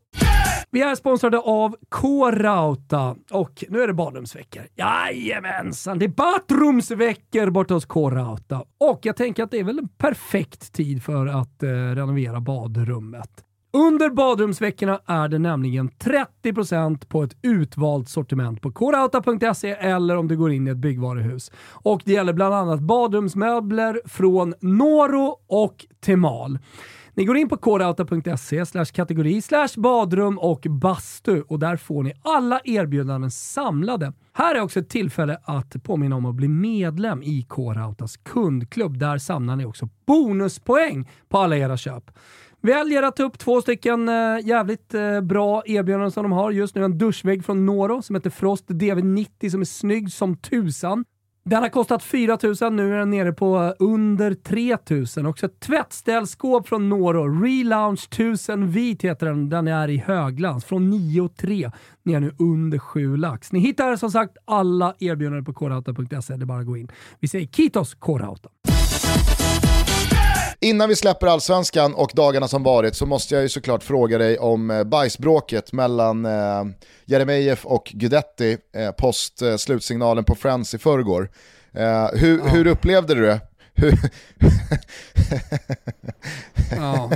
Vi 0.73 0.81
är 0.81 0.95
sponsrade 0.95 1.39
av 1.39 1.75
K-Rauta 1.89 3.15
och 3.31 3.63
nu 3.69 3.81
är 3.81 3.87
det 3.87 3.93
badrumsveckor. 3.93 4.63
Jajamensan, 4.75 5.99
det 5.99 6.05
är 6.05 6.09
badrumsveckor 6.09 7.49
borta 7.49 7.73
hos 7.73 7.85
K-Rauta. 7.85 8.63
Och 8.77 8.99
jag 9.01 9.15
tänker 9.15 9.43
att 9.43 9.51
det 9.51 9.59
är 9.59 9.63
väl 9.63 9.79
en 9.79 9.87
perfekt 9.87 10.73
tid 10.73 11.03
för 11.03 11.27
att 11.27 11.63
eh, 11.63 11.69
renovera 11.69 12.39
badrummet. 12.39 13.29
Under 13.73 14.09
badrumsveckorna 14.09 14.99
är 15.05 15.27
det 15.27 15.39
nämligen 15.39 15.89
30% 15.89 17.07
på 17.07 17.23
ett 17.23 17.37
utvalt 17.41 18.09
sortiment 18.09 18.61
på 18.61 18.71
korauta.se 18.71 19.69
eller 19.69 20.17
om 20.17 20.27
du 20.27 20.37
går 20.37 20.51
in 20.51 20.67
i 20.67 20.71
ett 20.71 20.77
byggvaruhus. 20.77 21.51
Och 21.71 22.01
det 22.05 22.11
gäller 22.11 22.33
bland 22.33 22.53
annat 22.53 22.79
badrumsmöbler 22.79 24.01
från 24.05 24.53
Noro 24.61 25.37
och 25.47 25.85
Temal. 26.05 26.59
Ni 27.13 27.25
går 27.25 27.37
in 27.37 27.49
på 27.49 27.57
kodauta.se 27.57 28.85
kategori 28.93 29.41
badrum 29.77 30.39
och 30.39 30.65
bastu 30.69 31.41
och 31.41 31.59
där 31.59 31.77
får 31.77 32.03
ni 32.03 32.13
alla 32.21 32.61
erbjudanden 32.63 33.31
samlade. 33.31 34.13
Här 34.33 34.55
är 34.55 34.61
också 34.61 34.79
ett 34.79 34.89
tillfälle 34.89 35.37
att 35.43 35.83
påminna 35.83 36.15
om 36.15 36.25
att 36.25 36.35
bli 36.35 36.47
medlem 36.47 37.23
i 37.23 37.45
K-Rautas 37.49 38.17
kundklubb. 38.17 38.97
Där 38.97 39.17
samlar 39.17 39.55
ni 39.55 39.65
också 39.65 39.89
bonuspoäng 40.05 41.09
på 41.29 41.37
alla 41.37 41.57
era 41.57 41.77
köp. 41.77 42.11
Väljer 42.61 43.03
att 43.03 43.15
ta 43.15 43.23
upp 43.23 43.39
två 43.39 43.61
stycken 43.61 44.09
eh, 44.09 44.39
jävligt 44.43 44.93
eh, 44.93 45.21
bra 45.21 45.63
erbjudanden 45.65 46.11
som 46.11 46.23
de 46.23 46.31
har 46.31 46.51
just 46.51 46.75
nu. 46.75 46.83
En 46.83 46.97
duschvägg 46.97 47.45
från 47.45 47.65
Noro 47.65 48.01
som 48.01 48.15
heter 48.15 48.29
Frost 48.29 48.69
DV90 48.69 49.49
som 49.49 49.61
är 49.61 49.65
snygg 49.65 50.11
som 50.11 50.37
tusan. 50.37 51.05
Den 51.43 51.61
har 51.61 51.69
kostat 51.69 52.03
4 52.03 52.37
000, 52.61 52.73
nu 52.73 52.93
är 52.93 52.97
den 52.97 53.09
nere 53.09 53.33
på 53.33 53.75
under 53.79 54.33
3 54.33 54.77
000. 55.17 55.29
Också 55.29 55.45
ett 55.45 55.59
tvättställskåp 55.59 56.67
från 56.67 56.89
Noro. 56.89 57.43
Relaunch 57.43 58.07
1000 58.11 58.71
vit 58.71 59.03
heter 59.03 59.25
den. 59.25 59.49
Den 59.49 59.67
är 59.67 59.87
i 59.87 59.97
höglans. 59.97 60.65
Från 60.65 60.89
9 60.89 61.29
3 61.29 61.71
ner 62.03 62.19
nu 62.19 62.31
under 62.39 62.79
7 62.79 63.17
lax. 63.17 63.51
Ni 63.51 63.59
hittar 63.59 63.95
som 63.95 64.11
sagt 64.11 64.37
alla 64.45 64.95
erbjudanden 64.99 65.45
på 65.45 65.53
korauta.se. 65.53 66.35
Det 66.35 66.43
är 66.43 66.45
bara 66.45 66.59
att 66.59 66.65
gå 66.65 66.77
in. 66.77 66.91
Vi 67.19 67.27
säger 67.27 67.47
Kitos 67.47 67.93
Korauta. 67.93 68.49
Innan 70.63 70.89
vi 70.89 70.95
släpper 70.95 71.27
allsvenskan 71.27 71.93
och 71.93 72.11
dagarna 72.13 72.47
som 72.47 72.63
varit 72.63 72.95
så 72.95 73.05
måste 73.05 73.35
jag 73.35 73.41
ju 73.41 73.49
såklart 73.49 73.83
fråga 73.83 74.17
dig 74.17 74.37
om 74.39 74.71
eh, 74.71 74.83
bajsbråket 74.83 75.73
mellan 75.73 76.25
eh, 76.25 76.63
Jeremejeff 77.05 77.65
och 77.65 77.91
Gudetti 77.93 78.57
eh, 78.75 78.91
post 78.91 79.41
eh, 79.41 79.55
slutsignalen 79.55 80.23
på 80.23 80.35
Friends 80.35 80.73
i 80.73 80.77
förrgår. 80.77 81.29
Eh, 81.73 82.07
hur, 82.13 82.37
ja. 82.37 82.45
hur 82.45 82.67
upplevde 82.67 83.15
du 83.15 83.21
det? 83.21 83.39
Ja. 86.75 87.11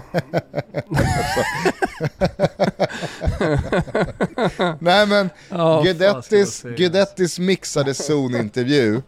Nej 4.79 5.07
men, 5.07 5.29
oh, 5.51 5.83
Gudettis, 5.83 6.61
Gudettis 6.77 7.39
mixade 7.39 7.93
zonintervju, 7.93 9.01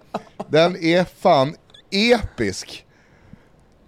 den 0.50 0.84
är 0.84 1.04
fan 1.04 1.56
episk. 1.92 2.87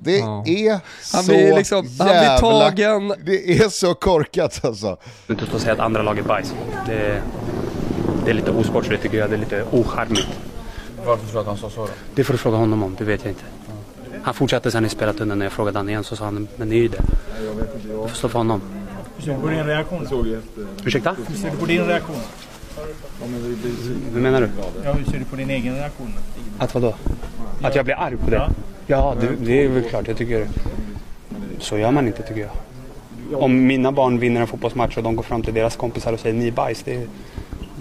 Det 0.02 0.18
ja. 0.18 0.44
är 0.48 0.72
han 1.14 1.24
så 1.24 1.32
blir 1.32 1.56
liksom, 1.56 1.86
jävla... 1.86 2.14
Han 2.14 2.40
blir 2.40 2.40
tagen... 2.40 3.14
Det 3.26 3.58
är 3.58 3.70
så 3.70 3.94
korkat 3.94 4.66
alltså. 4.66 4.98
Inte 5.30 5.46
att 5.56 5.62
säga 5.62 5.74
att 5.74 5.80
andra 5.80 6.02
laget 6.02 6.26
bajs. 6.26 6.54
Det, 6.86 7.22
det 8.26 8.32
är 8.32 8.34
lite 8.34 8.52
osportsligt 8.52 9.02
tycker 9.02 9.18
jag. 9.18 9.30
Det 9.30 9.36
är 9.36 9.40
lite 9.40 9.64
ocharmigt. 9.72 10.28
Varför 11.06 11.26
tror 11.26 11.34
du 11.34 11.40
att 11.40 11.46
han 11.46 11.58
sa 11.58 11.70
så 11.70 11.82
då? 11.86 11.92
Det 12.16 12.24
får 12.24 12.34
du 12.34 12.38
fråga 12.38 12.58
honom 12.58 12.84
om, 12.84 12.96
det 12.98 13.04
vet 13.04 13.24
jag 13.24 13.32
inte. 13.32 13.44
Han 14.24 14.34
fortsatte 14.34 14.72
sen 14.72 14.86
i 14.86 14.90
spelartunneln 14.90 15.40
när 15.40 15.46
jag 15.46 15.54
frågade 15.54 15.80
han 15.80 15.90
igen 15.90 16.04
så 16.04 16.16
sa 16.16 16.26
han, 16.26 16.48
men 16.56 16.70
det 16.70 16.76
är 16.76 16.82
ju 16.82 16.88
det. 16.88 17.02
Du 17.84 18.08
får 18.08 18.16
stå 18.16 18.30
för 18.30 18.40
honom. 18.40 18.62
Hur 19.18 19.24
ser 19.24 19.34
du 19.34 19.42
på 19.42 19.48
din 19.48 19.64
reaktion? 19.64 20.08
Ursäkta? 20.86 21.16
Hur 21.28 21.36
ser 21.36 21.52
du 21.52 21.58
på 21.58 21.66
din 21.66 21.86
reaktion? 21.86 22.16
Hur 24.14 24.22
menar 24.22 24.42
du? 24.42 24.50
Ja, 24.84 24.94
hur 24.94 25.06
ser 25.12 25.20
du 25.20 25.26
på 25.26 25.36
din 25.36 25.50
egen 25.50 25.76
reaktion? 25.76 26.14
Att 26.60 26.74
vadå? 26.74 26.96
Att 27.62 27.76
jag 27.76 27.86
blir 27.86 27.96
arg 27.96 28.18
på 28.18 28.30
det? 28.30 28.36
Ja. 28.36 28.50
Ja, 28.92 29.16
det, 29.22 29.28
det, 29.46 29.64
är 29.64 29.68
väl 29.68 29.84
klart. 29.84 30.08
Jag 30.08 30.18
tycker... 30.18 30.48
Så 31.60 31.78
gör 31.78 31.92
man 31.92 32.08
inte 32.08 32.24
tycker 32.24 32.42
jag. 32.42 32.52
Om 33.44 33.68
mina 33.68 33.92
barn 33.92 34.20
vinner 34.20 34.42
en 34.42 34.48
fotbollsmatch 34.48 34.98
och 34.98 35.04
de 35.04 35.16
går 35.16 35.24
fram 35.24 35.42
till 35.42 35.54
deras 35.54 35.76
kompisar 35.76 36.14
och 36.14 36.20
säger 36.20 36.36
ni 36.36 36.52
bajs. 36.52 36.84
Det, 36.84 37.08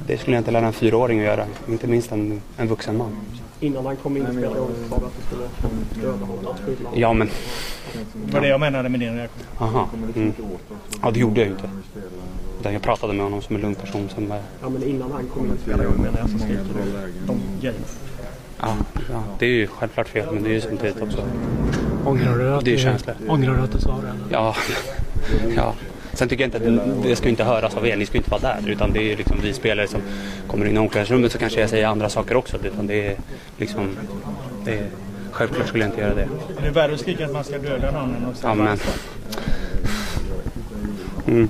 det 0.07 0.19
skulle 0.19 0.37
jag 0.37 0.41
inte 0.41 0.51
lära 0.51 0.67
en 0.67 0.73
fyraåring 0.73 1.19
att 1.19 1.25
göra. 1.25 1.45
Inte 1.69 1.87
minst 1.87 2.13
en, 2.13 2.43
en 2.57 2.69
vuxen 2.69 2.97
man. 2.97 3.17
Innan 3.61 3.87
han 3.87 3.97
kom 3.97 4.17
in 4.17 4.27
sa 4.27 4.33
du 4.33 4.47
att 4.47 5.13
du 5.17 5.23
skulle 5.27 6.07
döda 6.07 6.25
honom? 6.25 6.55
Ja 6.95 7.13
men... 7.13 7.29
Det 8.27 8.33
var 8.33 8.41
det 8.41 8.49
jag 8.49 8.61
menade 8.61 8.89
med 8.89 9.01
din 9.01 9.17
reaktion. 9.17 9.47
Aha. 9.59 9.89
Mm. 10.17 10.33
Ja 11.03 11.11
det 11.11 11.21
gjorde 11.21 11.41
jag 11.41 11.47
ju 11.47 11.53
inte. 11.53 11.71
Utan 12.61 12.73
jag 12.73 12.83
pratade 12.83 13.13
med 13.13 13.25
honom 13.25 13.43
som 13.43 13.57
en 13.57 13.63
lugn 13.63 13.75
person 13.75 14.09
som... 14.09 14.33
Ja 14.63 14.69
men 14.69 14.83
innan 14.83 15.13
han 15.13 15.27
kom 15.27 15.47
in 15.47 15.53
i 15.55 15.63
spelgången 15.63 16.03
menar 16.03 16.19
jag 16.19 16.31
så 16.31 16.39
skriker 16.39 16.65
du 16.75 17.33
om 17.33 17.41
James. 17.61 17.99
Ja, 18.61 18.77
ja, 19.11 19.23
det 19.39 19.47
är 19.47 19.51
ju 19.51 19.67
självklart 19.67 20.09
fel 20.09 20.27
men 20.33 20.43
det 20.43 20.49
är 20.51 20.53
ju 20.53 20.61
samtidigt 20.61 21.03
också... 21.03 21.25
Ångrar 22.05 22.39
du 22.39 22.55
att, 22.55 22.65
det 22.65 22.75
är 22.75 22.79
känslor. 22.79 23.17
Ångrar 23.29 23.57
du 23.57 23.63
att 23.63 23.73
du 23.73 23.79
sa 23.79 23.97
det? 23.97 24.13
Ja. 24.31 24.57
ja. 25.57 25.75
Sen 26.13 26.29
tycker 26.29 26.45
jag 26.45 26.49
inte 26.49 26.57
att 26.57 27.03
det, 27.03 27.09
det 27.09 27.17
ska 27.17 27.29
inte 27.29 27.45
höras 27.45 27.75
av 27.77 27.87
er, 27.87 27.97
ni 27.97 28.07
ska 28.07 28.19
inte 28.19 28.31
vara 28.31 28.41
där. 28.41 28.71
Utan 28.71 28.93
det 28.93 29.13
är 29.13 29.17
liksom 29.17 29.37
vi 29.43 29.53
spelare 29.53 29.89
som 29.89 30.01
kommer 30.47 30.67
in 30.67 30.77
i 30.77 30.79
omklädningsrummet 30.79 31.33
så 31.33 31.39
kanske 31.39 31.61
jag 31.61 31.71
säger 31.71 31.87
andra 31.87 32.09
saker 32.09 32.37
också. 32.37 32.57
Utan 32.65 32.87
det 32.87 33.07
är 33.07 33.17
liksom, 33.57 33.97
det 34.65 34.79
är, 34.79 34.87
självklart 35.31 35.69
skulle 35.69 35.85
jag 35.85 35.93
inte 35.93 36.01
göra 36.01 36.15
det. 36.15 36.29
Är 36.59 36.63
det 36.63 36.71
värre 36.71 36.95
att 36.95 37.01
skrika 37.01 37.25
att 37.25 37.33
man 37.33 37.45
ska 37.45 37.59
döda 37.59 37.91
någon 37.91 38.15
än 38.15 38.27
att 38.27 38.37
säga 38.37 38.77
mm. 41.27 41.49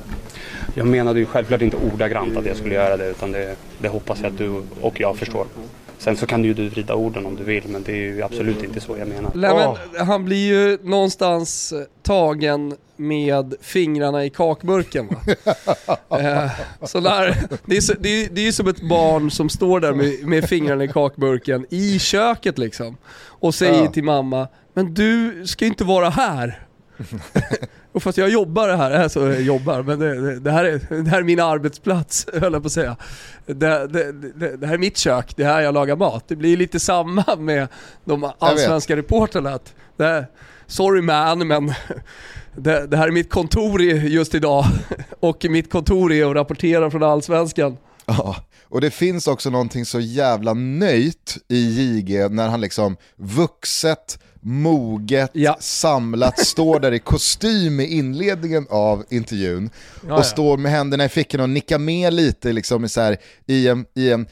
Jag 0.75 0.87
menade 0.87 1.19
ju 1.19 1.27
självklart 1.27 1.63
inte 1.63 1.77
ordagrant 1.77 2.37
att 2.37 2.47
jag 2.47 2.57
skulle 2.57 2.75
göra 2.75 2.97
det 2.97 3.11
utan 3.11 3.33
det, 3.33 3.57
det 3.79 3.89
hoppas 3.89 4.21
jag 4.23 4.33
att 4.33 4.39
du 4.39 4.63
och 4.81 5.01
jag 5.01 5.17
förstår. 5.17 5.47
Sen 5.99 6.17
så 6.17 6.27
kan 6.27 6.45
ju 6.45 6.55
du 6.55 6.69
vrida 6.69 6.95
orden 6.95 7.27
om 7.27 7.37
du 7.37 7.45
vill 7.45 7.63
men 7.69 7.83
det 7.83 7.93
är 7.93 7.97
ju 7.97 8.23
absolut 8.23 8.63
inte 8.65 8.81
så 8.81 8.97
jag 8.99 9.09
menar. 9.09 9.31
Nej, 9.35 9.77
men 9.95 10.07
han 10.07 10.25
blir 10.25 10.47
ju 10.49 10.79
någonstans 10.83 11.75
tagen 12.03 12.77
med 12.97 13.55
fingrarna 13.61 14.25
i 14.25 14.31
kakburken 14.31 15.09
va? 15.09 15.21
eh, 16.19 16.51
så 16.83 17.01
där, 17.01 17.37
det, 17.65 17.77
är 17.77 17.81
så, 17.81 17.93
det, 18.01 18.09
är, 18.09 18.29
det 18.33 18.41
är 18.41 18.45
ju 18.45 18.53
som 18.53 18.69
ett 18.69 18.81
barn 18.89 19.31
som 19.31 19.49
står 19.49 19.81
där 19.81 19.93
med, 19.93 20.29
med 20.29 20.45
fingrarna 20.49 20.85
i 20.85 20.89
kakburken 20.89 21.67
i 21.71 21.99
köket 21.99 22.59
liksom. 22.59 22.97
Och 23.21 23.55
säger 23.55 23.85
Ja. 23.85 23.91
till 23.91 24.05
mamma, 24.05 24.49
men 24.75 24.95
du 24.95 25.43
ska 25.47 25.67
inte 25.67 25.85
vara 25.85 26.11
här. 26.11 26.68
och 27.93 28.03
fast 28.03 28.19
jag 28.19 28.29
jobbar 28.29 28.69
här, 28.69 28.91
alltså 28.91 29.33
jag 29.33 29.43
jobbar, 29.43 29.83
men 29.83 29.99
det, 29.99 30.41
det, 30.41 30.51
här 30.51 30.65
är, 30.65 31.03
det 31.03 31.11
här 31.11 31.19
är 31.19 31.23
min 31.23 31.41
arbetsplats 31.41 32.27
höll 32.33 32.53
jag 32.53 32.63
på 32.63 32.67
att 32.67 32.73
säga. 32.73 32.97
Det, 33.47 33.87
det, 33.87 34.13
det, 34.57 34.67
här 34.67 34.75
är 34.75 34.79
mitt 34.79 34.97
kök, 34.97 35.37
det 35.37 35.43
är 35.43 35.47
här 35.47 35.61
jag 35.61 35.75
lagar 35.75 35.97
mat. 35.97 36.25
Det 36.29 36.37
blir 36.37 36.57
lite 36.57 36.81
samma 36.81 37.25
med 37.39 37.69
de 38.05 38.33
allsvenska 38.39 38.97
reportrarna. 38.97 39.51
Att 39.51 39.75
det 39.97 40.05
här, 40.05 40.27
sorry 40.67 41.03
man, 41.03 41.49
men 41.49 41.75
det, 42.57 42.87
det 42.87 42.97
här 42.97 43.09
är 43.09 43.13
mitt 43.13 43.31
kontor 43.31 43.83
just 43.83 44.35
idag. 44.35 44.65
Och 45.21 45.47
mitt 45.51 45.71
kontor 45.71 46.13
är 46.13 46.31
att 46.31 46.37
rapportera 46.37 46.91
från 46.91 47.03
allsvenskan. 47.03 47.77
Ja, 48.07 48.37
och 48.69 48.81
det 48.81 48.91
finns 48.91 49.27
också 49.27 49.51
någonting 49.51 49.85
så 49.85 50.01
jävla 50.01 50.55
nöjt 50.55 51.39
i 51.49 51.59
JG 51.59 52.29
när 52.31 52.49
han 52.49 52.61
liksom 52.61 52.97
vuxet, 53.17 54.19
moget, 54.49 55.31
Ja. 55.33 55.57
samlat 55.61 56.39
står 56.47 56.81
där 56.81 56.93
i 56.93 56.99
kostym 56.99 57.81
i 57.81 57.85
inledningen 57.87 58.67
av 58.71 59.05
intervjun 59.11 59.71
Ja, 60.07 60.13
och 60.15 60.19
ja. 60.19 60.23
står 60.25 60.57
med 60.57 60.73
händerna 60.73 61.05
i 61.05 61.09
fickorna 61.09 61.43
och 61.45 61.51
nickar 61.51 61.79
med 61.79 62.15
lite 62.15 62.53
liksom 62.53 62.85
i, 62.85 62.89
så 62.89 63.01
här, 63.01 63.17
i, 63.47 63.69
en, 63.69 63.87
i 63.95 64.11
en 64.11 64.27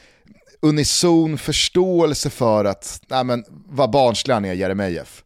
unison 0.61 1.37
förståelse 1.37 2.29
för 2.29 2.65
att, 2.65 3.01
nej 3.07 3.23
men 3.23 3.43
vad 3.69 3.91
barnslig 3.91 4.33
han 4.33 4.45
är 4.45 4.53
Jeremejeff. 4.53 5.23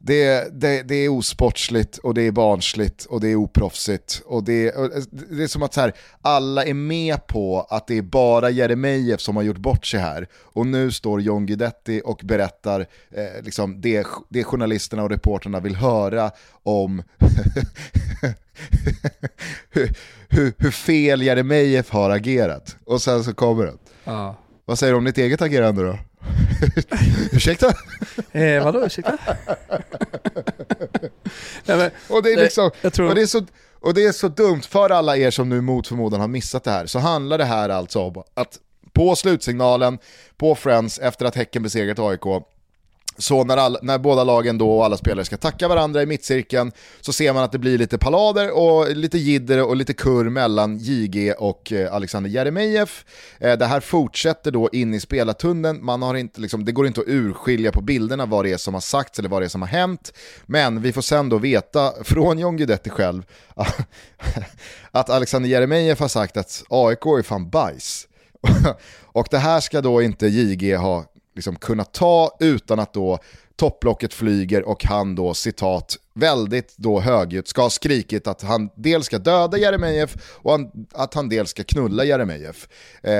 Det, 0.00 0.60
det, 0.60 0.82
det 0.82 0.94
är 0.94 1.08
osportsligt 1.08 1.98
och 1.98 2.14
det 2.14 2.22
är 2.22 2.30
barnsligt 2.30 3.04
och 3.04 3.20
det 3.20 3.28
är 3.28 3.36
oproffsigt. 3.36 4.22
Och 4.26 4.44
det, 4.44 4.70
och 4.70 4.90
det 5.10 5.42
är 5.42 5.46
som 5.46 5.62
att 5.62 5.74
så 5.74 5.80
här, 5.80 5.92
alla 6.22 6.64
är 6.64 6.74
med 6.74 7.26
på 7.26 7.66
att 7.70 7.86
det 7.86 7.98
är 7.98 8.02
bara 8.02 8.50
Jeremejeff 8.50 9.20
som 9.20 9.36
har 9.36 9.42
gjort 9.42 9.56
bort 9.56 9.86
sig 9.86 10.00
här. 10.00 10.28
Och 10.34 10.66
nu 10.66 10.92
står 10.92 11.20
John 11.20 11.46
Guidetti 11.46 12.02
och 12.04 12.20
berättar 12.24 12.80
eh, 13.10 13.42
liksom 13.42 13.80
det, 13.80 14.06
det 14.28 14.44
journalisterna 14.44 15.02
och 15.02 15.10
reporterna 15.10 15.60
vill 15.60 15.76
höra 15.76 16.30
om 16.62 17.02
hur, 19.70 19.94
hur, 20.28 20.52
hur 20.58 20.70
fel 20.70 21.22
Jeremejeff 21.22 21.90
har 21.90 22.10
agerat. 22.10 22.76
Och 22.84 23.02
sen 23.02 23.24
så 23.24 23.34
kommer 23.34 23.66
den. 23.66 23.78
Ja. 24.04 24.36
Vad 24.64 24.78
säger 24.78 24.92
du 24.92 24.98
om 24.98 25.04
ditt 25.04 25.18
eget 25.18 25.42
agerande 25.42 25.82
då? 25.82 25.98
Ursäkta? 27.32 27.72
Eh, 28.32 28.64
vadå, 28.64 28.86
ursäkta? 28.86 29.18
Nej, 31.64 31.76
men, 31.76 31.90
Och 32.08 32.22
det 32.22 32.32
är 32.32 32.36
liksom, 32.36 32.70
jag 32.80 32.92
tror- 32.92 33.08
och 33.08 33.14
det 33.14 33.22
är 33.22 33.26
så, 33.26 33.46
och 33.80 33.94
det 33.94 34.04
är 34.04 34.12
så 34.12 34.28
dumt 34.28 34.62
för 34.62 34.90
alla 34.90 35.16
er 35.16 35.30
som 35.30 35.48
nu 35.48 35.60
mot 35.60 35.86
förmodan 35.86 36.20
har 36.20 36.28
missat 36.28 36.64
det 36.64 36.70
här, 36.70 36.86
så 36.86 36.98
handlar 36.98 37.38
det 37.38 37.44
här 37.44 37.68
alltså 37.68 38.00
om 38.00 38.22
att 38.34 38.58
på 38.92 39.16
slutsignalen, 39.16 39.98
på 40.36 40.54
Friends, 40.54 40.98
efter 40.98 41.26
att 41.26 41.34
Häcken 41.34 41.62
besegrat 41.62 41.98
AIK, 41.98 42.20
så 43.18 43.44
när, 43.44 43.56
all, 43.56 43.78
när 43.82 43.98
båda 43.98 44.24
lagen 44.24 44.58
då 44.58 44.76
och 44.76 44.84
alla 44.84 44.96
spelare 44.96 45.24
ska 45.24 45.36
tacka 45.36 45.68
varandra 45.68 46.02
i 46.02 46.06
mittcirkeln 46.06 46.72
så 47.00 47.12
ser 47.12 47.32
man 47.32 47.44
att 47.44 47.52
det 47.52 47.58
blir 47.58 47.78
lite 47.78 47.98
palader 47.98 48.50
och 48.50 48.96
lite 48.96 49.18
jidder 49.18 49.62
och 49.62 49.76
lite 49.76 49.94
kurr 49.94 50.24
mellan 50.24 50.78
JG 50.78 51.34
och 51.38 51.72
eh, 51.72 51.94
Alexander 51.94 52.30
Jeremejeff. 52.30 53.04
Eh, 53.40 53.58
det 53.58 53.66
här 53.66 53.80
fortsätter 53.80 54.50
då 54.50 54.68
in 54.72 54.94
i 54.94 55.00
spelartunneln, 55.00 55.84
man 55.84 56.02
har 56.02 56.14
inte, 56.14 56.40
liksom, 56.40 56.64
det 56.64 56.72
går 56.72 56.86
inte 56.86 57.00
att 57.00 57.08
urskilja 57.08 57.72
på 57.72 57.80
bilderna 57.80 58.26
vad 58.26 58.44
det 58.44 58.52
är 58.52 58.56
som 58.56 58.74
har 58.74 58.80
sagts 58.80 59.18
eller 59.18 59.28
vad 59.28 59.42
det 59.42 59.46
är 59.46 59.48
som 59.48 59.62
har 59.62 59.68
hänt. 59.68 60.12
Men 60.46 60.82
vi 60.82 60.92
får 60.92 61.02
sen 61.02 61.28
då 61.28 61.38
veta 61.38 61.92
från 62.04 62.38
John 62.38 62.56
Guidetti 62.56 62.90
själv 62.90 63.22
att 64.90 65.10
Alexander 65.10 65.48
Jeremejeff 65.48 66.00
har 66.00 66.08
sagt 66.08 66.36
att 66.36 66.64
AIK 66.68 67.06
är 67.06 67.22
fan 67.22 67.50
bajs. 67.50 68.08
och 69.02 69.28
det 69.30 69.38
här 69.38 69.60
ska 69.60 69.80
då 69.80 70.02
inte 70.02 70.26
JG 70.26 70.76
ha 70.76 71.04
liksom 71.38 71.56
kunnat 71.56 71.92
ta 71.92 72.36
utan 72.40 72.78
att 72.80 72.92
då 72.94 73.18
topplocket 73.56 74.14
flyger 74.14 74.68
och 74.68 74.84
han 74.84 75.14
då 75.14 75.34
citat 75.34 75.96
väldigt 76.14 76.74
då 76.76 77.00
högljutt 77.00 77.48
ska 77.48 77.62
ha 77.62 77.70
skrikit 77.70 78.26
att 78.26 78.42
han 78.42 78.70
dels 78.74 79.06
ska 79.06 79.18
döda 79.18 79.58
Jeremejeff 79.58 80.16
och 80.34 80.52
han, 80.52 80.70
att 80.92 81.14
han 81.14 81.28
dels 81.28 81.50
ska 81.50 81.64
knulla 81.64 82.04
Jeremejeff. 82.04 82.68
Eh, 83.02 83.12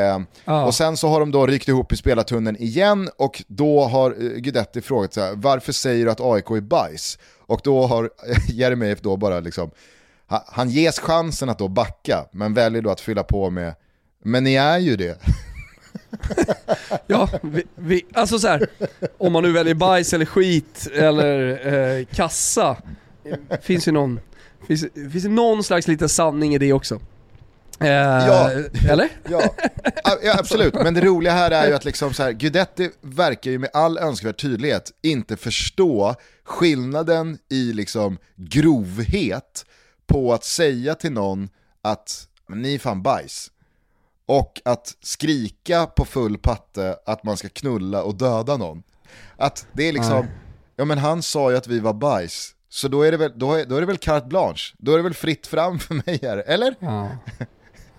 Ja. 0.44 0.64
Och 0.64 0.74
sen 0.74 0.96
så 0.96 1.08
har 1.08 1.20
de 1.20 1.30
då 1.30 1.46
ryckt 1.46 1.68
ihop 1.68 1.92
i 1.92 1.96
spelartunneln 1.96 2.56
igen 2.56 3.10
och 3.16 3.42
då 3.48 3.84
har 3.84 4.10
eh, 4.10 4.16
Guidetti 4.40 4.80
frågat 4.80 5.14
så 5.14 5.20
här, 5.20 5.32
varför 5.36 5.72
säger 5.72 6.04
du 6.04 6.10
att 6.10 6.20
AIK 6.20 6.50
är 6.50 6.60
bajs? 6.60 7.18
Och 7.46 7.60
då 7.64 7.86
har 7.86 8.10
Jeremejeff 8.48 9.00
då 9.00 9.16
bara 9.16 9.40
liksom, 9.40 9.70
ha- 10.28 10.44
han 10.46 10.70
ges 10.70 10.98
chansen 10.98 11.48
att 11.48 11.58
då 11.58 11.68
backa 11.68 12.24
men 12.32 12.54
väljer 12.54 12.82
då 12.82 12.90
att 12.90 13.00
fylla 13.00 13.22
på 13.22 13.50
med, 13.50 13.74
men 14.24 14.44
ni 14.44 14.54
är 14.54 14.78
ju 14.78 14.96
det. 14.96 15.18
Ja, 17.06 17.28
vi, 17.42 17.62
vi, 17.74 18.06
alltså 18.14 18.38
så 18.38 18.48
här, 18.48 18.66
om 19.18 19.32
man 19.32 19.42
nu 19.42 19.52
väljer 19.52 19.74
bajs 19.74 20.12
eller 20.12 20.24
skit 20.24 20.88
eller 20.94 21.66
eh, 21.98 22.04
kassa, 22.04 22.76
finns 23.62 23.88
ju 23.88 23.92
någon, 23.92 24.20
finns, 24.66 24.84
finns 24.94 25.22
det 25.24 25.28
någon 25.28 25.64
slags 25.64 25.88
liten 25.88 26.08
sanning 26.08 26.54
i 26.54 26.58
det 26.58 26.72
också. 26.72 27.00
Eh, 27.80 27.88
Ja. 27.88 28.50
Eller? 28.88 29.08
Ja, 29.30 29.42
ja, 30.22 30.38
absolut. 30.38 30.74
Men 30.74 30.94
det 30.94 31.00
roliga 31.00 31.32
här 31.32 31.50
är 31.50 31.68
ju 31.68 31.74
att 31.74 31.84
liksom 31.84 32.14
så 32.14 32.22
här, 32.22 32.32
Guidetti 32.32 32.90
verkar 33.00 33.50
ju 33.50 33.58
med 33.58 33.70
all 33.72 33.98
önskvärd 33.98 34.36
tydlighet 34.40 34.90
inte 35.02 35.36
förstå 35.36 36.14
skillnaden 36.44 37.38
i 37.50 37.72
liksom 37.72 38.18
grovhet 38.36 39.64
på 40.06 40.32
att 40.34 40.44
säga 40.44 40.94
till 40.94 41.12
någon 41.12 41.48
att 41.82 42.28
"Men 42.48 42.62
ni 42.62 42.74
är 42.74 42.78
fan 42.78 43.02
bajs. 43.02 43.50
Och 44.28 44.60
att 44.64 44.94
skrika 45.00 45.86
på 45.86 46.04
full 46.04 46.38
patte 46.38 46.96
att 47.06 47.24
man 47.24 47.36
ska 47.36 47.48
knulla 47.48 48.02
och 48.02 48.14
döda 48.14 48.56
någon. 48.56 48.82
Att 49.36 49.66
det 49.72 49.88
är 49.88 49.92
liksom, 49.92 50.20
Nej. 50.20 50.28
ja 50.76 50.84
men 50.84 50.98
han 50.98 51.22
sa 51.22 51.50
ju 51.50 51.56
att 51.56 51.66
vi 51.66 51.80
var 51.80 51.92
bajs. 51.92 52.54
Så 52.68 52.88
då 52.88 53.02
är 53.02 53.10
det 53.10 53.16
väl, 53.16 53.32
då 53.34 53.54
är, 53.54 53.64
då 53.64 53.76
är 53.76 53.80
det 53.80 53.86
väl 53.86 53.98
carte 53.98 54.26
blanche. 54.26 54.74
Då 54.78 54.92
är 54.92 54.96
det 54.96 55.02
väl 55.02 55.14
fritt 55.14 55.46
fram 55.46 55.78
för 55.78 55.94
mig 55.94 56.18
här, 56.22 56.44
eller? 56.46 56.74
Ja. 56.78 57.08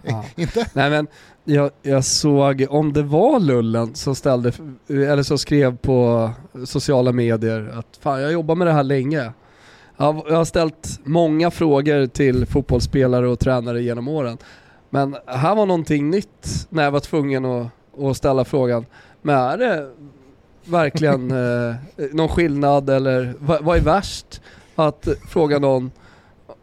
Ja. 0.04 0.26
Inte? 0.36 0.66
Nej 0.74 0.90
men, 0.90 1.08
jag, 1.44 1.72
jag 1.82 2.06
såg, 2.06 2.66
om 2.70 2.94
det 2.94 3.04
var 3.04 3.40
Lullen 3.40 3.96
som 3.96 4.16
ställde, 4.16 4.52
eller 4.88 5.24
som 5.24 5.38
skrev 5.38 5.78
på 5.78 6.32
sociala 6.66 7.12
medier 7.12 7.74
att 7.80 8.00
fan 8.02 8.22
jag 8.22 8.32
jobbar 8.32 8.56
med 8.56 8.68
det 8.68 8.74
här 8.74 8.84
länge. 8.84 9.32
Jag 9.98 10.14
har 10.14 10.46
ställt 10.46 11.00
många 11.04 11.52
frågor 11.52 12.08
till 12.08 12.46
fotbollsspelare 12.46 13.28
och 13.28 13.40
tränare 13.40 13.82
genom 13.82 14.08
åren. 14.08 14.38
Men 14.90 15.16
här 15.26 15.56
var 15.56 15.66
någonting 15.66 16.10
nytt 16.10 16.68
när 16.70 16.84
jag 16.84 16.92
var 16.92 17.00
tvungen 17.00 17.46
att, 17.46 17.68
att 18.02 18.18
ställa 18.18 18.46
frågan. 18.46 18.86
Men 19.22 19.36
är 19.36 19.58
det 19.58 19.90
verkligen 20.66 21.32
eh, 21.72 21.76
någon 22.12 22.30
skillnad 22.30 22.90
eller 22.90 23.34
vad, 23.40 23.64
vad 23.64 23.78
är 23.78 23.82
värst? 23.82 24.42
Att 24.76 25.08
fråga 25.30 25.60
någon 25.60 25.92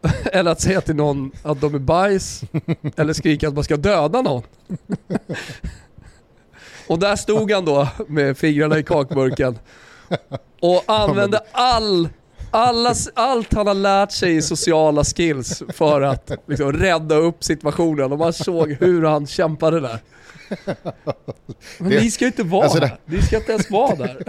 eller 0.33 0.51
att 0.51 0.61
säga 0.61 0.81
till 0.81 0.97
någon 0.97 1.31
att 1.43 1.61
de 1.61 1.75
är 1.75 1.79
bajs 1.79 2.43
eller 2.97 3.13
skrika 3.13 3.49
att 3.49 3.55
man 3.55 3.65
ska 3.65 3.77
döda 3.77 4.23
någon. 4.23 4.43
Och 6.89 6.99
där 6.99 7.17
stod 7.17 7.53
han 7.53 7.65
då 7.65 7.89
med 8.07 8.39
fingrarna 8.39 8.79
i 8.79 8.83
kakburken 8.83 9.59
och 10.61 10.83
använde 10.87 11.41
all, 11.53 12.09
alla, 12.51 12.95
allt 13.15 13.55
han 13.55 13.67
har 13.67 13.75
lärt 13.75 14.13
sig 14.13 14.37
i 14.37 14.43
sociala 14.43 15.05
skills 15.05 15.63
för 15.69 16.01
att 16.01 16.31
liksom 16.47 16.73
rädda 16.73 17.15
upp 17.17 17.45
situationen 17.45 18.13
och 18.13 18.19
man 18.19 18.33
såg 18.33 18.73
hur 18.73 19.03
han 19.03 19.27
kämpade 19.27 19.81
där. 19.81 19.99
Men 21.79 21.91
Det- 21.91 22.01
ni 22.01 22.11
ska 22.11 22.25
ju 22.25 22.27
inte 22.27 22.43
vara 22.43 22.65
alltså 22.65 22.81
det- 22.81 22.87
här. 22.87 22.99
Ni 23.05 23.23
ska 23.23 23.37
inte 23.37 23.53
ens 23.53 23.71
vara 23.71 23.97
där. 23.97 24.23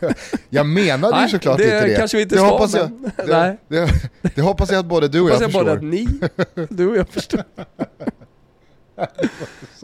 Jag 0.48 0.66
menade 0.66 1.22
ju 1.22 1.28
såklart 1.28 1.58
det 1.58 1.64
inte 1.64 1.86
det. 1.86 1.96
kanske 1.96 2.16
vi 2.16 2.22
inte 2.22 2.34
det 2.34 2.38
ska, 2.40 2.48
hoppas 2.50 2.74
jag, 2.74 2.90
men- 2.90 3.10
det, 3.16 3.26
nej. 3.38 3.58
Det, 3.68 4.10
det 4.34 4.42
hoppas 4.42 4.70
jag 4.70 4.78
att 4.78 4.86
både 4.86 5.08
du 5.08 5.20
och 5.20 5.26
Hoppas 5.28 5.40
jag 5.40 5.48
jag 5.50 5.52
förstår. 5.52 5.76
att 5.76 5.82
ni, 5.84 6.08
du 6.68 6.88
och 6.88 6.96
jag 6.96 7.08
förstår. 7.08 7.44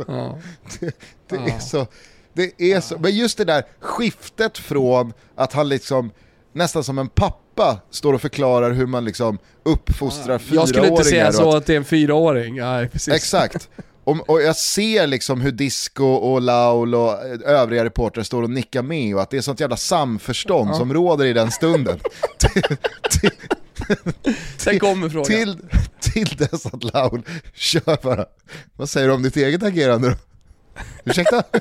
Ja. 0.07 0.39
Det 1.29 1.37
Ja. 1.37 1.37
är 1.55 1.59
så, 1.59 1.87
det 2.33 2.63
är 2.73 2.81
så, 2.81 2.99
men 2.99 3.17
just 3.17 3.39
det 3.39 3.45
där 3.45 3.63
skiftet 3.81 4.59
från 4.59 5.13
att 5.35 5.53
han 5.53 5.69
liksom 5.69 6.11
nästan 6.53 6.85
som 6.85 6.99
en 6.99 7.09
pappa 7.09 7.81
står 7.91 8.13
och 8.13 8.21
förklarar 8.21 8.71
hur 8.71 8.87
man 8.87 9.05
liksom 9.05 9.39
uppfostrar 9.63 10.39
fyraåringar. 10.39 10.61
Jag 10.61 10.69
skulle 10.69 10.89
inte 10.89 11.05
säga 11.05 11.33
så 11.33 11.57
att 11.57 11.67
det 11.67 11.73
är 11.73 11.77
en 11.77 11.85
fyraåring. 11.85 12.57
Nej, 12.57 12.89
precis. 12.89 13.15
Exakt. 13.15 13.69
Och, 14.05 14.31
och 14.31 14.43
jag 14.43 14.57
ser 14.57 15.07
liksom 15.07 15.41
hur 15.41 15.53
Disco 15.53 16.05
och 16.05 16.41
Laul 16.41 16.95
och 16.95 17.19
övriga 17.45 17.85
reportrar 17.85 18.23
står 18.25 18.43
och 18.43 18.51
nickar 18.51 18.83
med 18.83 19.15
och 19.15 19.23
att 19.23 19.31
det 19.31 19.37
är 19.37 19.41
sånt 19.41 19.61
jävla 19.61 19.77
samförstånd 19.77 20.71
Ja. 20.71 20.75
som 20.75 20.93
råder 20.95 21.25
i 21.25 21.33
den 21.33 21.51
stunden. 21.51 22.01
till, 22.39 22.63
till, 23.11 23.31
Sen 24.57 24.79
kommer 24.79 25.09
frågan. 25.09 25.25
till, 25.25 25.59
till 26.01 26.37
dess 26.37 26.67
att 26.67 26.85
Laul 26.95 27.23
kör 27.55 28.03
bara. 28.03 28.27
Vad 28.77 28.89
säger 28.89 29.09
du 29.09 29.15
om 29.15 29.23
ditt 29.23 29.37
eget 29.37 29.63
agerande 29.63 30.09
då? 30.09 30.17
Ursäkta? 31.05 31.43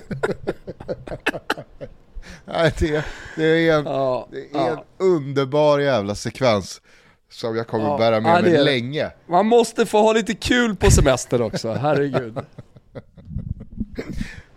Nej, 2.46 2.74
det, 2.80 3.06
det 3.36 3.46
är 3.70 3.78
en, 3.80 3.86
Ja, 3.86 4.28
det 4.32 4.38
är 4.38 4.44
en 4.44 4.68
ja. 4.78 4.84
underbar 4.98 5.80
jävla 5.80 6.16
sekvens 6.16 6.82
som 7.32 7.56
jag 7.56 7.68
kommer 7.68 7.86
Ja, 7.86 7.98
bära 7.98 8.20
med 8.20 8.44
mig 8.44 8.64
länge. 8.64 9.12
Man 9.30 9.46
måste 9.46 9.86
få 9.86 10.02
ha 10.02 10.14
lite 10.14 10.34
kul 10.34 10.76
på 10.76 10.92
semester 10.92 11.42
också, 11.42 11.74
herregud. 11.74 12.38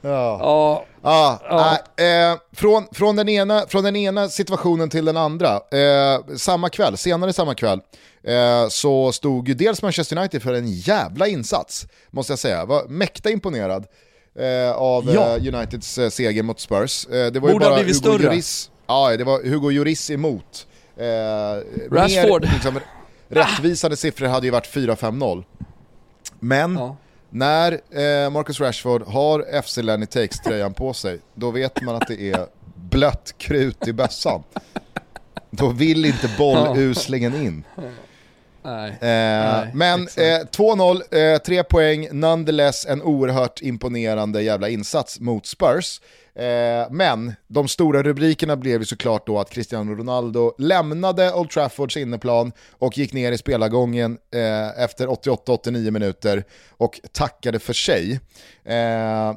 Ja. 0.05 0.39
Ja, 0.41 0.85
Ja, 1.03 1.41
Ja. 1.97 2.05
eh, 2.05 2.39
från, 2.53 2.87
från, 2.93 3.17
den 3.17 3.29
ena, 3.29 3.67
från 3.69 3.85
den 3.85 3.97
ena 3.97 4.29
situationen 4.29 4.91
till 4.91 5.05
den 5.05 5.17
andra. 5.17 5.49
Eh, 5.57 6.21
samma 6.37 6.69
kväll, 6.69 6.97
senare 6.97 7.33
samma 7.33 7.55
kväll, 7.55 7.81
eh, 8.23 8.69
så 8.69 9.13
stod 9.13 9.49
ju 9.49 9.55
dels 9.55 9.83
Manchester 9.83 10.17
United 10.19 10.43
för 10.43 10.53
en 10.55 10.67
jävla 10.69 11.27
insats, 11.27 11.87
måste 12.11 12.33
jag 12.33 12.39
säga. 12.39 12.65
Var 12.65 12.85
mäkta 12.89 13.31
imponerad 13.31 13.87
av 14.77 15.11
Ja. 15.15 15.37
eh, 15.37 15.55
Uniteds 15.55 15.99
eh, 15.99 16.11
seger 16.11 16.43
mot 16.43 16.61
Spurs. 16.61 17.07
Eh, 17.07 17.11
det 17.33 17.41
var 17.41 17.49
ju 17.49 17.53
Borde 17.53 17.65
ha 17.65 17.71
bara 17.71 17.81
Hugo 17.83 17.95
större. 17.95 18.23
Lloris, 18.23 18.71
ja, 18.87 19.17
det 19.17 19.25
var 19.25 19.43
Hugo 19.45 19.71
Lloris 19.71 20.11
emot. 20.11 20.67
Eh, 20.97 21.05
Rashford. 21.91 22.43
Mer, 22.45 22.51
liksom, 22.53 22.81
rättvisande 23.29 23.97
siffror 23.97 24.27
hade 24.27 24.47
ju 24.47 24.51
varit 24.51 24.75
4-5-0. 24.75 25.45
Men 26.41 26.75
ja. 26.77 26.97
när 27.31 27.73
eh, 27.73 28.31
Marcus 28.31 28.61
Rashford 28.61 29.03
har 29.03 29.63
FC 29.63 29.77
Lenny 29.77 30.07
Takes-tröjan 30.07 30.75
på 30.75 30.93
sig, 30.95 31.19
då 31.35 31.51
vet 31.51 31.83
man 31.83 31.95
att 31.95 32.09
det 32.09 32.21
är 32.31 32.47
blött 32.75 33.35
krut 33.39 33.89
i 33.89 33.93
bössan. 33.93 34.43
Då 35.51 35.69
vill 35.69 36.05
inte 36.05 36.31
bolluslingen 36.39 37.35
in. 37.35 37.65
Nej. 38.65 38.91
Eh, 38.91 38.97
Nej, 39.01 39.71
men 39.75 40.01
eh, 40.01 40.47
2-0, 40.57 41.35
eh, 41.35 41.39
3 41.39 41.63
poäng, 41.63 42.09
nonetheless 42.13 42.87
en 42.87 43.03
oerhört 43.03 43.63
imponerande 43.63 44.43
jävla 44.43 44.69
insats 44.69 45.21
mot 45.21 45.47
Spurs. 45.47 46.01
Eh, 46.35 46.91
men 46.91 47.35
de 47.47 47.69
stora 47.69 48.03
rubrikerna 48.03 48.57
blev 48.57 48.81
ju 48.81 48.87
såklart 48.87 49.27
då 49.27 49.39
att 49.39 49.51
Cristiano 49.51 49.95
Ronaldo 49.95 50.55
lämnade 50.59 51.33
Old 51.33 51.51
Traffords 51.51 51.97
inneplan 51.97 52.53
och 52.71 52.99
gick 52.99 53.13
ner 53.13 53.33
i 53.33 53.39
spelargången 53.39 54.19
eh, 54.35 54.83
efter 54.83 55.07
88-89 55.07 55.91
minuter 55.91 56.45
och 56.71 57.01
tackade 57.13 57.59
för 57.59 57.73
sig. 57.73 58.13
Eh, 58.65 59.33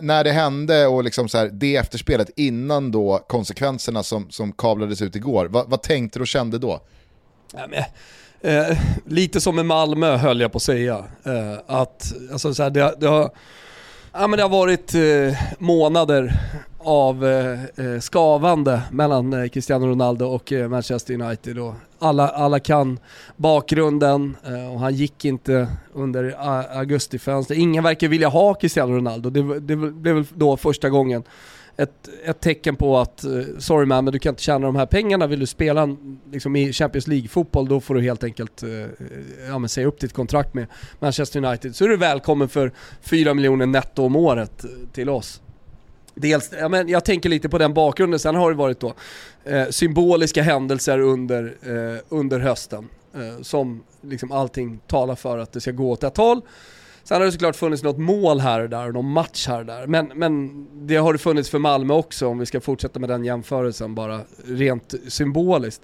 när 0.00 0.24
det 0.24 0.32
hände 0.32 0.86
och 0.86 1.04
liksom 1.04 1.28
så 1.28 1.38
här, 1.38 1.50
det 1.52 1.76
efterspelet 1.76 2.30
innan 2.36 2.90
då 2.90 3.24
konsekvenserna 3.28 4.02
som, 4.02 4.30
som 4.30 4.52
kablades 4.52 5.02
ut 5.02 5.16
igår, 5.16 5.46
vad, 5.46 5.70
vad 5.70 5.82
tänkte 5.82 6.18
du 6.18 6.22
och 6.22 6.28
kände 6.28 6.58
då? 6.58 6.80
Ja, 7.52 7.66
men, 7.68 7.82
eh, 8.40 8.78
lite 9.06 9.40
som 9.40 9.56
med 9.56 9.66
Malmö 9.66 10.16
höll 10.16 10.40
jag 10.40 10.52
på 10.52 10.56
att 10.56 10.62
säga. 10.62 11.04
Eh, 11.24 11.58
att, 11.66 12.12
alltså, 12.32 12.54
så 12.54 12.62
här, 12.62 12.70
det, 12.70 12.94
det, 13.00 13.06
har, 13.06 13.30
ja, 14.12 14.26
men 14.26 14.36
det 14.36 14.42
har 14.42 14.50
varit 14.50 14.94
eh, 14.94 15.38
månader 15.58 16.40
av 16.78 17.26
eh, 17.26 17.64
eh, 17.64 18.00
skavande 18.00 18.82
mellan 18.90 19.32
eh, 19.32 19.48
Cristiano 19.48 19.86
Ronaldo 19.86 20.26
och 20.26 20.52
eh, 20.52 20.68
Manchester 20.68 21.14
United. 21.14 21.58
Och 21.58 21.74
alla, 21.98 22.28
alla 22.28 22.60
kan 22.60 22.98
bakgrunden 23.36 24.36
eh, 24.46 24.72
och 24.72 24.80
han 24.80 24.94
gick 24.94 25.24
inte 25.24 25.68
under 25.92 26.24
eh, 26.24 26.78
augustifönstret. 26.78 27.58
Ingen 27.58 27.84
verkar 27.84 28.08
vilja 28.08 28.28
ha 28.28 28.54
Cristiano 28.54 28.92
Ronaldo. 28.96 29.30
Det, 29.30 29.60
det 29.60 29.76
blev 29.76 30.14
väl 30.14 30.24
då 30.34 30.56
första 30.56 30.88
gången 30.88 31.22
ett, 31.76 32.08
ett 32.24 32.40
tecken 32.40 32.76
på 32.76 32.98
att, 32.98 33.24
eh, 33.24 33.30
sorry 33.58 33.86
man, 33.86 34.04
men 34.04 34.12
du 34.12 34.18
kan 34.18 34.32
inte 34.32 34.42
tjäna 34.42 34.66
de 34.66 34.76
här 34.76 34.86
pengarna. 34.86 35.26
Vill 35.26 35.40
du 35.40 35.46
spela 35.46 35.96
liksom, 36.32 36.56
i 36.56 36.72
Champions 36.72 37.06
League-fotboll, 37.06 37.68
då 37.68 37.80
får 37.80 37.94
du 37.94 38.02
helt 38.02 38.24
enkelt 38.24 38.62
eh, 38.62 38.68
ja, 39.48 39.58
men 39.58 39.68
säga 39.68 39.86
upp 39.86 40.00
ditt 40.00 40.12
kontrakt 40.12 40.54
med 40.54 40.66
Manchester 40.98 41.44
United. 41.44 41.76
Så 41.76 41.84
är 41.84 41.88
du 41.88 41.96
välkommen 41.96 42.48
för 42.48 42.72
4 43.00 43.34
miljoner 43.34 43.66
netto 43.66 44.04
om 44.04 44.16
året 44.16 44.64
eh, 44.64 44.70
till 44.92 45.08
oss. 45.08 45.40
Dels, 46.14 46.50
ja, 46.58 46.68
men 46.68 46.88
jag 46.88 47.04
tänker 47.04 47.28
lite 47.28 47.48
på 47.48 47.58
den 47.58 47.74
bakgrunden, 47.74 48.18
sen 48.20 48.34
har 48.34 48.50
det 48.50 48.56
varit 48.56 48.80
då 48.80 48.94
eh, 49.44 49.68
symboliska 49.68 50.42
händelser 50.42 50.98
under, 50.98 51.54
eh, 51.62 52.00
under 52.08 52.40
hösten. 52.40 52.88
Eh, 53.14 53.42
som 53.42 53.82
liksom 54.00 54.32
allting 54.32 54.80
talar 54.86 55.14
för 55.14 55.38
att 55.38 55.52
det 55.52 55.60
ska 55.60 55.70
gå 55.70 55.90
åt 55.90 56.04
ett 56.04 56.16
håll. 56.16 56.40
Sen 57.10 57.20
har 57.20 57.26
det 57.26 57.32
såklart 57.32 57.56
funnits 57.56 57.82
något 57.82 57.98
mål 57.98 58.40
här 58.40 58.60
och 58.60 58.70
där 58.70 58.86
och 58.86 58.94
någon 58.94 59.12
match 59.12 59.48
här 59.48 59.58
och 59.58 59.66
där. 59.66 59.86
Men, 59.86 60.12
men 60.14 60.66
det 60.86 60.96
har 60.96 61.12
det 61.12 61.18
funnits 61.18 61.50
för 61.50 61.58
Malmö 61.58 61.94
också 61.94 62.26
om 62.26 62.38
vi 62.38 62.46
ska 62.46 62.60
fortsätta 62.60 63.00
med 63.00 63.08
den 63.08 63.24
jämförelsen 63.24 63.94
bara 63.94 64.20
rent 64.44 64.94
symboliskt. 65.08 65.82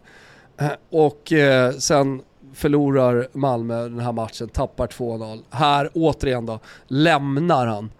Eh, 0.56 0.70
och 0.90 1.32
eh, 1.32 1.72
sen 1.72 2.22
förlorar 2.54 3.28
Malmö 3.32 3.82
den 3.82 4.00
här 4.00 4.12
matchen, 4.12 4.48
tappar 4.48 4.86
2-0. 4.86 5.42
Här 5.50 5.90
återigen 5.94 6.46
då, 6.46 6.60
lämnar 6.86 7.66
han. 7.66 7.90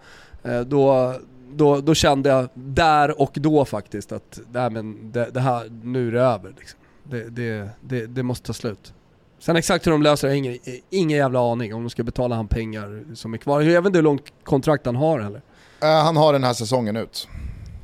Eh, 0.43 0.61
Då, 0.61 1.15
då, 1.53 1.81
då 1.81 1.93
kände 1.93 2.29
jag 2.29 2.49
där 2.53 3.21
och 3.21 3.31
då 3.33 3.65
faktiskt 3.65 4.11
att 4.11 4.39
nej, 4.51 4.69
men 4.69 5.11
det, 5.11 5.29
det 5.33 5.39
här, 5.39 5.69
nu 5.83 6.07
är 6.07 6.11
det 6.11 6.21
över. 6.21 6.53
Liksom. 6.57 6.79
Det, 7.03 7.29
det, 7.29 7.69
det, 7.81 8.05
det 8.05 8.23
måste 8.23 8.47
ta 8.47 8.53
slut. 8.53 8.93
Sen 9.39 9.55
exakt 9.55 9.87
hur 9.87 9.91
de 9.91 10.01
löser 10.01 10.27
det 10.27 10.33
har 10.33 10.37
ingen, 10.37 10.57
ingen 10.89 11.17
jävla 11.17 11.51
aning 11.51 11.73
om 11.73 11.83
de 11.83 11.89
ska 11.89 12.03
betala 12.03 12.35
han 12.35 12.47
pengar 12.47 13.03
som 13.13 13.33
är 13.33 13.37
kvar. 13.37 13.61
Jag 13.61 13.81
vet 13.81 13.87
inte 13.87 13.97
hur 13.97 14.03
långt 14.03 14.33
kontrakt 14.43 14.85
han 14.85 14.95
har 14.95 15.19
heller. 15.19 15.41
Eh, 15.81 15.87
han 15.87 16.17
har 16.17 16.33
den 16.33 16.43
här 16.43 16.53
säsongen 16.53 16.95
ut. 16.95 17.27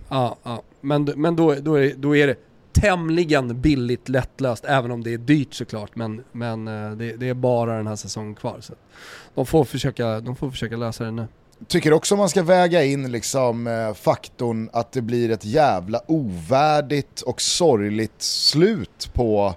Ja, 0.10 0.38
ja. 0.44 0.64
Men, 0.82 1.04
men 1.16 1.36
då, 1.36 1.56
då, 1.56 1.76
är, 1.76 1.94
då 1.98 2.16
är 2.16 2.28
det 2.28 2.36
tämligen 2.74 3.62
billigt 3.62 4.10
lättlöst, 4.10 4.66
även 4.66 4.92
om 4.92 5.04
det 5.04 5.14
är 5.14 5.18
dyrt 5.18 5.54
såklart. 5.54 5.96
Men, 5.96 6.24
men 6.32 6.68
eh, 6.68 6.92
det, 6.92 7.14
det 7.14 7.30
är 7.30 7.34
bara 7.34 7.78
den 7.78 7.88
här 7.88 7.96
säsongen 7.96 8.36
kvar. 8.36 8.58
Så 8.62 8.74
de, 9.36 9.46
får 9.46 9.64
försöka, 9.64 10.20
de 10.20 10.36
får 10.36 10.52
försöka 10.52 10.78
lösa 10.78 11.04
det 11.04 11.12
nu. 11.12 11.28
Tycker 11.68 11.94
också 11.94 12.16
man 12.16 12.30
ska 12.30 12.44
väga 12.44 12.84
in 12.84 13.12
liksom, 13.12 13.68
eh, 13.68 13.94
faktorn 13.94 14.70
att 14.74 14.92
det 14.92 15.02
blir 15.02 15.32
ett 15.32 15.46
jävla 15.46 16.02
ovärdigt 16.08 17.22
och 17.22 17.42
sorgligt 17.42 18.22
slut 18.22 19.10
på 19.14 19.56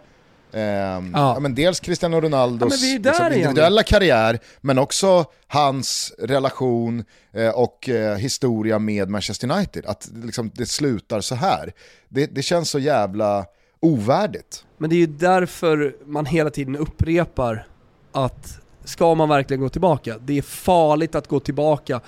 ehm, 0.53 1.12
ja. 1.14 1.38
men 1.40 1.55
dels 1.55 1.80
Cristiano 1.80 2.20
Ronaldos 2.20 2.82
Ja, 2.82 2.99
liksom, 2.99 3.32
individuella 3.32 3.82
karriär, 3.82 4.38
men 4.61 4.78
också 4.78 5.24
hans 5.47 6.12
relation 6.18 7.05
eh, 7.32 7.49
och 7.49 7.88
eh, 7.88 8.16
historia 8.16 8.78
med 8.78 9.09
Manchester 9.09 9.51
United. 9.51 9.86
Att 9.86 10.09
liksom, 10.24 10.51
det 10.55 10.66
slutar 10.66 11.20
så 11.20 11.34
här. 11.34 11.72
Det, 12.09 12.26
det 12.26 12.42
känns 12.42 12.70
så 12.70 12.78
jävla 12.78 13.47
ovärdigt. 13.80 14.64
Men 14.78 14.90
det 14.90 14.97
är 14.97 15.01
ju 15.01 15.07
därför 15.07 15.97
man 16.05 16.26
hela 16.26 16.51
tiden 16.51 16.76
upprepar 16.76 17.66
att 18.12 18.59
ska 18.84 19.14
man 19.14 19.28
verkligen 19.28 19.61
gå 19.61 19.68
tillbaka? 19.68 20.18
Det 20.24 20.38
är 20.38 20.42
farligt 20.42 21.14
att 21.14 21.28
gå 21.28 21.40
tillbaka. 21.40 22.01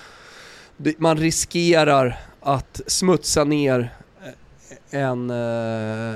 Man 0.97 1.17
riskerar 1.17 2.19
att 2.41 2.81
smutsa 2.87 3.43
ner 3.43 3.93
eh, 4.91 4.99
en 4.99 5.29
eh, 5.29 6.15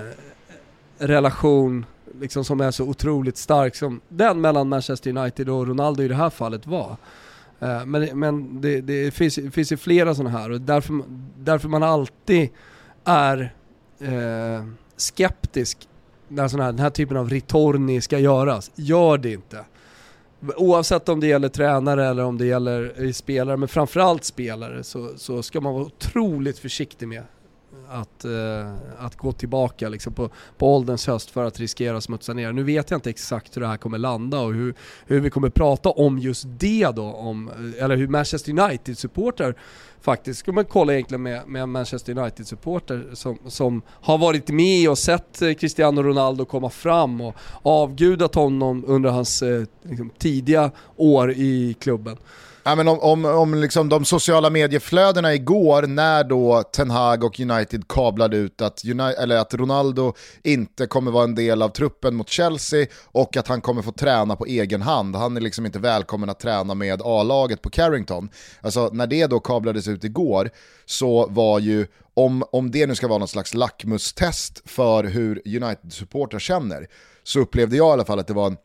relation 0.97 1.86
liksom 2.20 2.45
som 2.45 2.61
är 2.61 2.72
så 2.72 2.84
otroligt 2.84 3.38
stark 3.38 3.76
som 3.76 4.01
den 4.09 4.41
mellan 4.41 4.70
Manchester 4.70 5.18
United 5.18 5.49
och 5.49 5.68
Ronaldo 5.68 6.03
i 6.03 6.07
det 6.07 6.16
här 6.16 6.30
fallet 6.30 6.68
var. 6.68 6.97
Eh, 7.59 7.86
men 7.86 8.20
men 8.20 8.61
det, 8.61 8.82
det 8.82 9.11
finns, 9.11 9.36
det 9.36 9.51
finns 9.51 9.72
ju 9.72 9.78
flera 9.78 10.16
sådana 10.16 10.39
här 10.39 10.51
och 10.51 10.61
därför, 10.61 11.01
därför 11.38 11.70
man 11.70 11.84
alltid 11.84 12.49
är 13.03 13.53
eh, 13.99 14.66
skeptisk 14.97 15.88
när 16.28 16.47
sån 16.47 16.59
här, 16.59 16.72
den 16.72 16.80
här 16.80 16.89
typen 16.89 17.18
av 17.18 17.30
ritorni 17.30 18.01
ska 18.01 18.20
göras. 18.20 18.72
Gör 18.76 19.18
det 19.18 19.32
inte. 19.32 19.66
Oavsett 20.57 21.09
om 21.09 21.20
det 21.20 21.28
gäller 21.28 21.49
tränare 21.49 22.07
eller 22.07 22.24
om 22.24 22.38
det 22.38 22.45
gäller 22.45 23.11
spelare, 23.11 23.57
men 23.57 23.68
framförallt 23.68 24.24
spelare, 24.24 24.84
så, 24.84 25.09
så 25.18 25.43
ska 25.43 25.61
man 25.61 25.74
vara 25.74 25.84
otroligt 25.84 26.59
försiktig 26.59 27.07
med 27.07 27.24
att, 27.94 28.26
eh, 28.26 28.74
att 28.98 29.16
gå 29.16 29.32
tillbaka 29.32 29.89
liksom 29.89 30.14
på, 30.14 30.30
på 30.58 30.76
ålderns 30.76 31.08
höst 31.08 31.32
för 31.32 31.46
att 31.46 31.60
riskera 31.60 31.98
att 31.98 32.04
smutsa 32.04 32.34
ner. 32.34 32.52
Nu 32.52 32.64
vet 32.64 32.91
jag 32.91 32.98
inte 32.98 33.10
exakt 33.10 33.58
hur 33.58 33.62
det 33.62 33.68
här 33.68 33.78
kommer 33.78 33.98
landa 33.98 34.39
och 34.39 34.54
hur, 34.54 34.74
hur 35.06 35.20
vi 35.20 35.30
kommer 35.30 35.50
prata 35.50 35.89
om 35.89 36.20
just 36.20 36.46
det 36.48 36.91
då, 36.96 37.04
om, 37.04 37.52
eller 37.80 37.96
hur 37.96 38.08
Manchester 38.08 38.52
United-supportrar 38.52 39.56
faktiskt. 40.02 40.39
Ska 40.39 40.52
man 40.52 40.66
kolla 40.66 40.94
egentligen 40.94 41.22
med, 41.22 41.48
med 41.48 41.70
Manchester 41.70 42.18
United-supporter 42.18 43.10
som, 43.14 43.38
som 43.48 43.82
har 43.88 44.18
varit 44.18 44.50
med 44.50 44.89
och 44.89 44.98
sett 44.98 45.41
eh, 45.41 45.54
Cristiano 45.54 46.04
Ronaldo 46.04 46.46
komma 46.46 46.70
fram 46.70 47.22
och 47.22 47.36
avgudat 47.62 48.36
honom 48.36 48.84
under 48.88 49.10
hans 49.10 49.41
eh, 49.41 49.64
liksom, 49.84 50.10
tidiga 50.18 50.72
år 50.96 51.32
i 51.32 51.76
klubben. 51.80 52.18
Ja, 52.66 52.76
men 52.76 52.88
om, 52.88 52.99
om, 52.99 53.26
om 53.26 53.53
liksom 53.53 53.89
de 53.89 54.05
sociala 54.05 54.49
medieflödena 54.49 55.34
igår 55.34 55.82
när 55.82 56.24
då 56.24 56.64
Ten 56.64 56.91
Hag 56.91 57.24
och 57.24 57.39
United 57.39 57.88
kablade 57.88 58.38
ut 58.38 58.61
att, 58.61 58.86
United, 58.86 59.24
eller 59.24 59.38
att 59.38 59.53
Ronaldo 59.53 60.14
inte 60.43 60.86
kommer 60.88 61.11
vara 61.11 61.24
en 61.24 61.36
del 61.36 61.61
av 61.61 61.70
truppen 61.70 62.16
mot 62.16 62.30
Chelsea 62.30 62.88
och 63.05 63.38
att 63.38 63.47
han 63.47 63.61
kommer 63.61 63.82
få 63.82 63.91
träna 63.91 64.36
på 64.36 64.45
egen 64.45 64.82
hand. 64.82 65.16
Han 65.16 65.38
är 65.38 65.41
liksom 65.41 65.66
inte 65.66 65.80
välkommen 65.80 66.30
att 66.30 66.39
träna 66.39 66.74
med 66.74 67.01
A-laget 67.03 67.61
på 67.61 67.70
Carrington. 67.70 68.30
Alltså 68.61 68.89
när 68.93 69.07
det 69.07 69.28
då 69.28 69.39
kablades 69.39 69.88
ut 69.88 70.03
igår 70.03 70.49
så 70.86 71.28
var 71.28 71.59
ju, 71.59 71.88
om, 72.14 72.43
om 72.51 72.72
det 72.72 72.88
nu 72.88 72.95
ska 72.95 73.07
vara 73.07 73.20
något 73.20 73.30
slags 73.30 73.53
lackmustest 73.53 74.61
för 74.66 75.03
hur 75.03 75.41
United-supportrar 75.45 76.39
känner, 76.39 76.88
så 77.24 77.39
upplevde 77.39 77.78
jag 77.78 77.89
i 77.89 77.91
alla 77.91 78.05
fall 78.05 78.20
att 78.20 78.28
det 78.28 78.34
var 78.34 78.47
en 78.47 78.57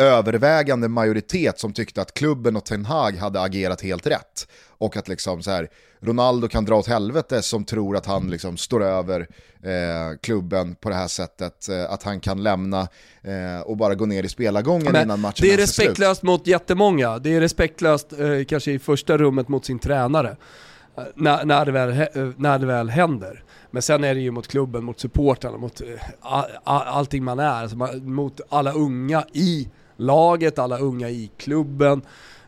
övervägande 0.00 0.88
majoritet 0.88 1.58
som 1.58 1.72
tyckte 1.72 2.02
att 2.02 2.14
klubben 2.14 2.56
och 2.56 2.64
Ten 2.64 2.84
Hag 2.84 3.16
hade 3.16 3.40
agerat 3.40 3.80
helt 3.80 4.06
rätt. 4.06 4.48
Och 4.68 4.96
att 4.96 5.08
liksom 5.08 5.42
så 5.42 5.50
här, 5.50 5.68
Ronaldo 6.00 6.48
kan 6.48 6.64
dra 6.64 6.76
åt 6.76 6.86
helvete 6.86 7.42
som 7.42 7.64
tror 7.64 7.96
att 7.96 8.06
han 8.06 8.30
liksom 8.30 8.56
står 8.56 8.84
över 8.84 9.20
eh, 9.62 10.18
klubben 10.20 10.74
på 10.74 10.88
det 10.88 10.94
här 10.94 11.08
sättet. 11.08 11.68
Eh, 11.68 11.92
att 11.92 12.02
han 12.02 12.20
kan 12.20 12.42
lämna 12.42 12.80
eh, 13.22 13.60
och 13.64 13.76
bara 13.76 13.94
gå 13.94 14.06
ner 14.06 14.22
i 14.22 14.28
spelargången 14.28 14.92
Men 14.92 15.02
innan 15.02 15.20
matchen 15.20 15.46
Det 15.46 15.52
är 15.52 15.56
respektlöst 15.56 16.22
mot 16.22 16.46
jättemånga. 16.46 17.18
Det 17.18 17.34
är 17.34 17.40
respektlöst 17.40 18.12
eh, 18.12 18.44
kanske 18.48 18.72
i 18.72 18.78
första 18.78 19.18
rummet 19.18 19.48
mot 19.48 19.64
sin 19.64 19.78
tränare. 19.78 20.36
Eh, 20.96 21.04
när, 21.14 21.44
när, 21.44 21.66
det 21.66 21.72
väl, 21.72 21.90
eh, 21.90 22.30
när 22.36 22.58
det 22.58 22.66
väl 22.66 22.90
händer. 22.90 23.44
Men 23.70 23.82
sen 23.82 24.04
är 24.04 24.14
det 24.14 24.20
ju 24.20 24.30
mot 24.30 24.48
klubben, 24.48 24.84
mot 24.84 25.00
supportrarna, 25.00 25.56
mot 25.56 25.82
all, 26.20 26.44
all, 26.64 26.82
allting 26.82 27.24
man 27.24 27.38
är. 27.38 27.62
Alltså 27.62 27.76
mot 28.02 28.40
alla 28.48 28.72
unga 28.72 29.24
i 29.32 29.68
laget, 30.00 30.58
alla 30.58 30.78
unga 30.78 31.10
i 31.10 31.30
klubben. 31.36 32.02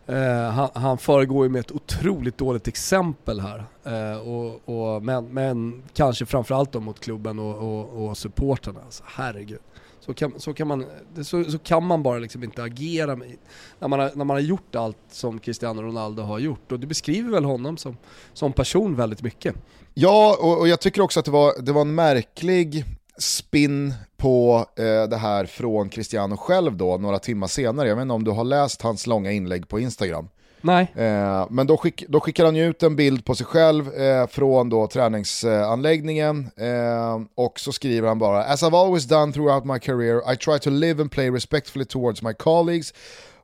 Eh, 0.06 0.50
han, 0.50 0.68
han 0.74 0.98
föregår 0.98 1.46
ju 1.46 1.50
med 1.50 1.60
ett 1.60 1.72
otroligt 1.72 2.38
dåligt 2.38 2.68
exempel 2.68 3.40
här. 3.40 3.64
Eh, 3.84 4.18
och, 4.18 4.68
och, 4.68 5.02
men, 5.02 5.24
men 5.24 5.82
kanske 5.94 6.26
framförallt 6.26 6.72
då 6.72 6.80
mot 6.80 7.00
klubben 7.00 7.38
och, 7.38 7.56
och, 7.56 8.08
och 8.08 8.18
supporterna. 8.18 8.80
Alltså, 8.84 9.04
herregud. 9.06 9.60
Så 10.00 10.14
kan, 10.14 10.32
så, 10.40 10.54
kan 10.54 10.68
man, 10.68 10.86
så, 11.24 11.44
så 11.44 11.58
kan 11.58 11.86
man 11.86 12.02
bara 12.02 12.18
liksom 12.18 12.44
inte 12.44 12.62
agera 12.62 13.16
med, 13.16 13.36
när, 13.78 13.88
man 13.88 14.00
har, 14.00 14.10
när 14.14 14.24
man 14.24 14.36
har 14.36 14.40
gjort 14.40 14.74
allt 14.74 14.98
som 15.10 15.38
Cristiano 15.38 15.82
Ronaldo 15.82 16.22
har 16.22 16.38
gjort. 16.38 16.72
Och 16.72 16.80
det 16.80 16.86
beskriver 16.86 17.30
väl 17.30 17.44
honom 17.44 17.76
som, 17.76 17.96
som 18.32 18.52
person 18.52 18.96
väldigt 18.96 19.22
mycket. 19.22 19.54
Ja, 19.94 20.36
och, 20.40 20.60
och 20.60 20.68
jag 20.68 20.80
tycker 20.80 21.02
också 21.02 21.20
att 21.20 21.26
det 21.26 21.30
var, 21.30 21.62
det 21.62 21.72
var 21.72 21.80
en 21.80 21.94
märklig 21.94 22.84
spin 23.18 23.94
på 24.22 24.66
eh, 24.76 25.08
det 25.08 25.16
här 25.16 25.46
från 25.46 25.88
Cristiano 25.88 26.36
själv 26.36 26.76
då, 26.76 26.96
några 26.96 27.18
timmar 27.18 27.46
senare. 27.46 27.88
Jag 27.88 27.96
vet 27.96 28.02
inte 28.02 28.14
om 28.14 28.24
du 28.24 28.30
har 28.30 28.44
läst 28.44 28.82
hans 28.82 29.06
långa 29.06 29.32
inlägg 29.32 29.68
på 29.68 29.80
Instagram. 29.80 30.28
Nej. 30.60 30.92
Eh, 30.96 31.46
men 31.50 31.66
då, 31.66 31.76
skick, 31.76 32.04
då 32.08 32.20
skickar 32.20 32.44
han 32.44 32.56
ju 32.56 32.64
ut 32.64 32.82
en 32.82 32.96
bild 32.96 33.24
på 33.24 33.34
sig 33.34 33.46
själv 33.46 33.94
eh, 33.94 34.26
från 34.26 34.68
då 34.68 34.86
träningsanläggningen 34.86 36.50
eh, 36.56 37.20
och 37.34 37.60
så 37.60 37.72
skriver 37.72 38.08
han 38.08 38.18
bara 38.18 38.44
“As 38.44 38.62
I've 38.62 38.84
always 38.84 39.04
done 39.04 39.32
throughout 39.32 39.64
my 39.64 39.78
career, 39.78 40.32
I 40.32 40.36
try 40.36 40.58
to 40.58 40.70
live 40.70 41.02
and 41.02 41.12
play 41.12 41.30
respectfully 41.30 41.84
towards 41.84 42.22
my 42.22 42.32
colleagues, 42.32 42.94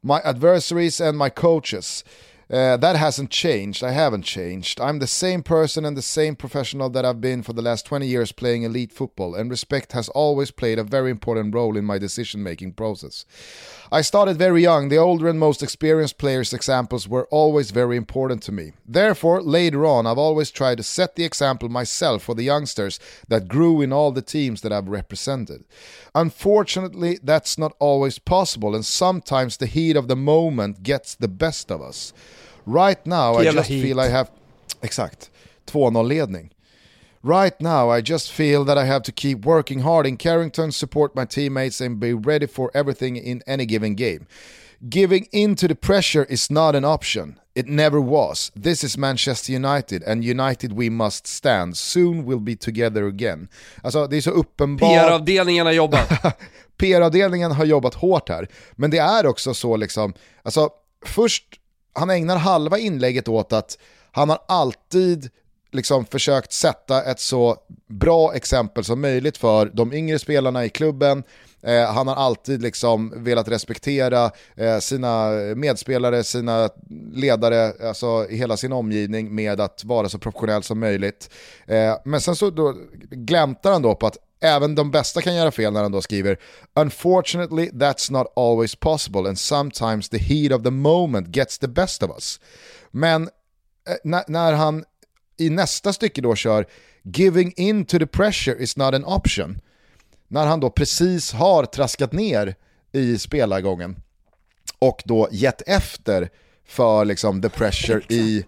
my 0.01 0.19
adversaries 0.25 1.01
and 1.01 1.19
my 1.19 1.31
coaches”. 1.31 2.05
Uh, 2.51 2.79
that 2.79 2.97
hasn't 2.97 3.29
changed. 3.29 3.85
I 3.85 3.91
haven't 3.91 4.23
changed. 4.23 4.81
I'm 4.81 5.01
the 5.01 5.07
same 5.07 5.43
person 5.43 5.85
and 5.85 5.95
the 5.95 6.03
same 6.03 6.35
professional 6.35 6.89
that 6.91 7.05
I've 7.05 7.21
been 7.21 7.43
for 7.43 7.53
the 7.53 7.61
last 7.61 7.85
20 7.85 8.07
years 8.07 8.33
playing 8.33 8.63
elite 8.63 8.91
football, 8.91 9.35
and 9.35 9.51
respect 9.51 9.93
has 9.93 10.09
always 10.11 10.51
played 10.51 10.79
a 10.79 10.85
very 10.85 11.11
important 11.11 11.55
role 11.55 11.77
in 11.77 11.85
my 11.85 11.99
decision 11.99 12.43
making 12.43 12.73
process. 12.73 13.27
I 13.93 14.01
started 14.01 14.39
very 14.39 14.63
young. 14.63 14.89
The 14.89 14.97
older 14.97 15.29
and 15.29 15.39
most 15.39 15.63
experienced 15.63 16.17
players' 16.17 16.55
examples 16.55 17.07
were 17.07 17.27
always 17.31 17.71
very 17.71 17.99
important 17.99 18.43
to 18.45 18.53
me. 18.53 18.73
Therefore, 18.87 19.43
later 19.43 19.85
on, 19.85 20.07
I've 20.07 20.17
always 20.17 20.51
tried 20.51 20.79
to 20.79 20.83
set 20.83 21.17
the 21.17 21.25
example 21.25 21.69
myself 21.69 22.23
for 22.23 22.35
the 22.35 22.45
youngsters 22.45 22.99
that 23.29 23.49
grew 23.49 23.83
in 23.83 23.93
all 23.93 24.11
the 24.11 24.23
teams 24.23 24.63
that 24.63 24.73
I've 24.73 24.89
represented. 24.89 25.65
Unfortunately, 26.15 27.19
that's 27.23 27.59
not 27.59 27.77
always 27.79 28.19
possible, 28.19 28.75
and 28.75 28.87
sometimes 28.87 29.59
the 29.59 29.67
heat 29.67 29.97
of 29.97 30.09
the 30.09 30.17
moment 30.17 30.83
gets 30.83 31.15
the 31.15 31.29
best 31.29 31.71
of 31.71 31.83
us. 31.83 32.15
Right 32.69 33.07
now 33.07 33.37
I 33.37 33.45
just 33.45 33.69
hit. 33.69 33.83
feel 33.83 34.01
I 34.01 34.09
have... 34.09 34.31
Exakt. 34.83 35.31
2-0-ledning. 35.67 36.51
Right 37.23 37.61
now 37.61 37.91
I 37.91 38.01
just 38.01 38.31
feel 38.31 38.65
that 38.65 38.79
I 38.79 38.85
have 38.85 39.03
to 39.05 39.13
keep 39.13 39.45
working 39.45 39.81
hard 39.81 40.07
in 40.07 40.17
Carrington, 40.17 40.73
support 40.73 41.17
my 41.17 41.25
teammates 41.25 41.81
and 41.81 41.99
be 41.99 42.13
ready 42.13 42.47
for 42.47 42.71
everything 42.75 43.17
in 43.17 43.43
any 43.47 43.67
given 43.67 43.95
game. 43.95 44.27
Giving 44.89 45.27
in 45.33 45.57
to 45.57 45.67
the 45.67 45.75
pressure 45.75 46.25
is 46.29 46.51
not 46.51 46.77
an 46.77 46.85
option. 46.85 47.41
It 47.55 47.67
never 47.67 48.01
was. 48.01 48.53
This 48.55 48.85
is 48.85 48.97
Manchester 48.97 49.53
United 49.53 50.05
and 50.05 50.23
United 50.23 50.73
we 50.73 50.91
must 50.91 51.27
stand. 51.27 51.77
Soon 51.77 52.25
we'll 52.25 52.45
be 52.45 52.55
together 52.55 53.07
again. 53.07 53.49
Alltså 53.83 54.07
det 54.07 54.17
är 54.17 54.21
så 54.21 54.31
uppenbart... 54.31 54.91
PR-avdelningen 54.91 55.67
har 55.67 55.73
jobbat. 55.73 56.09
PR-avdelningen 56.77 57.53
har 57.53 57.65
jobbat 57.65 57.95
hårt 57.95 58.29
här. 58.29 58.49
Men 58.77 58.91
det 58.91 58.99
är 58.99 59.27
också 59.27 59.55
så 59.55 59.77
liksom, 59.77 60.15
alltså 60.43 60.71
först 61.05 61.58
han 61.99 62.11
ägnar 62.11 62.37
halva 62.37 62.79
inlägget 62.79 63.29
åt 63.29 63.53
att 63.53 63.79
han 64.13 64.29
har 64.31 64.39
alltid 64.49 65.31
liksom 65.73 66.05
försökt 66.05 66.53
sätta 66.53 67.03
ett 67.03 67.21
så 67.21 67.57
bra 67.87 68.35
exempel 68.35 68.85
som 68.85 69.01
möjligt 69.01 69.37
för 69.37 69.71
de 69.75 69.93
yngre 69.93 70.19
spelarna 70.19 70.65
i 70.65 70.69
klubben. 70.69 71.23
Eh, 71.63 71.93
han 71.93 72.09
har 72.09 72.15
alltid 72.15 72.63
liksom 72.63 73.13
velat 73.17 73.49
respektera 73.49 74.31
eh, 74.57 74.79
sina 74.79 75.31
medspelare, 75.57 76.25
sina 76.25 76.69
ledare, 77.13 77.73
alltså 77.89 78.27
hela 78.31 78.57
sin 78.57 78.73
omgivning 78.73 79.35
med 79.35 79.61
att 79.61 79.85
vara 79.85 80.09
så 80.09 80.19
professionell 80.19 80.63
som 80.63 80.81
möjligt. 80.81 81.31
Eh, 81.67 81.95
men 82.05 82.21
sen 82.21 82.37
så 82.37 82.51
då 82.51 82.75
gläntar 83.11 83.73
han 83.73 83.83
då 83.83 83.95
på 83.95 84.07
att 84.07 84.17
Även 84.41 84.75
de 84.75 84.91
bästa 84.91 85.23
kan 85.23 85.35
göra 85.35 85.51
fel 85.51 85.73
när 85.73 85.83
han 85.83 85.93
då 85.93 86.03
skriver 86.03 86.39
“Unfortunately 86.75 87.71
that's 87.71 88.13
not 88.13 88.27
always 88.37 88.75
possible 88.75 89.29
and 89.29 89.39
sometimes 89.39 90.09
the 90.09 90.19
heat 90.19 90.53
of 90.53 90.63
the 90.63 90.71
moment 90.71 91.37
gets 91.37 91.59
the 91.59 91.69
best 91.69 92.03
of 92.03 92.11
us”. 92.11 92.41
Men 92.91 93.23
eh, 94.05 94.23
när 94.27 94.53
han 94.53 94.85
i 95.39 95.51
nästa 95.51 95.93
stycke 95.93 96.21
då 96.21 96.35
kör 96.35 96.67
“Giving 97.03 97.53
in 97.57 97.85
to 97.85 97.99
the 97.99 98.07
pressure 98.07 98.63
is 98.63 98.77
not 98.77 98.95
an 98.95 99.05
option” 99.05 99.61
när 100.29 100.47
han 100.47 100.61
då 100.61 100.71
precis 100.71 101.33
har 101.33 101.65
traskat 101.65 102.13
ner 102.13 102.55
i 102.93 103.19
spelargången 103.19 103.97
och 104.79 105.03
då 105.05 105.29
gett 105.31 105.63
efter 105.69 106.31
för 106.67 107.05
liksom 107.05 107.43
the 107.43 107.49
pressure 107.49 108.03
i 108.09 108.45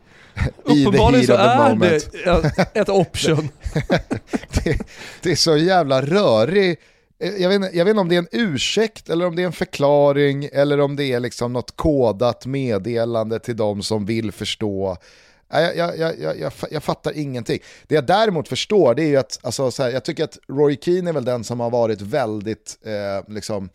Uppenbarligen 0.64 1.26
så 1.26 1.32
är 1.32 1.74
det 1.74 2.80
ett 2.80 2.88
option. 2.88 3.48
det, 4.64 4.78
det, 5.22 5.30
är 5.30 5.36
så 5.36 5.56
jävla 5.56 6.02
rörig, 6.02 6.78
jag 7.18 7.48
vet, 7.48 7.56
inte, 7.56 7.70
jag 7.72 7.84
vet 7.84 7.90
inte 7.90 8.00
om 8.00 8.08
det 8.08 8.14
är 8.14 8.18
en 8.18 8.28
ursäkt 8.32 9.08
eller 9.08 9.26
om 9.26 9.36
det 9.36 9.42
är 9.42 9.46
en 9.46 9.52
förklaring 9.52 10.48
eller 10.52 10.80
om 10.80 10.96
det 10.96 11.04
är 11.04 11.20
liksom 11.20 11.52
något 11.52 11.76
kodat 11.76 12.46
meddelande 12.46 13.38
till 13.38 13.56
de 13.56 13.82
som 13.82 14.06
vill 14.06 14.32
förstå. 14.32 14.96
Jag, 15.52 15.76
jag, 15.76 15.98
jag, 15.98 16.38
jag, 16.38 16.52
jag 16.70 16.82
fattar 16.82 17.18
ingenting. 17.18 17.58
Det 17.86 17.94
jag 17.94 18.06
däremot 18.06 18.48
förstår 18.48 18.94
det 18.94 19.02
är 19.02 19.08
ju 19.08 19.16
att, 19.16 19.38
alltså, 19.42 19.70
så 19.70 19.82
här, 19.82 19.90
jag 19.90 20.04
tycker 20.04 20.24
att 20.24 20.38
Roy 20.48 20.78
Keane 20.82 21.10
är 21.10 21.14
väl 21.14 21.24
den 21.24 21.44
som 21.44 21.60
har 21.60 21.70
varit 21.70 22.00
väldigt 22.00 22.78
eh, 22.84 23.34
liksom, 23.34 23.68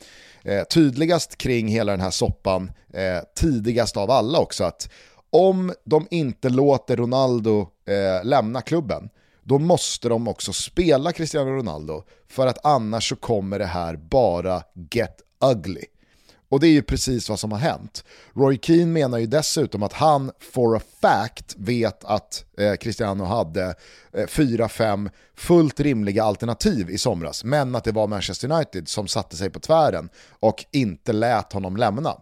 eh, 0.44 0.64
tydligast 0.64 1.38
kring 1.38 1.68
hela 1.68 1.92
den 1.92 2.02
här 2.02 2.12
soppan, 2.12 2.72
eh, 2.94 3.24
tidigast 3.36 3.98
av 3.98 4.12
alla 4.12 4.40
också. 4.40 4.64
att 4.64 4.90
om 5.36 5.74
de 5.84 6.08
inte 6.12 6.50
låter 6.50 6.96
Ronaldo 6.98 7.68
eh, 7.88 8.26
lämna 8.26 8.62
klubben, 8.62 9.10
då 9.44 9.60
måste 9.60 10.10
de 10.10 10.28
också 10.28 10.54
spela 10.54 11.12
Cristiano 11.12 11.52
Ronaldo, 11.52 12.04
för 12.28 12.48
att 12.48 12.66
annars 12.66 13.10
så 13.10 13.16
kommer 13.16 13.60
det 13.60 13.66
här 13.66 13.96
bara 13.96 14.64
get 14.92 15.22
ugly. 15.52 15.84
Och 16.50 16.60
det 16.60 16.68
är 16.68 16.72
ju 16.72 16.82
precis 16.82 17.30
vad 17.30 17.40
som 17.40 17.52
har 17.52 17.60
hänt. 17.60 18.04
Roy 18.34 18.60
Keane 18.62 18.86
menar 18.86 19.18
ju 19.18 19.26
dessutom 19.26 19.84
att 19.84 19.94
han 19.94 20.32
for 20.54 20.78
a 20.78 20.82
fact 21.02 21.56
vet 21.58 22.04
att 22.04 22.46
eh, 22.58 22.76
Cristiano 22.76 23.24
hade 23.24 23.76
eh, 24.14 24.28
fyra, 24.28 24.70
fem 24.70 25.10
fullt 25.36 25.80
rimliga 25.80 26.24
alternativ 26.24 26.90
i 26.90 26.98
somras, 26.98 27.44
men 27.44 27.76
att 27.76 27.84
det 27.84 27.92
var 27.92 28.08
Manchester 28.08 28.52
United 28.52 28.88
som 28.88 29.08
satte 29.08 29.36
sig 29.36 29.50
på 29.50 29.60
tvären 29.60 30.10
och 30.30 30.66
inte 30.72 31.14
lät 31.14 31.54
honom 31.54 31.78
lämna. 31.78 32.18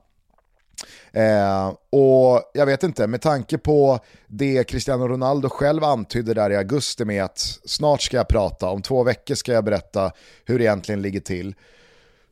Eh, 1.11 1.73
och 1.89 2.51
jag 2.53 2.65
vet 2.65 2.83
inte, 2.83 3.07
med 3.07 3.21
tanke 3.21 3.57
på 3.57 3.99
det 4.27 4.63
Cristiano 4.63 5.07
Ronaldo 5.07 5.49
själv 5.49 5.83
antydde 5.83 6.33
där 6.33 6.49
i 6.49 6.55
augusti 6.55 7.05
med 7.05 7.23
att 7.23 7.59
snart 7.65 8.01
ska 8.01 8.17
jag 8.17 8.27
prata, 8.27 8.69
om 8.69 8.81
två 8.81 9.03
veckor 9.03 9.35
ska 9.35 9.53
jag 9.53 9.63
berätta 9.63 10.11
hur 10.45 10.59
det 10.59 10.63
egentligen 10.65 11.01
ligger 11.01 11.19
till. 11.19 11.55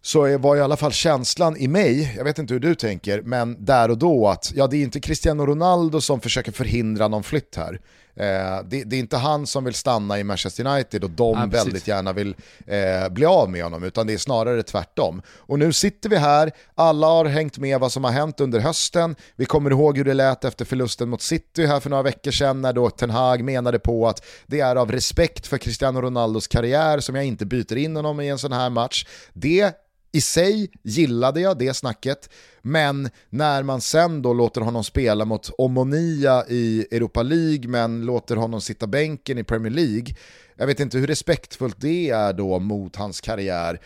så 0.02 0.38
var 0.38 0.56
i 0.56 0.62
alla 0.62 0.78
fall 0.78 0.92
känslan 0.92 1.58
i 1.58 1.68
mig, 1.68 2.14
jag 2.18 2.24
vet 2.24 2.40
inte 2.40 2.54
hur 2.54 2.60
du 2.60 2.76
tänker, 2.76 3.22
men 3.22 3.66
där 3.66 3.92
och 3.92 3.98
då 3.98 4.28
att 4.28 4.52
ja, 4.56 4.68
det 4.68 4.78
är 4.78 4.84
inte 4.84 5.00
Cristiano 5.00 5.46
Ronaldo 5.46 6.02
som 6.02 6.22
försöker 6.22 6.52
förhindra 6.52 7.08
någon 7.08 7.24
flytt 7.24 7.56
här. 7.56 7.80
Eh, 8.16 8.64
det, 8.64 8.84
det, 8.84 8.96
är 8.96 9.00
inte 9.00 9.18
han 9.18 9.48
som 9.48 9.64
vill 9.64 9.74
stanna 9.74 10.20
i 10.20 10.24
Manchester 10.24 10.68
United 10.68 11.04
och 11.04 11.10
de 11.10 11.40
ja, 11.40 11.46
väldigt 11.46 11.88
gärna 11.88 12.14
vill 12.14 12.36
eh, 12.68 13.10
bli 13.10 13.26
av 13.26 13.50
med 13.50 13.64
honom, 13.64 13.84
utan 13.84 14.08
det 14.08 14.14
är 14.14 14.18
snarare 14.18 14.64
tvärtom. 14.64 15.22
Och 15.38 15.60
nu 15.60 15.74
sitter 15.74 16.10
vi 16.10 16.16
här, 16.16 16.52
alla 16.76 17.08
har 17.08 17.26
hängt 17.26 17.58
med 17.58 17.80
vad 17.80 17.92
som 17.92 18.04
har 18.04 18.12
hänt 18.12 18.40
under 18.40 18.60
hösten, 18.60 19.16
vi 19.36 19.46
kommer 19.46 19.72
ihåg 19.72 19.98
hur 19.98 20.06
det 20.06 20.14
lät 20.14 20.46
efter 20.46 20.66
förlusten 20.66 21.10
mot 21.10 21.22
City 21.22 21.66
här 21.66 21.80
för 21.80 21.90
några 21.90 22.04
veckor 22.04 22.32
sedan 22.32 22.62
när 22.62 22.74
då 22.74 22.90
Ten 22.90 23.10
Hag 23.10 23.44
menade 23.44 23.80
på 23.80 24.08
att 24.08 24.26
det 24.48 24.60
är 24.60 24.76
av 24.76 24.92
respekt 24.92 25.48
för 25.48 25.58
Cristiano 25.58 26.02
Ronaldos 26.02 26.48
karriär 26.48 27.00
som 27.00 27.16
jag 27.16 27.26
inte 27.26 27.46
byter 27.46 27.78
in 27.78 27.96
honom 27.96 28.20
i 28.20 28.30
en 28.30 28.38
sån 28.38 28.52
här 28.52 28.70
match. 28.70 29.06
Det 29.34 29.74
i 30.12 30.22
sig 30.22 30.72
gillade 30.84 31.42
jag 31.42 31.58
det 31.58 31.74
snacket, 31.74 32.30
men 32.62 33.10
när 33.30 33.64
man 33.64 33.82
sen 33.82 34.22
då 34.22 34.34
låter 34.34 34.62
honom 34.62 34.84
spela 34.84 35.26
mot 35.26 35.50
Omonia 35.58 36.46
i 36.48 36.88
Europa 36.92 37.24
League 37.24 37.68
men 37.68 38.06
låter 38.06 38.36
honom 38.36 38.62
sitta 38.62 38.88
bänken 38.88 39.38
i 39.38 39.44
Premier 39.44 39.72
League, 39.74 40.16
jag 40.56 40.68
vet 40.68 40.80
inte 40.80 40.98
hur 40.98 41.08
respektfullt 41.08 41.82
det 41.82 42.10
är 42.10 42.34
då 42.34 42.60
mot 42.60 42.96
hans 42.96 43.22
karriär 43.22 43.80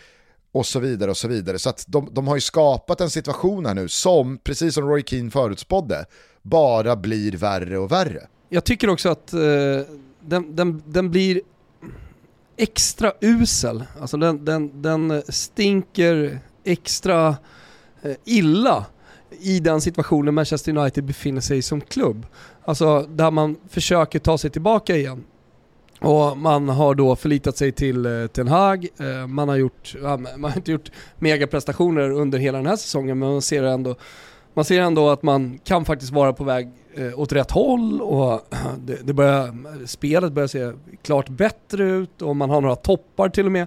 och 0.52 0.66
så 0.66 0.80
vidare 0.80 1.10
och 1.10 1.16
så 1.16 1.28
vidare. 1.28 1.58
Så 1.58 1.70
att 1.70 1.84
de, 1.88 2.08
de 2.12 2.28
har 2.28 2.34
ju 2.34 2.40
skapat 2.40 3.00
en 3.00 3.10
situation 3.10 3.66
här 3.66 3.74
nu 3.74 3.88
som, 3.88 4.38
precis 4.38 4.74
som 4.74 4.88
Roy 4.88 5.02
Keane 5.06 5.30
förutspådde, 5.30 6.04
bara 6.42 6.96
blir 6.96 7.32
värre 7.32 7.78
och 7.78 7.92
värre. 7.92 8.26
Jag 8.48 8.64
tycker 8.64 8.90
också 8.90 9.08
att 9.08 9.32
eh, 9.32 9.40
den, 10.20 10.56
den, 10.56 10.82
den 10.86 11.10
blir 11.10 11.40
extra 12.56 13.12
usel. 13.20 13.84
Alltså 14.00 14.16
den, 14.16 14.44
den, 14.44 14.82
den 14.82 15.10
eh, 15.10 15.20
stinker 15.28 16.38
extra 16.64 17.36
eh, 18.02 18.16
illa 18.24 18.86
i 19.40 19.60
den 19.60 19.80
situationen 19.80 20.34
Manchester 20.34 20.76
United 20.76 21.04
befinner 21.04 21.40
sig 21.40 21.62
som 21.62 21.80
klubb. 21.80 22.26
Alltså 22.64 23.02
där 23.02 23.30
man 23.30 23.56
försöker 23.68 24.18
ta 24.18 24.38
sig 24.38 24.50
tillbaka 24.50 24.96
igen. 24.96 25.24
Och 26.00 26.36
man 26.36 26.68
har 26.68 26.94
då 26.94 27.16
förlitat 27.16 27.56
sig 27.56 27.72
till 27.72 28.06
eh, 28.06 28.26
Ten 28.26 28.48
Hag, 28.48 28.86
eh, 29.00 29.26
man 29.26 29.48
har, 29.48 29.56
gjort, 29.56 29.94
ja, 30.02 30.16
man 30.16 30.50
har 30.50 30.56
inte 30.56 30.72
gjort 30.72 30.90
megaprestationer 31.18 32.10
under 32.10 32.38
hela 32.38 32.58
den 32.58 32.66
här 32.66 32.76
säsongen 32.76 33.18
men 33.18 33.28
man 33.28 33.42
ser 33.42 33.62
ändå, 33.62 33.94
man 34.54 34.64
ser 34.64 34.80
ändå 34.80 35.10
att 35.10 35.22
man 35.22 35.58
kan 35.64 35.84
faktiskt 35.84 36.12
vara 36.12 36.32
på 36.32 36.44
väg 36.44 36.68
eh, 36.96 37.18
åt 37.20 37.32
rätt 37.32 37.50
håll 37.50 38.00
och 38.00 38.40
det, 38.78 38.98
det 39.02 39.12
börjar, 39.12 39.54
spelet 39.86 40.32
börjar 40.32 40.48
se 40.48 40.72
klart 41.02 41.28
bättre 41.28 41.84
ut 41.84 42.22
och 42.22 42.36
man 42.36 42.50
har 42.50 42.60
några 42.60 42.76
toppar 42.76 43.28
till 43.28 43.46
och 43.46 43.52
med 43.52 43.66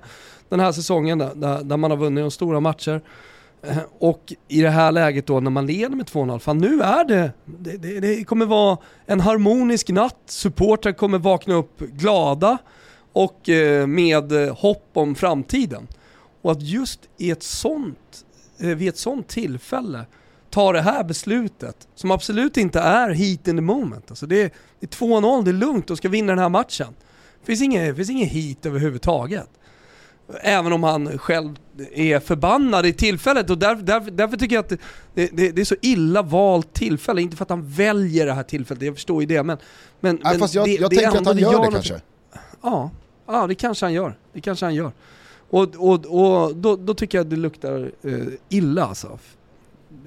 den 0.50 0.60
här 0.60 0.72
säsongen 0.72 1.18
där, 1.18 1.64
där 1.64 1.78
man 1.78 1.92
har 1.92 1.98
vunnit 1.98 2.24
de 2.24 2.32
stora 2.32 2.60
matcher. 2.60 3.02
Eh, 3.62 3.78
och 4.00 4.34
i 4.48 4.62
det 4.62 4.70
här 4.70 4.92
läget 4.92 5.28
då 5.28 5.40
när 5.40 5.52
man 5.52 5.66
leder 5.66 5.96
med 5.96 6.06
2-0, 6.06 6.40
fan 6.40 6.58
nu 6.58 6.82
är 6.82 7.04
det, 7.04 7.32
det, 7.46 7.78
det, 7.78 8.00
det 8.00 8.24
kommer 8.24 8.46
vara 8.46 8.78
en 9.06 9.20
harmonisk 9.20 9.90
natt, 9.90 10.20
supportrar 10.26 10.92
kommer 10.92 11.18
vakna 11.18 11.54
upp 11.54 11.80
glada 11.80 12.58
och 13.14 13.50
eh, 13.50 13.88
med 13.88 14.32
hopp 14.50 14.90
om 14.94 15.16
framtiden. 15.16 15.88
Och 16.42 16.52
att 16.52 16.62
just 16.62 17.00
i 17.18 17.32
ett 17.32 17.44
sånt, 17.44 18.26
eh, 18.60 18.68
vid 18.68 18.90
ett 18.90 18.98
sånt 18.98 19.28
tillfälle 19.28 20.06
ta 20.50 20.72
det 20.72 20.82
här 20.82 21.04
beslutet, 21.04 21.88
som 21.96 22.12
absolut 22.12 22.58
inte 22.58 22.80
är 22.80 23.10
heat 23.10 23.48
in 23.48 23.56
the 23.56 23.62
moment. 23.62 24.06
Alltså 24.10 24.26
det, 24.26 24.42
är, 24.42 24.52
är 24.82 24.88
2-0, 24.88 25.44
det 25.44 25.52
är 25.52 25.54
lugnt, 25.54 25.88
de 25.88 25.98
ska 25.98 26.10
vinna 26.10 26.32
den 26.32 26.40
här 26.40 26.50
matchen. 26.50 26.96
Det 27.40 27.46
finns 27.46 27.62
inget, 27.62 27.96
finns 27.96 28.10
inget 28.10 28.32
heat 28.32 28.66
överhuvudtaget. 28.66 29.50
Även 30.42 30.74
om 30.74 30.84
han 30.84 31.18
själv 31.18 31.56
är 31.92 32.20
förbannad 32.20 32.86
i 32.86 32.94
tillfället 32.94 33.50
och 33.50 33.58
därför, 33.58 33.84
därför, 33.84 34.12
därför 34.12 34.38
tycker 34.38 34.56
jag 34.56 34.64
att 34.64 34.70
det, 34.70 35.30
det, 35.34 35.52
det, 35.52 35.62
är 35.62 35.66
så 35.66 35.76
illa 35.82 36.22
valt 36.22 36.74
tillfälle. 36.74 37.22
Inte 37.22 37.38
för 37.38 37.44
att 37.44 37.50
han 37.50 37.70
väljer 37.70 38.26
det 38.26 38.34
här 38.34 38.44
tillfället, 38.44 38.84
jag 38.84 38.96
förstår 38.96 39.22
ju 39.22 39.28
det 39.28 39.44
men... 39.44 39.58
men, 40.00 40.20
ja, 40.24 40.30
men 40.30 40.40
fast 40.40 40.56
jag, 40.56 40.66
det, 40.66 40.72
jag 40.72 40.90
tänker 40.90 41.18
att 41.18 41.26
han 41.26 41.38
gör 41.38 41.66
det 41.66 41.72
kanske. 41.72 42.02
Ja, 42.62 42.92
ja, 43.28 43.48
det 43.48 43.56
kanske 43.56 43.86
han 43.86 43.94
gör. 43.94 44.18
Det 44.34 44.42
kanske 44.42 44.66
han 44.66 44.76
gör. 44.76 44.92
Och, 45.50 45.76
och, 45.76 46.06
och 46.06 46.56
då, 46.56 46.76
då 46.76 46.94
tycker 46.94 47.18
jag 47.18 47.26
att 47.26 47.30
det 47.30 47.36
luktar 47.36 47.92
eh, 48.04 48.14
illa 48.50 48.86
alltså 48.86 49.20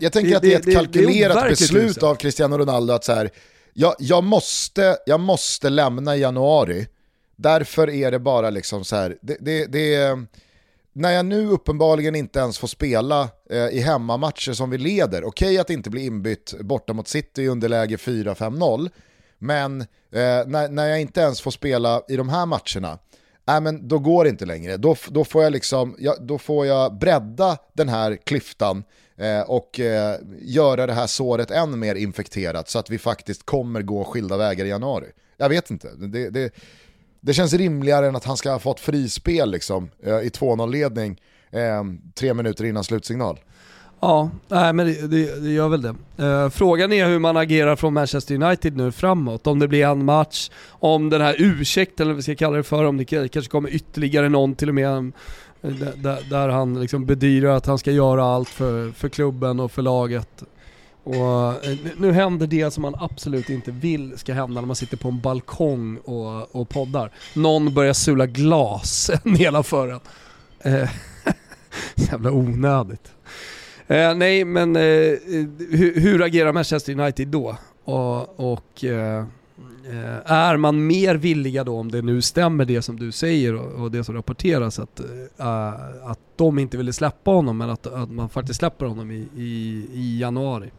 jag 0.02 0.12
tänker 0.12 0.30
det, 0.30 0.36
att 0.36 0.42
det 0.42 0.54
är 0.54 0.58
ett 0.58 0.72
kalkylerat 0.74 1.48
beslut 1.48 2.02
av 2.02 2.14
Cristiano 2.14 2.58
Ronaldo 2.58 2.92
att 2.92 3.04
så 3.04 3.12
här, 3.12 3.30
jag, 3.72 3.94
jag, 3.98 4.24
måste, 4.24 4.96
jag 5.06 5.20
måste 5.20 5.70
lämna 5.70 6.16
i 6.16 6.20
januari, 6.20 6.86
därför 7.36 7.90
är 7.90 8.10
det 8.10 8.18
bara 8.18 8.50
liksom 8.50 8.84
så 8.84 8.96
här, 8.96 9.18
det, 9.20 9.66
det, 9.66 10.18
när 10.92 11.10
jag 11.10 11.26
nu 11.26 11.46
uppenbarligen 11.46 12.14
inte 12.14 12.38
ens 12.38 12.58
får 12.58 12.68
spela 12.68 13.28
eh, 13.50 13.66
i 13.66 13.80
hemmamatcher 13.80 14.52
som 14.52 14.70
vi 14.70 14.78
leder, 14.78 15.24
okej 15.24 15.48
okay 15.48 15.58
att 15.58 15.70
inte 15.70 15.90
bli 15.90 16.06
inbytt 16.06 16.54
borta 16.60 16.92
mot 16.92 17.08
City 17.08 17.42
i 17.42 17.48
underläge 17.48 17.96
4-5-0, 17.96 18.90
men 19.38 19.80
eh, 19.80 19.86
när, 20.46 20.68
när 20.68 20.88
jag 20.88 21.00
inte 21.00 21.20
ens 21.20 21.40
får 21.40 21.50
spela 21.50 22.02
i 22.08 22.16
de 22.16 22.28
här 22.28 22.46
matcherna, 22.46 22.98
äh, 23.48 23.60
men 23.60 23.88
då 23.88 23.98
går 23.98 24.24
det 24.24 24.30
inte 24.30 24.46
längre. 24.46 24.76
Då, 24.76 24.96
då, 25.08 25.24
får 25.24 25.42
jag 25.42 25.52
liksom, 25.52 25.96
ja, 25.98 26.16
då 26.20 26.38
får 26.38 26.66
jag 26.66 26.98
bredda 26.98 27.58
den 27.72 27.88
här 27.88 28.16
klyftan 28.16 28.84
Eh, 29.16 29.40
och 29.40 29.80
eh, 29.80 30.16
göra 30.40 30.86
det 30.86 30.92
här 30.92 31.06
såret 31.06 31.50
än 31.50 31.78
mer 31.78 31.94
infekterat 31.94 32.68
så 32.68 32.78
att 32.78 32.90
vi 32.90 32.98
faktiskt 32.98 33.46
kommer 33.46 33.82
gå 33.82 34.04
skilda 34.04 34.36
vägar 34.36 34.64
i 34.64 34.68
januari. 34.68 35.06
Jag 35.36 35.48
vet 35.48 35.70
inte, 35.70 35.88
det, 35.96 36.30
det, 36.30 36.54
det 37.20 37.32
känns 37.32 37.52
rimligare 37.52 38.06
än 38.06 38.16
att 38.16 38.24
han 38.24 38.36
ska 38.36 38.52
ha 38.52 38.58
fått 38.58 38.80
frispel 38.80 39.50
liksom, 39.50 39.90
eh, 40.02 40.18
i 40.18 40.28
2-0-ledning 40.28 41.20
tre 42.14 42.34
minuter 42.34 42.64
innan 42.64 42.84
slutsignal. 42.84 43.40
Ja, 44.00 44.30
nej, 44.48 44.72
men 44.72 44.86
det, 44.86 45.06
det, 45.06 45.40
det, 45.40 45.50
gör 45.50 45.68
väl 45.68 45.82
det. 45.82 46.50
Frågan 46.50 46.92
är 46.92 47.06
hur 47.06 47.18
man 47.18 47.36
agerar 47.36 47.76
från 47.76 47.94
Manchester 47.94 48.34
United 48.34 48.76
nu 48.76 48.92
framåt. 48.92 49.46
Om 49.46 49.58
det 49.58 49.68
blir 49.68 49.86
en 49.86 50.04
match, 50.04 50.50
om 50.68 51.10
den 51.10 51.20
här 51.20 51.36
ursäkten, 51.38 52.04
eller 52.04 52.12
vad 52.12 52.16
vi 52.16 52.22
ska 52.22 52.34
kalla 52.34 52.56
det 52.56 52.62
för, 52.62 52.84
om 52.84 52.96
det 52.96 53.04
kanske 53.04 53.50
kommer 53.50 53.68
ytterligare 53.68 54.28
någon 54.28 54.54
till 54.54 54.68
och 54.68 54.74
med 54.74 55.12
där, 55.62 56.30
där 56.30 56.48
han 56.48 56.80
liksom 56.80 57.06
bedyrar 57.06 57.56
att 57.56 57.66
han 57.66 57.78
ska 57.78 57.90
göra 57.90 58.24
allt 58.24 58.48
för, 58.48 58.90
för 58.90 59.08
klubben 59.08 59.60
och 59.60 59.72
för 59.72 59.82
laget. 59.82 60.44
Och 61.04 61.64
eh, 61.64 61.78
nu 61.96 62.12
händer 62.12 62.46
det 62.46 62.70
som 62.70 62.82
man 62.82 62.94
absolut 62.98 63.50
inte 63.50 63.70
vill 63.70 64.18
ska 64.18 64.34
hända 64.34 64.60
när 64.60 64.66
man 64.66 64.76
sitter 64.76 64.96
på 64.96 65.08
en 65.08 65.20
balkong 65.20 65.96
och, 65.96 66.56
och 66.56 66.68
poddar. 66.68 67.10
Någon 67.34 67.74
börjar 67.74 67.92
sula 67.92 68.26
glas 68.26 69.10
nedanför 69.24 69.88
en. 70.62 70.72
Eh, 70.74 70.90
jävla 71.94 72.30
onödigt. 72.30 73.12
Eh, 73.86 74.14
nej, 74.14 74.44
men 74.44 74.76
eh, 74.76 74.82
eh 74.82 75.16
hur, 75.70 76.00
hur, 76.00 76.22
agerar 76.22 76.52
Manchester 76.52 77.00
United 77.00 77.28
då? 77.28 77.56
Och, 77.84 78.40
och 78.52 78.84
eh, 78.84 79.24
är 80.24 80.56
man 80.56 80.86
mer 80.86 81.14
villiga 81.14 81.64
då, 81.64 81.78
om 81.78 81.90
det 81.90 82.02
nu 82.02 82.22
stämmer 82.22 82.64
det 82.64 82.82
som 82.82 82.98
du 82.98 83.12
säger 83.12 83.54
och, 83.54 83.82
och 83.82 83.90
det 83.90 84.04
som 84.04 84.14
rapporteras, 84.14 84.78
att, 84.78 85.00
uh, 85.40 86.10
att 86.10 86.18
de 86.36 86.58
inte 86.58 86.76
ville 86.76 86.92
släppa 86.92 87.30
honom, 87.30 87.58
men 87.58 87.70
att, 87.70 87.86
att 87.86 88.10
man 88.10 88.28
faktiskt 88.28 88.58
släpper 88.58 88.86
honom 88.86 89.10
i, 89.10 89.28
i, 89.36 89.86
i 89.92 90.20
januari? 90.20 90.70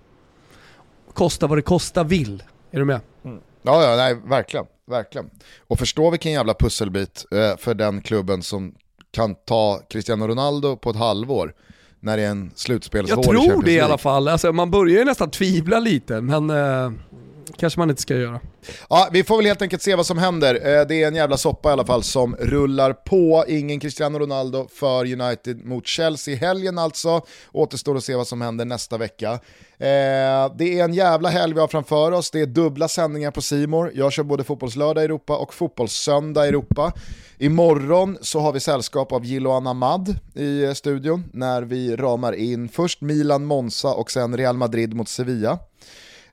Kosta 1.13 1.47
vad 1.47 1.57
det 1.57 1.61
kosta 1.61 2.03
vill. 2.03 2.43
Är 2.71 2.79
du 2.79 2.85
med? 2.85 3.01
Mm. 3.23 3.39
Ja, 3.61 3.83
ja, 3.83 3.95
nej, 3.95 4.15
verkligen. 4.25 4.65
verkligen. 4.87 5.29
Och 5.67 5.79
förstå 5.79 6.09
vilken 6.09 6.31
jävla 6.31 6.53
pusselbit 6.53 7.25
eh, 7.31 7.57
för 7.57 7.73
den 7.73 8.01
klubben 8.01 8.43
som 8.43 8.75
kan 9.11 9.35
ta 9.35 9.81
Cristiano 9.89 10.27
Ronaldo 10.27 10.77
på 10.77 10.89
ett 10.89 10.95
halvår 10.95 11.53
när 11.99 12.17
det 12.17 12.23
är 12.23 12.29
en 12.29 12.51
slutspelsvår 12.55 13.35
Jag 13.35 13.43
tror 13.45 13.63
det 13.63 13.71
i 13.71 13.79
alla 13.79 13.97
fall. 13.97 14.27
Alltså, 14.27 14.51
man 14.51 14.71
börjar 14.71 14.99
ju 14.99 15.05
nästan 15.05 15.31
tvivla 15.31 15.79
lite, 15.79 16.21
men 16.21 16.49
eh, 16.49 16.91
kanske 17.57 17.79
man 17.79 17.89
inte 17.89 18.01
ska 18.01 18.15
göra. 18.15 18.39
Ja, 18.89 19.09
vi 19.11 19.23
får 19.23 19.37
väl 19.37 19.45
helt 19.45 19.61
enkelt 19.61 19.81
se 19.81 19.95
vad 19.95 20.05
som 20.05 20.17
händer. 20.17 20.55
Eh, 20.55 20.87
det 20.87 21.03
är 21.03 21.07
en 21.07 21.15
jävla 21.15 21.37
soppa 21.37 21.69
i 21.69 21.71
alla 21.71 21.85
fall 21.85 22.03
som 22.03 22.35
rullar 22.35 22.93
på. 22.93 23.45
Ingen 23.47 23.79
Cristiano 23.79 24.19
Ronaldo 24.19 24.67
för 24.73 25.21
United 25.21 25.65
mot 25.65 25.87
Chelsea. 25.87 26.33
i 26.33 26.37
Helgen 26.37 26.77
alltså. 26.77 27.21
Återstår 27.51 27.97
att 27.97 28.03
se 28.03 28.15
vad 28.15 28.27
som 28.27 28.41
händer 28.41 28.65
nästa 28.65 28.97
vecka. 28.97 29.31
Eh, 29.77 30.55
det 30.57 30.79
är 30.79 30.83
en 30.83 30.93
jävla 30.93 31.29
helg 31.29 31.53
vi 31.53 31.59
har 31.59 31.67
framför 31.67 32.11
oss. 32.11 32.31
Det 32.31 32.41
är 32.41 32.45
dubbla 32.45 32.87
sändningar 32.87 33.31
på 33.31 33.41
Simor. 33.41 33.91
Jag 33.95 34.13
kör 34.13 34.23
både 34.23 34.43
Fotbollslördag 34.43 35.03
i 35.03 35.05
Europa 35.05 35.37
och 35.37 35.53
Fotbollssöndag 35.53 36.45
i 36.45 36.49
Europa. 36.49 36.93
Imorgon 37.37 38.17
så 38.21 38.39
har 38.39 38.53
vi 38.53 38.59
sällskap 38.59 39.11
av 39.11 39.25
Jiloan 39.25 39.67
Ahmad 39.67 40.15
i 40.35 40.63
eh, 40.63 40.73
studion 40.73 41.23
när 41.33 41.61
vi 41.61 41.95
ramar 41.95 42.33
in 42.33 42.69
först 42.69 43.01
Milan, 43.01 43.45
Monza 43.45 43.93
och 43.93 44.11
sen 44.11 44.37
Real 44.37 44.57
Madrid 44.57 44.93
mot 44.93 45.09
Sevilla. 45.09 45.59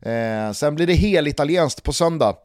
Eh, 0.03 0.53
sen 0.53 0.75
blir 0.75 0.87
det 0.87 0.95
helitalienskt 0.95 1.83
på 1.83 1.93
söndag 1.93 2.37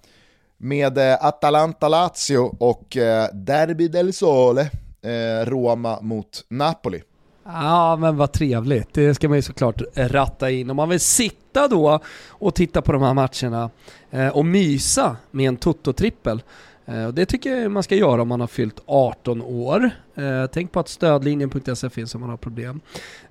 med 0.57 0.97
eh, 0.97 1.25
Atalanta-Lazio 1.25 2.55
och 2.59 2.97
eh, 2.97 3.29
Derby 3.33 3.87
del 3.87 4.13
Sole, 4.13 4.61
eh, 5.01 5.45
Roma 5.45 6.01
mot 6.01 6.45
Napoli. 6.47 7.01
Ja 7.45 7.95
men 7.95 8.17
vad 8.17 8.31
trevligt, 8.31 8.93
det 8.93 9.15
ska 9.15 9.29
man 9.29 9.37
ju 9.37 9.41
såklart 9.41 9.81
ratta 9.95 10.51
in. 10.51 10.69
Om 10.69 10.75
man 10.75 10.89
vill 10.89 10.99
sitta 10.99 11.67
då 11.67 11.99
och 12.27 12.55
titta 12.55 12.81
på 12.81 12.91
de 12.91 13.01
här 13.01 13.13
matcherna 13.13 13.69
eh, 14.11 14.27
och 14.27 14.45
mysa 14.45 15.17
med 15.31 15.47
en 15.47 15.57
Toto-trippel 15.57 16.41
Eh, 16.85 17.07
det 17.07 17.25
tycker 17.25 17.55
jag 17.55 17.71
man 17.71 17.83
ska 17.83 17.95
göra 17.95 18.21
om 18.21 18.27
man 18.27 18.39
har 18.39 18.47
fyllt 18.47 18.79
18 18.85 19.41
år. 19.41 19.89
Eh, 20.15 20.45
tänk 20.51 20.71
på 20.71 20.79
att 20.79 20.89
stödlinjen.se 20.89 21.89
finns 21.89 22.15
om 22.15 22.21
man 22.21 22.29
har 22.29 22.37
problem. 22.37 22.81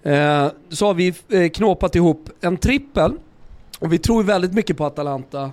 Eh, 0.03 0.49
så 0.69 0.87
har 0.87 0.95
vi 0.95 1.15
eh, 1.29 1.51
knåpat 1.51 1.95
ihop 1.95 2.31
en 2.41 2.57
trippel 2.57 3.13
och 3.79 3.93
vi 3.93 3.99
tror 3.99 4.23
väldigt 4.23 4.53
mycket 4.53 4.77
på 4.77 4.85
Atalanta. 4.85 5.53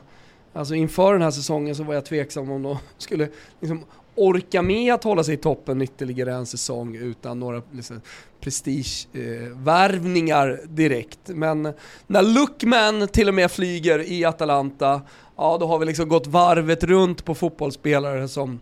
Alltså 0.53 0.76
inför 0.76 1.13
den 1.13 1.22
här 1.22 1.32
säsongen 1.32 1.76
så 1.76 1.84
var 1.84 1.93
jag 1.93 2.05
tveksam 2.05 2.51
om 2.51 2.63
de 2.63 2.78
skulle 2.97 3.30
liksom 3.59 3.86
orka 4.15 4.61
med 4.61 4.93
att 4.93 5.03
hålla 5.03 5.24
sig 5.24 5.34
i 5.34 5.38
toppen 5.38 5.82
ytterligare 5.82 6.34
en 6.34 6.45
säsong 6.45 6.95
utan 6.95 7.39
några 7.39 7.61
liksom, 7.72 8.01
prestigevärvningar 8.41 10.49
eh, 10.49 10.55
direkt. 10.69 11.19
Men 11.26 11.74
när 12.07 12.22
Lookman 12.22 13.07
till 13.07 13.28
och 13.28 13.34
med 13.34 13.51
flyger 13.51 14.11
i 14.11 14.26
Atalanta, 14.26 15.01
ja 15.36 15.57
då 15.59 15.67
har 15.67 15.80
vi 15.80 15.86
liksom 15.86 16.09
gått 16.09 16.28
varvet 16.28 16.84
runt 16.84 17.26
på 17.26 17.36
fotbollsspelare 17.36 18.28
som, 18.28 18.59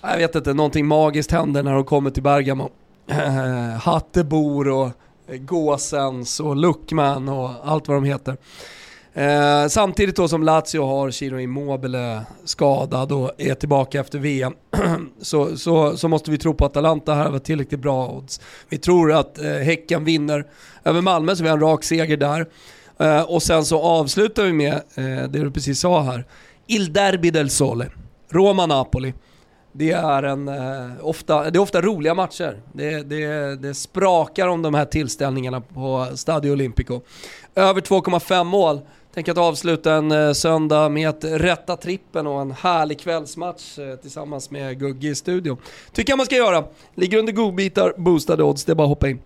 jag 0.00 0.16
vet 0.16 0.34
inte, 0.34 0.54
någonting 0.54 0.86
magiskt 0.86 1.30
händer 1.30 1.62
när 1.62 1.74
de 1.74 1.84
kommer 1.84 2.10
till 2.10 2.22
Bergamo. 2.22 2.70
Hattebor 3.80 4.68
och 4.68 4.90
Gåsens 5.38 6.40
och 6.40 6.56
Lookman 6.56 7.28
och 7.28 7.50
allt 7.64 7.88
vad 7.88 7.96
de 7.96 8.04
heter. 8.04 8.36
Eh, 9.14 9.66
samtidigt 9.68 10.16
då 10.16 10.28
som 10.28 10.42
Lazio 10.42 10.84
har 10.84 11.10
Ciro 11.10 11.40
Immobile 11.40 12.22
skadad 12.44 13.12
och 13.12 13.30
är 13.38 13.54
tillbaka 13.54 14.00
efter 14.00 14.18
VM 14.18 14.54
så, 15.22 15.56
så, 15.56 15.96
så, 15.96 16.08
måste 16.08 16.30
vi 16.30 16.38
tro 16.38 16.54
på 16.54 16.64
att 16.64 16.70
Atalanta 16.70 17.14
här 17.14 17.30
var 17.30 17.38
tillräckligt 17.38 17.80
bra 17.80 18.08
odds. 18.08 18.40
Vi 18.68 18.78
tror 18.78 19.12
att 19.12 19.38
eh, 19.38 19.50
Häcken 19.50 20.04
vinner 20.04 20.46
över 20.84 21.00
Malmö 21.00 21.36
så 21.36 21.42
vi 21.42 21.48
har 21.48 21.56
en 21.56 21.62
rak 21.62 21.84
seger 21.84 22.16
där. 22.16 22.46
Eh, 22.98 23.22
och 23.22 23.42
sen 23.42 23.64
så 23.64 23.82
avslutar 23.82 24.44
vi 24.44 24.52
med 24.52 24.72
eh, 24.72 25.28
det 25.28 25.28
du 25.28 25.50
precis 25.50 25.80
sa 25.80 26.02
här. 26.02 26.24
Il 26.66 26.92
Derby 26.92 27.30
del 27.30 27.50
Sole, 27.50 27.90
Roma-Napoli. 28.30 29.14
Det 29.72 29.90
är, 29.90 30.22
en, 30.22 30.48
eh, 30.48 30.90
ofta, 31.00 31.50
det 31.50 31.58
är 31.58 31.60
ofta 31.60 31.80
roliga 31.80 32.14
matcher. 32.14 32.60
Det, 32.72 33.02
det, 33.02 33.56
det 33.56 33.74
sprakar 33.74 34.48
om 34.48 34.62
de 34.62 34.74
här 34.74 34.84
tillställningarna 34.84 35.60
på 35.60 36.06
Stadio 36.14 36.52
Olimpico. 36.52 37.00
Över 37.54 37.80
2,5 37.80 38.44
mål. 38.44 38.80
Tänk 39.14 39.28
att 39.28 39.38
avsluta 39.38 39.94
en 39.94 40.12
eh, 40.12 40.32
söndag 40.32 40.88
med 40.88 41.08
att 41.08 41.24
rätta 41.24 41.76
trippen 41.76 42.26
och 42.26 42.40
en 42.40 42.50
härlig 42.50 43.00
kvällsmatch 43.00 43.78
eh, 43.78 43.96
tillsammans 43.96 44.50
med 44.50 44.78
Gugge 44.78 45.08
i 45.08 45.14
studion. 45.14 45.56
Tycker 45.92 46.12
jag 46.12 46.16
man 46.16 46.26
ska 46.26 46.36
göra. 46.36 46.64
Ligger 46.94 47.18
under 47.18 47.32
godbitar, 47.32 47.94
boostade 47.96 48.42
odds, 48.42 48.64
det 48.64 48.72
är 48.72 48.74
bara 48.74 48.82
att 48.82 48.88
hoppa 48.88 49.08
in. 49.08 49.20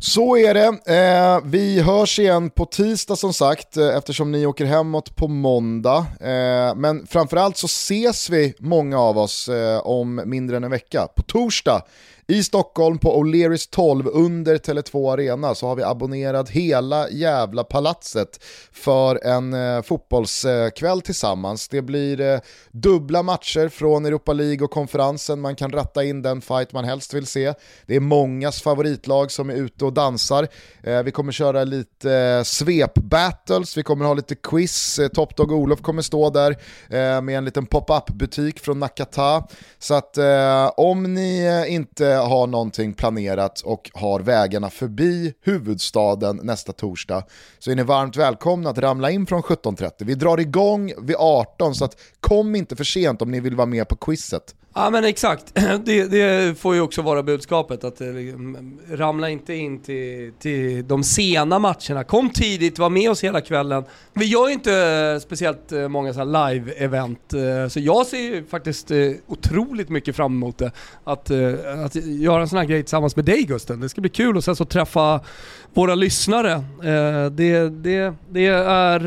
Så 0.00 0.36
är 0.36 0.54
det. 0.54 0.94
Eh, 0.94 1.40
vi 1.44 1.80
hörs 1.80 2.18
igen 2.18 2.50
på 2.50 2.64
tisdag 2.64 3.16
som 3.16 3.32
sagt 3.32 3.76
eh, 3.76 3.96
eftersom 3.96 4.32
ni 4.32 4.46
åker 4.46 4.64
hemåt 4.64 5.16
på 5.16 5.28
måndag. 5.28 6.06
Eh, 6.20 6.74
men 6.76 7.06
framförallt 7.06 7.56
så 7.56 7.66
ses 7.66 8.30
vi 8.30 8.54
många 8.58 9.00
av 9.00 9.18
oss 9.18 9.48
eh, 9.48 9.78
om 9.78 10.22
mindre 10.24 10.56
än 10.56 10.64
en 10.64 10.70
vecka. 10.70 11.08
På 11.16 11.22
torsdag 11.22 11.82
i 12.28 12.42
Stockholm 12.42 12.98
på 12.98 13.22
O'Learys 13.22 13.68
12 13.70 14.06
under 14.12 14.58
Tele2 14.58 15.12
Arena 15.12 15.54
så 15.54 15.66
har 15.66 15.76
vi 15.76 15.82
abonnerat 15.82 16.50
hela 16.50 17.10
jävla 17.10 17.64
palatset 17.64 18.44
för 18.72 19.26
en 19.26 19.54
eh, 19.54 19.82
fotbollskväll 19.82 21.00
tillsammans. 21.00 21.68
Det 21.68 21.82
blir 21.82 22.20
eh, 22.20 22.38
dubbla 22.70 23.22
matcher 23.22 23.68
från 23.68 24.06
Europa 24.06 24.32
League 24.32 24.64
och 24.64 24.70
konferensen, 24.70 25.40
man 25.40 25.56
kan 25.56 25.72
ratta 25.72 26.04
in 26.04 26.22
den 26.22 26.40
fight 26.40 26.72
man 26.72 26.84
helst 26.84 27.14
vill 27.14 27.26
se. 27.26 27.54
Det 27.86 27.96
är 27.96 28.00
mångas 28.00 28.62
favoritlag 28.62 29.30
som 29.30 29.50
är 29.50 29.54
ute 29.54 29.84
och 29.84 29.92
dansar. 29.92 30.48
Eh, 30.82 31.02
vi 31.02 31.10
kommer 31.10 31.32
köra 31.32 31.64
lite 31.64 32.12
eh, 32.12 32.42
svep-battles, 32.42 33.78
vi 33.78 33.82
kommer 33.82 34.04
ha 34.04 34.14
lite 34.14 34.34
quiz, 34.34 34.98
eh, 34.98 35.08
Top 35.08 35.36
Dog 35.36 35.52
Olof 35.52 35.82
kommer 35.82 36.02
stå 36.02 36.30
där 36.30 36.50
eh, 36.90 37.22
med 37.22 37.38
en 37.38 37.44
liten 37.44 37.66
pop-up 37.66 38.06
butik 38.06 38.60
från 38.60 38.78
Nakata. 38.78 39.44
Så 39.78 39.94
att 39.94 40.18
eh, 40.18 40.70
om 40.76 41.14
ni 41.14 41.44
eh, 41.44 41.74
inte 41.74 42.15
eh, 42.16 42.28
har 42.28 42.46
någonting 42.46 42.92
planerat 42.92 43.60
och 43.60 43.90
har 43.94 44.20
vägarna 44.20 44.70
förbi 44.70 45.34
huvudstaden 45.42 46.40
nästa 46.42 46.72
torsdag 46.72 47.24
så 47.58 47.70
är 47.70 47.74
ni 47.74 47.82
varmt 47.82 48.16
välkomna 48.16 48.70
att 48.70 48.78
ramla 48.78 49.10
in 49.10 49.26
från 49.26 49.42
17.30. 49.42 49.90
Vi 49.98 50.14
drar 50.14 50.40
igång 50.40 50.92
vid 51.02 51.16
18 51.18 51.74
så 51.74 51.84
att 51.84 51.96
kom 52.20 52.54
inte 52.54 52.76
för 52.76 52.84
sent 52.84 53.22
om 53.22 53.30
ni 53.30 53.40
vill 53.40 53.56
vara 53.56 53.66
med 53.66 53.88
på 53.88 53.96
quizet. 53.96 54.54
Ja 54.78 54.90
men 54.90 55.04
exakt, 55.04 55.54
det, 55.84 56.04
det, 56.04 56.58
får 56.58 56.74
ju 56.74 56.80
också 56.80 57.02
vara 57.02 57.22
budskapet 57.22 57.84
att 57.84 58.00
eh, 58.00 58.12
liksom, 58.12 58.78
ramla 58.90 59.30
inte 59.30 59.54
in 59.54 59.82
till, 59.82 60.32
till 60.38 60.88
de 60.88 61.04
sena 61.04 61.58
matcherna. 61.58 62.04
Kom 62.04 62.30
tidigt, 62.30 62.78
var 62.78 62.90
med 62.90 63.10
oss 63.10 63.24
hela 63.24 63.40
kvällen. 63.40 63.84
Vi 64.12 64.24
gör 64.24 64.46
ju 64.46 64.52
inte 64.52 64.74
eh, 65.14 65.20
speciellt 65.20 65.72
eh, 65.72 65.88
många 65.88 66.12
live-event, 66.12 67.62
eh, 67.62 67.68
så 67.68 67.80
jag 67.80 68.06
ser 68.06 68.18
ju 68.18 68.44
faktiskt 68.46 68.90
otroligt 69.26 69.88
mycket 69.88 70.16
fram 70.16 70.32
emot 70.32 70.58
det. 70.58 70.70
Att, 71.04 71.30
att 71.84 71.94
göra 71.94 72.40
en 72.40 72.48
sån 72.48 72.58
här 72.58 72.66
grej 72.66 72.82
tillsammans 72.82 73.16
med 73.16 73.24
dig 73.24 73.42
Gusten. 73.42 73.80
Det 73.80 73.88
ska 73.88 74.00
bli 74.00 74.10
kul 74.10 74.36
och 74.36 74.44
sen 74.44 74.56
så 74.56 74.64
träffa 74.64 75.20
våra 75.76 75.94
lyssnare. 75.94 76.64
Det, 77.32 77.70
det, 77.70 78.14
det, 78.30 78.46
är, 78.46 78.98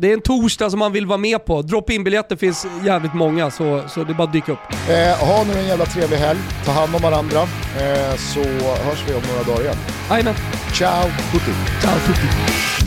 det 0.00 0.10
är 0.10 0.14
en 0.14 0.20
torsdag 0.20 0.70
som 0.70 0.78
man 0.78 0.92
vill 0.92 1.06
vara 1.06 1.18
med 1.18 1.44
på. 1.44 1.62
Drop-in-biljetter 1.62 2.36
finns 2.36 2.66
jävligt 2.84 3.14
många 3.14 3.50
så, 3.50 3.82
så 3.88 4.04
det 4.04 4.12
är 4.12 4.14
bara 4.14 4.24
att 4.24 4.32
dyka 4.32 4.52
upp. 4.52 4.58
Eh, 4.88 5.28
ha 5.28 5.44
nu 5.44 5.58
en 5.58 5.66
jävla 5.66 5.84
trevlig 5.84 6.16
helg, 6.16 6.38
ta 6.64 6.72
hand 6.72 6.94
om 6.94 7.02
varandra, 7.02 7.40
eh, 7.42 8.16
så 8.16 8.40
hörs 8.84 9.04
vi 9.08 9.14
om 9.14 9.22
några 9.32 9.42
dagar 9.42 9.60
igen. 9.60 9.76
Jajamän. 10.10 10.34
Ciao 10.72 11.04
tutti. 11.32 11.52
Ciao 11.82 11.98
tutti. 12.06 12.77